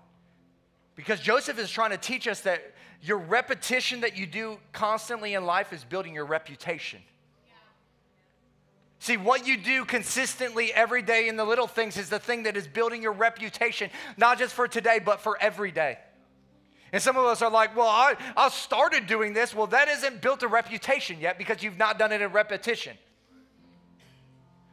Because 0.96 1.20
Joseph 1.20 1.60
is 1.60 1.70
trying 1.70 1.92
to 1.92 1.98
teach 1.98 2.28
us 2.28 2.42
that 2.42 2.74
your 3.04 3.20
repetition 3.20 4.02
that 4.02 4.18
you 4.18 4.26
do 4.26 4.58
constantly 4.74 5.36
in 5.36 5.46
life 5.46 5.72
is 5.72 5.84
building 5.84 6.16
your 6.16 6.26
reputation. 6.26 7.00
See, 9.02 9.18
what 9.18 9.48
you 9.48 9.58
do 9.58 9.84
consistently 9.84 10.72
every 10.72 11.02
day 11.02 11.28
in 11.28 11.36
the 11.36 11.44
little 11.44 11.66
things 11.66 11.98
is 11.98 12.10
the 12.10 12.20
thing 12.20 12.44
that 12.44 12.56
is 12.56 12.68
building 12.68 13.02
your 13.02 13.14
reputation, 13.14 13.90
not 14.16 14.38
just 14.38 14.54
for 14.54 14.68
today, 14.68 15.00
but 15.04 15.20
for 15.22 15.40
every 15.42 15.72
day. 15.72 15.98
And 16.94 17.02
some 17.02 17.18
of 17.18 17.26
us 17.26 17.42
are 17.42 17.50
like, 17.50 17.76
well, 17.76 17.88
I, 17.88 18.16
I 18.38 18.50
started 18.50 19.08
doing 19.08 19.34
this. 19.34 19.56
Well, 19.56 19.66
that 19.66 19.88
isn't 19.88 20.22
built 20.22 20.44
a 20.44 20.48
reputation 20.48 21.20
yet 21.20 21.40
because 21.40 21.64
you've 21.64 21.80
not 21.80 21.98
done 21.98 22.12
it 22.12 22.22
in 22.22 22.32
repetition. 22.32 22.96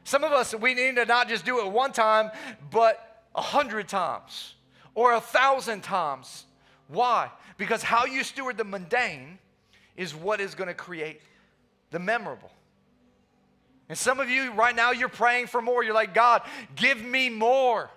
Some 0.05 0.25
of 0.25 0.33
us, 0.33 0.55
we 0.55 0.75
need 0.75 0.97
to 0.97 1.07
not 1.07 1.31
just 1.31 1.47
do 1.47 1.61
it 1.61 1.73
one 1.73 1.93
time, 1.93 2.31
but 2.71 3.25
a 3.35 3.41
hundred 3.41 3.89
times 3.89 4.57
or 4.95 5.15
a 5.15 5.23
thousand 5.23 5.81
times. 5.85 6.45
Why? 6.89 7.31
Because 7.57 7.83
how 7.83 8.05
you 8.05 8.23
steward 8.23 8.59
the 8.59 8.65
mundane 8.65 9.39
is 9.97 10.15
what 10.15 10.39
is 10.39 10.55
going 10.55 10.69
to 10.69 10.75
create 10.75 11.23
the 11.93 11.99
memorable. 11.99 12.51
And 13.89 13.97
some 13.97 14.21
of 14.21 14.29
you 14.29 14.53
right 14.53 14.77
now, 14.77 14.91
you're 14.91 15.09
praying 15.09 15.47
for 15.47 15.63
more. 15.63 15.83
You're 15.83 15.95
like, 15.95 16.15
God, 16.15 16.43
give 16.77 17.03
me 17.03 17.31
more. 17.31 17.91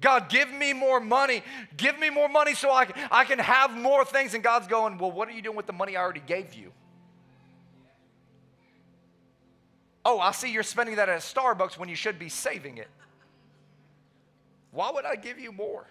God, 0.00 0.28
give 0.28 0.50
me 0.50 0.72
more 0.72 1.00
money. 1.00 1.42
Give 1.76 1.98
me 1.98 2.10
more 2.10 2.28
money 2.28 2.54
so 2.54 2.70
I, 2.70 2.86
can, 2.86 3.08
I 3.10 3.24
can 3.24 3.38
have 3.38 3.76
more 3.76 4.04
things. 4.04 4.34
And 4.34 4.42
God's 4.42 4.66
going, 4.66 4.98
Well, 4.98 5.10
what 5.10 5.28
are 5.28 5.32
you 5.32 5.42
doing 5.42 5.56
with 5.56 5.66
the 5.66 5.72
money 5.72 5.96
I 5.96 6.02
already 6.02 6.22
gave 6.26 6.54
you? 6.54 6.72
Oh, 10.04 10.20
I 10.20 10.30
see 10.32 10.52
you're 10.52 10.62
spending 10.62 10.96
that 10.96 11.08
at 11.08 11.20
Starbucks 11.20 11.78
when 11.78 11.88
you 11.88 11.96
should 11.96 12.18
be 12.18 12.28
saving 12.28 12.78
it. 12.78 12.88
Why 14.70 14.90
would 14.92 15.04
I 15.04 15.16
give 15.16 15.38
you 15.38 15.50
more? 15.50 15.86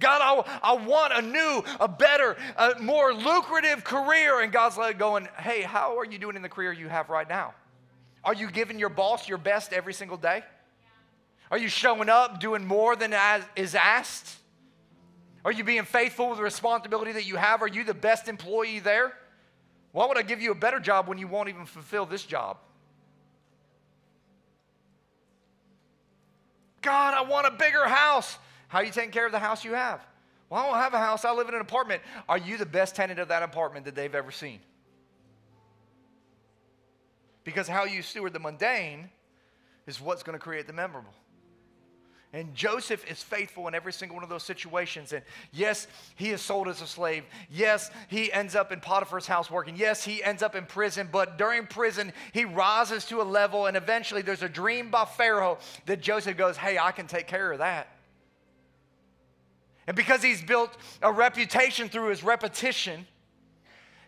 God, 0.00 0.20
I, 0.22 0.72
I 0.72 0.86
want 0.86 1.12
a 1.12 1.22
new, 1.22 1.64
a 1.80 1.88
better, 1.88 2.36
a 2.56 2.80
more 2.80 3.12
lucrative 3.12 3.84
career. 3.84 4.40
And 4.40 4.52
God's 4.52 4.76
like 4.76 4.98
going, 4.98 5.28
hey, 5.38 5.62
how 5.62 5.98
are 5.98 6.04
you 6.04 6.18
doing 6.18 6.36
in 6.36 6.42
the 6.42 6.48
career 6.48 6.72
you 6.72 6.88
have 6.88 7.08
right 7.08 7.28
now? 7.28 7.54
Are 8.24 8.34
you 8.34 8.50
giving 8.50 8.78
your 8.78 8.88
boss 8.88 9.28
your 9.28 9.38
best 9.38 9.72
every 9.72 9.94
single 9.94 10.16
day? 10.16 10.42
Are 11.50 11.58
you 11.58 11.68
showing 11.68 12.08
up 12.08 12.40
doing 12.40 12.66
more 12.66 12.96
than 12.96 13.12
as, 13.12 13.42
is 13.56 13.74
asked? 13.74 14.36
Are 15.44 15.52
you 15.52 15.64
being 15.64 15.84
faithful 15.84 16.28
with 16.28 16.38
the 16.38 16.44
responsibility 16.44 17.12
that 17.12 17.26
you 17.26 17.36
have? 17.36 17.62
Are 17.62 17.68
you 17.68 17.84
the 17.84 17.94
best 17.94 18.28
employee 18.28 18.78
there? 18.78 19.12
Why 19.90 20.06
would 20.06 20.16
I 20.16 20.22
give 20.22 20.40
you 20.40 20.52
a 20.52 20.54
better 20.54 20.80
job 20.80 21.08
when 21.08 21.18
you 21.18 21.28
won't 21.28 21.48
even 21.48 21.66
fulfill 21.66 22.06
this 22.06 22.24
job? 22.24 22.58
God, 26.80 27.14
I 27.14 27.22
want 27.22 27.46
a 27.46 27.50
bigger 27.50 27.86
house. 27.86 28.38
How 28.72 28.78
are 28.78 28.84
you 28.84 28.90
taking 28.90 29.10
care 29.10 29.26
of 29.26 29.32
the 29.32 29.38
house 29.38 29.66
you 29.66 29.74
have? 29.74 30.00
Well, 30.48 30.62
I 30.62 30.66
don't 30.66 30.78
have 30.80 30.94
a 30.94 30.98
house. 30.98 31.26
I 31.26 31.32
live 31.34 31.46
in 31.46 31.54
an 31.54 31.60
apartment. 31.60 32.00
Are 32.26 32.38
you 32.38 32.56
the 32.56 32.64
best 32.64 32.96
tenant 32.96 33.20
of 33.20 33.28
that 33.28 33.42
apartment 33.42 33.84
that 33.84 33.94
they've 33.94 34.14
ever 34.14 34.30
seen? 34.30 34.60
Because 37.44 37.68
how 37.68 37.84
you 37.84 38.00
steward 38.00 38.32
the 38.32 38.38
mundane 38.38 39.10
is 39.86 40.00
what's 40.00 40.22
going 40.22 40.38
to 40.38 40.42
create 40.42 40.66
the 40.66 40.72
memorable. 40.72 41.12
And 42.32 42.54
Joseph 42.54 43.04
is 43.10 43.22
faithful 43.22 43.68
in 43.68 43.74
every 43.74 43.92
single 43.92 44.14
one 44.14 44.24
of 44.24 44.30
those 44.30 44.42
situations. 44.42 45.12
And 45.12 45.22
yes, 45.52 45.86
he 46.14 46.30
is 46.30 46.40
sold 46.40 46.66
as 46.66 46.80
a 46.80 46.86
slave. 46.86 47.24
Yes, 47.50 47.90
he 48.08 48.32
ends 48.32 48.54
up 48.54 48.72
in 48.72 48.80
Potiphar's 48.80 49.26
house 49.26 49.50
working. 49.50 49.76
Yes, 49.76 50.02
he 50.02 50.24
ends 50.24 50.42
up 50.42 50.54
in 50.54 50.64
prison. 50.64 51.10
But 51.12 51.36
during 51.36 51.66
prison, 51.66 52.10
he 52.32 52.46
rises 52.46 53.04
to 53.08 53.20
a 53.20 53.22
level, 53.22 53.66
and 53.66 53.76
eventually 53.76 54.22
there's 54.22 54.42
a 54.42 54.48
dream 54.48 54.90
by 54.90 55.04
Pharaoh 55.04 55.58
that 55.84 56.00
Joseph 56.00 56.38
goes, 56.38 56.56
Hey, 56.56 56.78
I 56.78 56.90
can 56.92 57.06
take 57.06 57.26
care 57.26 57.52
of 57.52 57.58
that. 57.58 57.88
And 59.86 59.96
because 59.96 60.22
he's 60.22 60.42
built 60.42 60.76
a 61.00 61.12
reputation 61.12 61.88
through 61.88 62.08
his 62.08 62.22
repetition, 62.22 63.06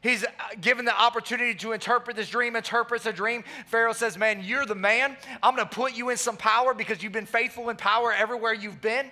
he's 0.01 0.25
given 0.61 0.85
the 0.85 0.99
opportunity 0.99 1.55
to 1.57 1.73
interpret 1.73 2.17
this 2.17 2.29
dream, 2.29 2.55
interprets 2.55 3.07
a 3.07 3.13
dream. 3.13 3.43
Pharaoh 3.67 3.93
says, 3.93 4.17
Man, 4.17 4.43
you're 4.45 4.67
the 4.67 4.75
man. 4.75 5.17
I'm 5.43 5.57
going 5.57 5.69
to 5.69 5.75
put 5.75 5.97
you 5.97 6.11
in 6.11 6.17
some 6.17 6.37
power 6.37 6.75
because 6.75 7.03
you've 7.03 7.13
been 7.13 7.27
faithful 7.27 7.71
in 7.71 7.77
power 7.77 8.13
everywhere 8.13 8.53
you've 8.53 8.81
been. 8.81 9.11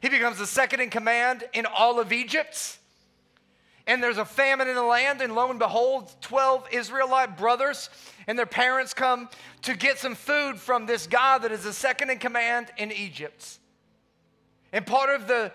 He 0.00 0.08
becomes 0.08 0.38
the 0.38 0.46
second 0.46 0.80
in 0.80 0.88
command 0.88 1.44
in 1.52 1.66
all 1.66 2.00
of 2.00 2.12
Egypt. 2.12 2.78
And 3.86 4.02
there's 4.02 4.18
a 4.18 4.24
famine 4.24 4.68
in 4.68 4.74
the 4.74 4.82
land, 4.82 5.20
and 5.20 5.34
lo 5.34 5.50
and 5.50 5.58
behold, 5.58 6.14
12 6.20 6.68
Israelite 6.72 7.36
brothers 7.36 7.90
and 8.26 8.38
their 8.38 8.46
parents 8.46 8.94
come 8.94 9.28
to 9.62 9.74
get 9.74 9.98
some 9.98 10.14
food 10.14 10.60
from 10.60 10.86
this 10.86 11.06
guy 11.06 11.38
that 11.38 11.50
is 11.50 11.64
the 11.64 11.72
second 11.72 12.10
in 12.10 12.18
command 12.18 12.68
in 12.76 12.92
Egypt. 12.92 13.58
And 14.72 14.86
part 14.86 15.10
of 15.10 15.26
the 15.26 15.52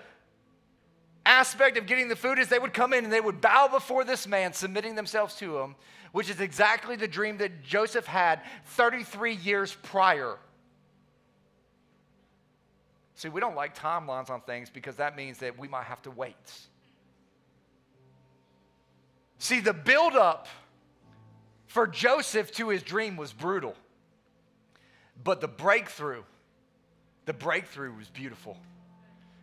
aspect 1.25 1.77
of 1.77 1.87
getting 1.87 2.07
the 2.07 2.15
food 2.15 2.37
is 2.37 2.47
they 2.47 2.59
would 2.59 2.73
come 2.73 2.93
in 2.93 3.03
and 3.03 3.11
they 3.11 3.21
would 3.21 3.41
bow 3.41 3.67
before 3.67 4.03
this 4.03 4.27
man, 4.27 4.53
submitting 4.53 4.95
themselves 4.95 5.35
to 5.35 5.57
him, 5.57 5.75
which 6.11 6.29
is 6.29 6.39
exactly 6.39 6.95
the 6.95 7.07
dream 7.07 7.37
that 7.37 7.63
Joseph 7.63 8.05
had 8.05 8.41
33 8.65 9.35
years 9.35 9.75
prior. 9.83 10.37
See, 13.15 13.29
we 13.29 13.39
don't 13.39 13.55
like 13.55 13.77
timelines 13.77 14.29
on 14.29 14.41
things 14.41 14.69
because 14.69 14.97
that 14.97 15.15
means 15.15 15.39
that 15.39 15.57
we 15.57 15.67
might 15.67 15.85
have 15.85 16.01
to 16.03 16.11
wait. 16.11 16.35
See, 19.39 19.61
the 19.61 19.73
buildup 19.73 20.47
for 21.67 21.87
Joseph 21.87 22.51
to 22.53 22.69
his 22.69 22.83
dream 22.83 23.17
was 23.17 23.33
brutal, 23.33 23.75
but 25.23 25.41
the 25.41 25.47
breakthrough, 25.47 26.23
the 27.25 27.33
breakthrough 27.33 27.93
was 27.93 28.09
beautiful. 28.09 28.57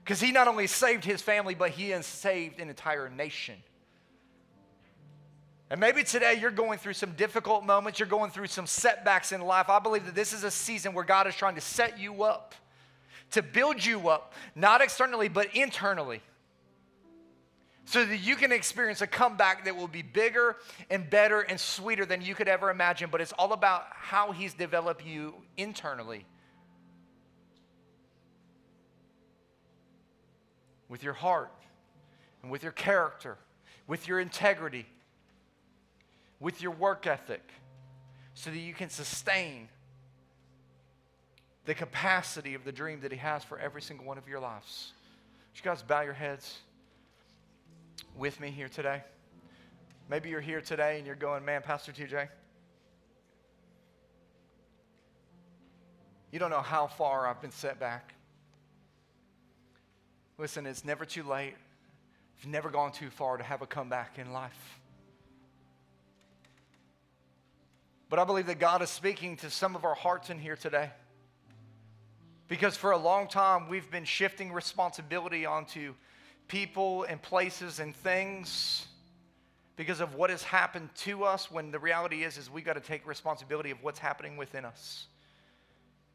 Because 0.05 0.20
he 0.20 0.32
not 0.32 0.48
only 0.48 0.66
saved 0.66 1.05
his 1.05 1.22
family, 1.22 1.55
but 1.55 1.70
he 1.70 1.94
saved 2.03 2.61
an 2.61 2.68
entire 2.68 3.09
nation. 3.09 3.57
And 5.70 5.80
maybe 5.80 6.03
today 6.03 6.34
you're 6.34 6.50
going 6.50 6.78
through 6.78 6.92
some 6.94 7.12
difficult 7.12 7.64
moments, 7.64 7.98
you're 7.98 8.09
going 8.09 8.30
through 8.30 8.48
some 8.48 8.66
setbacks 8.66 9.32
in 9.32 9.40
life. 9.40 9.70
I 9.70 9.78
believe 9.78 10.05
that 10.07 10.14
this 10.14 10.32
is 10.32 10.44
a 10.44 10.50
season 10.50 10.92
where 10.92 11.05
God 11.05 11.26
is 11.26 11.34
trying 11.34 11.55
to 11.55 11.61
set 11.61 11.98
you 11.98 12.24
up, 12.24 12.55
to 13.30 13.42
build 13.42 13.82
you 13.82 14.09
up, 14.09 14.34
not 14.55 14.82
externally, 14.82 15.28
but 15.28 15.55
internally, 15.55 16.20
so 17.84 18.05
that 18.05 18.18
you 18.18 18.36
can 18.36 18.53
experience 18.53 19.00
a 19.00 19.07
comeback 19.07 19.64
that 19.64 19.74
will 19.74 19.88
be 19.88 20.03
bigger 20.03 20.57
and 20.90 21.09
better 21.09 21.40
and 21.40 21.59
sweeter 21.59 22.05
than 22.05 22.20
you 22.22 22.34
could 22.34 22.48
ever 22.48 22.70
imagine. 22.70 23.09
But 23.11 23.20
it's 23.20 23.32
all 23.32 23.53
about 23.53 23.84
how 23.92 24.32
He's 24.32 24.55
developed 24.55 25.07
you 25.07 25.34
internally 25.57 26.26
with 30.93 31.03
your 31.03 31.14
heart 31.14 31.51
and 32.43 32.53
with 32.53 32.62
your 32.62 32.70
character, 32.70 33.38
with 33.86 34.07
your 34.07 34.20
integrity, 34.20 34.84
with 36.38 36.61
your 36.61 36.72
work 36.72 37.07
ethic, 37.07 37.40
so 38.34 38.51
that 38.51 38.59
you 38.59 38.74
can 38.74 38.90
sustain 38.90 39.68
the 41.64 41.72
capacity 41.72 42.53
of 42.53 42.64
the 42.64 42.72
dream 42.72 43.01
that 43.01 43.11
He 43.11 43.16
has 43.16 43.43
for 43.43 43.59
every 43.59 43.80
single 43.80 44.05
one 44.05 44.18
of 44.18 44.28
your 44.28 44.38
lives. 44.38 44.93
Would 45.51 45.64
you 45.64 45.64
guys 45.64 45.82
bow 45.82 46.03
your 46.03 46.12
heads 46.12 46.59
with 48.14 48.38
me 48.38 48.51
here 48.51 48.68
today? 48.68 49.03
Maybe 50.11 50.28
you're 50.28 50.43
here 50.43 50.61
today 50.61 50.99
and 50.99 51.07
you're 51.07 51.16
going, 51.16 51.43
man, 51.43 51.62
Pastor 51.62 51.93
TJ, 51.93 52.28
you 56.30 56.38
don't 56.38 56.51
know 56.51 56.61
how 56.61 56.86
far 56.86 57.26
I've 57.26 57.40
been 57.40 57.51
set 57.51 57.80
back. 57.80 58.12
Listen, 60.38 60.66
it's 60.66 60.84
never 60.84 61.04
too 61.04 61.22
late 61.22 61.54
you've 62.42 62.50
never 62.50 62.70
gone 62.70 62.90
too 62.92 63.10
far 63.10 63.36
to 63.36 63.44
have 63.44 63.62
a 63.62 63.66
comeback 63.66 64.18
in 64.18 64.32
life. 64.32 64.78
But 68.08 68.18
I 68.18 68.24
believe 68.24 68.46
that 68.46 68.58
God 68.58 68.82
is 68.82 68.90
speaking 68.90 69.36
to 69.38 69.50
some 69.50 69.76
of 69.76 69.84
our 69.84 69.94
hearts 69.94 70.28
in 70.28 70.38
here 70.38 70.56
today. 70.56 70.90
Because 72.48 72.76
for 72.76 72.90
a 72.90 72.98
long 72.98 73.28
time, 73.28 73.68
we've 73.68 73.90
been 73.90 74.04
shifting 74.04 74.52
responsibility 74.52 75.46
onto 75.46 75.94
people 76.48 77.04
and 77.04 77.22
places 77.22 77.78
and 77.78 77.94
things 77.96 78.86
because 79.76 80.00
of 80.00 80.16
what 80.16 80.28
has 80.28 80.42
happened 80.42 80.90
to 80.94 81.24
us 81.24 81.50
when 81.50 81.70
the 81.70 81.78
reality 81.78 82.24
is 82.24 82.36
is 82.36 82.50
we 82.50 82.60
got 82.60 82.74
to 82.74 82.80
take 82.80 83.06
responsibility 83.06 83.70
of 83.70 83.82
what's 83.82 83.98
happening 83.98 84.36
within 84.36 84.64
us. 84.64 85.06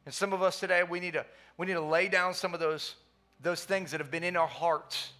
And 0.04 0.14
some 0.14 0.32
of 0.32 0.42
us 0.42 0.60
today 0.60 0.84
we 0.84 1.00
need 1.00 1.14
to 1.14 1.26
we 1.56 1.66
need 1.66 1.72
to 1.72 1.80
lay 1.80 2.06
down 2.06 2.34
some 2.34 2.54
of 2.54 2.60
those 2.60 2.94
those 3.40 3.64
things 3.64 3.92
that 3.92 4.00
have 4.00 4.10
been 4.10 4.24
in 4.24 4.36
our 4.36 4.48
hearts 4.48 5.12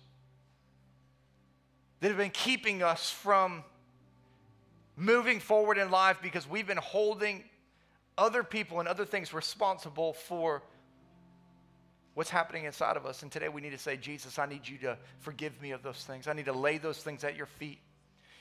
that 2.00 2.08
have 2.08 2.16
been 2.16 2.30
keeping 2.30 2.82
us 2.82 3.10
from 3.10 3.64
moving 4.96 5.40
forward 5.40 5.78
in 5.78 5.90
life 5.90 6.18
because 6.22 6.48
we've 6.48 6.66
been 6.66 6.76
holding 6.76 7.44
other 8.16 8.42
people 8.42 8.80
and 8.80 8.88
other 8.88 9.04
things 9.04 9.32
responsible 9.32 10.12
for 10.12 10.62
what's 12.14 12.30
happening 12.30 12.64
inside 12.64 12.96
of 12.96 13.06
us. 13.06 13.22
And 13.22 13.30
today 13.30 13.48
we 13.48 13.60
need 13.60 13.70
to 13.70 13.78
say, 13.78 13.96
Jesus, 13.96 14.38
I 14.38 14.46
need 14.46 14.66
you 14.66 14.78
to 14.78 14.98
forgive 15.20 15.60
me 15.62 15.70
of 15.70 15.82
those 15.82 16.04
things. 16.04 16.26
I 16.26 16.32
need 16.32 16.46
to 16.46 16.52
lay 16.52 16.78
those 16.78 16.98
things 16.98 17.22
at 17.22 17.36
your 17.36 17.46
feet. 17.46 17.78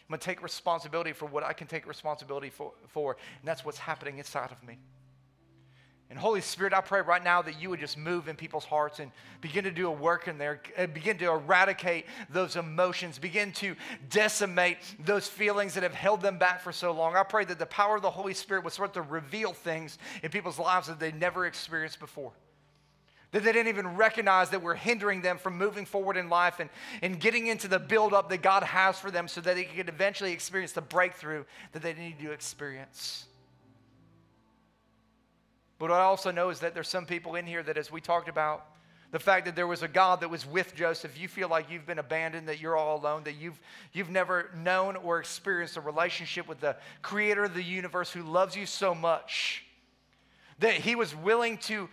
I'm 0.08 0.14
going 0.14 0.20
to 0.20 0.26
take 0.26 0.42
responsibility 0.42 1.14
for 1.14 1.26
what 1.26 1.44
I 1.44 1.54
can 1.54 1.68
take 1.68 1.86
responsibility 1.88 2.50
for, 2.50 2.72
for, 2.88 3.18
and 3.40 3.48
that's 3.48 3.66
what's 3.66 3.78
happening 3.78 4.18
inside 4.18 4.52
of 4.52 4.64
me. 4.66 4.78
And 6.10 6.18
Holy 6.18 6.40
Spirit, 6.40 6.74
I 6.74 6.80
pray 6.80 7.02
right 7.02 7.22
now 7.22 7.42
that 7.42 7.62
you 7.62 7.70
would 7.70 7.82
just 7.82 7.98
move 7.98 8.30
in 8.30 8.38
people's 8.38 8.64
hearts 8.64 9.00
and 9.00 9.12
begin 9.42 9.66
to 9.66 9.72
do 9.72 9.88
a 9.88 9.92
work 9.92 10.30
in 10.30 10.38
there, 10.38 10.62
uh, 10.78 10.88
begin 10.88 11.18
to 11.18 11.26
eradicate 11.26 12.06
those 12.30 12.56
emotions, 12.56 13.20
begin 13.20 13.52
to 13.54 13.76
decimate 14.10 14.78
those 15.04 15.28
feelings 15.28 15.74
that 15.74 15.84
have 15.84 15.94
held 15.94 16.22
them 16.22 16.38
back 16.38 16.62
for 16.62 16.72
so 16.72 16.94
long. 16.94 17.18
I 17.18 17.24
pray 17.24 17.44
that 17.46 17.60
the 17.60 17.66
power 17.66 17.98
of 17.98 18.02
the 18.02 18.10
Holy 18.10 18.34
Spirit 18.34 18.64
would 18.64 18.72
start 18.72 18.94
to 18.94 19.02
reveal 19.02 19.52
things 19.52 19.98
in 20.24 20.32
people's 20.32 20.58
lives 20.58 20.88
that 20.88 20.98
they 21.00 21.12
never 21.12 21.46
experienced 21.46 22.00
before. 22.00 22.32
That 23.32 23.44
they 23.44 23.52
didn't 23.52 23.68
even 23.68 23.98
recognize 23.98 24.52
that 24.52 24.62
we're 24.62 24.76
hindering 24.76 25.22
them 25.22 25.38
from 25.38 25.58
moving 25.58 25.86
forward 25.86 26.16
in 26.16 26.30
life 26.30 26.62
and, 26.62 26.70
and 27.02 27.20
getting 27.20 27.48
into 27.48 27.68
the 27.68 27.80
buildup 27.80 28.30
that 28.30 28.42
God 28.42 28.64
has 28.64 28.98
for 28.98 29.12
them 29.12 29.28
so 29.28 29.42
that 29.42 29.56
they 29.56 29.66
could 29.66 29.90
eventually 29.90 30.32
experience 30.32 30.72
the 30.72 30.80
breakthrough 30.80 31.44
that 31.74 31.82
they 31.82 31.94
need 31.94 32.18
to 32.20 32.32
experience. 32.32 33.26
But 35.80 35.90
what 35.90 36.00
I 36.00 36.04
also 36.04 36.32
know 36.32 36.50
is 36.50 36.60
that 36.60 36.74
there's 36.74 36.88
some 36.88 37.06
people 37.06 37.36
in 37.36 37.46
here 37.46 37.62
that, 37.64 37.78
as 37.78 37.92
we 37.92 38.02
talked 38.02 38.30
about, 38.30 38.66
the 39.12 39.20
fact 39.20 39.46
that 39.46 39.56
there 39.56 39.68
was 39.68 39.84
a 39.84 39.88
God 39.88 40.20
that 40.22 40.30
was 40.30 40.46
with 40.46 40.76
Joseph, 40.76 41.18
you 41.18 41.28
feel 41.28 41.48
like 41.48 41.72
you've 41.72 41.86
been 41.86 42.00
abandoned, 42.00 42.50
that 42.50 42.60
you're 42.60 42.76
all 42.76 43.00
alone, 43.00 43.24
that 43.24 43.36
you've, 43.36 43.60
you've 43.94 44.10
never 44.10 44.50
known 44.56 44.98
or 44.98 45.20
experienced 45.20 45.78
a 45.78 45.82
relationship 45.82 46.48
with 46.48 46.60
the 46.60 46.76
creator 47.02 47.46
of 47.46 47.54
the 47.54 47.64
universe 47.64 48.12
who 48.12 48.24
loves 48.24 48.56
you 48.56 48.66
so 48.66 48.94
much 48.94 49.64
that 50.60 50.74
he 50.74 50.96
was 50.96 51.16
willing 51.16 51.58
to 51.60 51.88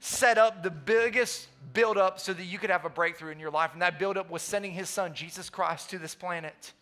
set 0.00 0.38
up 0.38 0.62
the 0.62 0.70
biggest 0.70 1.48
buildup 1.72 2.20
so 2.20 2.32
that 2.32 2.44
you 2.44 2.58
could 2.58 2.70
have 2.70 2.84
a 2.84 2.90
breakthrough 2.90 3.32
in 3.32 3.40
your 3.40 3.50
life. 3.50 3.70
And 3.72 3.82
that 3.82 3.98
buildup 3.98 4.30
was 4.30 4.42
sending 4.42 4.72
his 4.72 4.88
son, 4.88 5.14
Jesus 5.14 5.50
Christ, 5.50 5.90
to 5.90 5.98
this 5.98 6.14
planet 6.14 6.72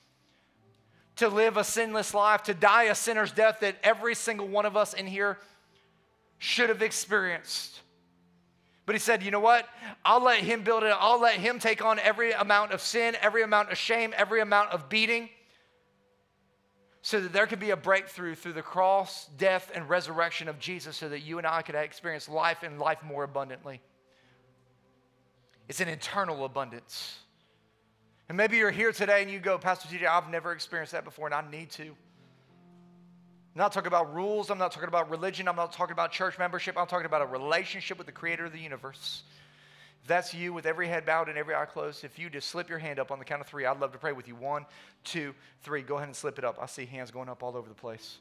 to 1.17 1.29
live 1.29 1.57
a 1.57 1.65
sinless 1.65 2.15
life, 2.15 2.43
to 2.45 2.55
die 2.55 2.85
a 2.85 2.95
sinner's 2.95 3.33
death 3.33 3.59
that 3.61 3.77
every 3.83 4.15
single 4.15 4.49
one 4.49 4.65
of 4.65 4.77
us 4.77 4.95
in 4.95 5.07
here 5.07 5.39
should 6.43 6.71
have 6.71 6.83
experienced. 6.83 7.81
But 8.85 8.97
he 8.97 8.99
said, 8.99 9.23
you 9.23 9.31
know 9.31 9.39
what? 9.39 9.69
I'll 10.05 10.23
let 10.23 10.41
him 10.41 10.65
build 10.65 10.83
it. 10.83 10.93
I'll 10.99 11.21
let 11.21 11.37
him 11.37 11.61
take 11.61 11.85
on 11.85 12.01
every 12.01 12.33
amount 12.33 12.73
of 12.73 12.81
sin, 12.81 13.17
every 13.23 13.45
amount 13.45 13.71
of 13.71 13.79
shame, 13.79 14.13
every 14.17 14.41
amount 14.41 14.71
of 14.71 14.89
beating, 14.89 15.29
so 17.01 17.21
that 17.21 17.33
there 17.33 17.47
could 17.47 17.61
be 17.61 17.71
a 17.71 17.77
breakthrough 17.77 18.35
through 18.35 18.55
the 18.55 18.63
cross, 18.63 19.29
death, 19.39 19.71
and 19.73 19.89
resurrection 19.89 20.49
of 20.49 20.59
Jesus, 20.59 20.97
so 20.97 21.09
that 21.09 21.21
you 21.21 21.39
and 21.39 21.47
I 21.47 21.63
could 21.63 21.77
experience 21.77 22.29
life 22.29 22.65
and 22.65 22.81
life 22.81 23.05
more 23.05 23.23
abundantly. 23.23 23.81
It's 25.69 25.81
an 25.81 25.87
internal 25.87 26.45
abundance. 26.45 27.21
And 28.29 28.37
maybe 28.37 28.57
you're 28.57 28.73
here 28.73 28.91
today 28.91 29.23
and 29.23 29.31
you 29.31 29.39
go, 29.39 29.59
Pastor 29.59 29.89
TJ, 29.89 30.09
I've 30.09 30.29
never 30.29 30.51
experienced 30.51 30.91
that 30.91 31.05
before, 31.05 31.27
and 31.27 31.35
I 31.35 31.49
need 31.49 31.71
to. 31.73 31.95
I'm 33.55 33.59
not 33.59 33.73
talking 33.73 33.89
about 33.89 34.15
rules. 34.15 34.51
I'm 34.51 34.57
not 34.59 34.73
talking 34.73 34.89
about 34.89 35.11
religion. 35.11 35.47
I'm 35.47 35.57
not 35.57 35.73
talking 35.73 35.93
about 35.93 36.11
church 36.11 36.39
membership. 36.39 36.79
I'm 36.79 36.87
talking 36.87 37.05
about 37.05 37.21
a 37.21 37.27
relationship 37.27 37.99
with 37.99 38.07
the 38.07 38.13
creator 38.13 38.47
of 38.47 38.53
the 38.53 38.59
universe. 38.59 39.25
If 40.01 40.09
that's 40.09 40.33
you 40.33 40.55
with 40.55 40.65
every 40.65 40.89
head 40.89 41.05
bowed 41.05 41.29
and 41.29 41.37
every 41.37 41.55
eye 41.55 41.67
closed, 41.67 42.03
if 42.03 42.19
you 42.19 42.31
just 42.31 42.49
slip 42.49 42.71
your 42.71 42.79
hand 42.79 42.99
up 42.99 43.11
on 43.11 43.19
the 43.19 43.27
count 43.27 43.43
of 43.43 43.47
three, 43.47 43.67
I'd 43.67 43.79
love 43.79 43.93
to 43.93 43.99
pray 43.99 44.13
with 44.13 44.27
you. 44.27 44.35
One, 44.35 44.65
two, 45.05 45.35
three. 45.63 45.83
Go 45.83 45.97
ahead 45.97 46.09
and 46.09 46.17
slip 46.17 46.39
it 46.39 46.45
up. 46.45 46.59
I 46.61 46.67
see 46.67 46.87
hands 46.87 47.11
going 47.11 47.29
up 47.29 47.43
all 47.43 47.57
over 47.57 47.69
the 47.69 47.75
place. 47.75 48.17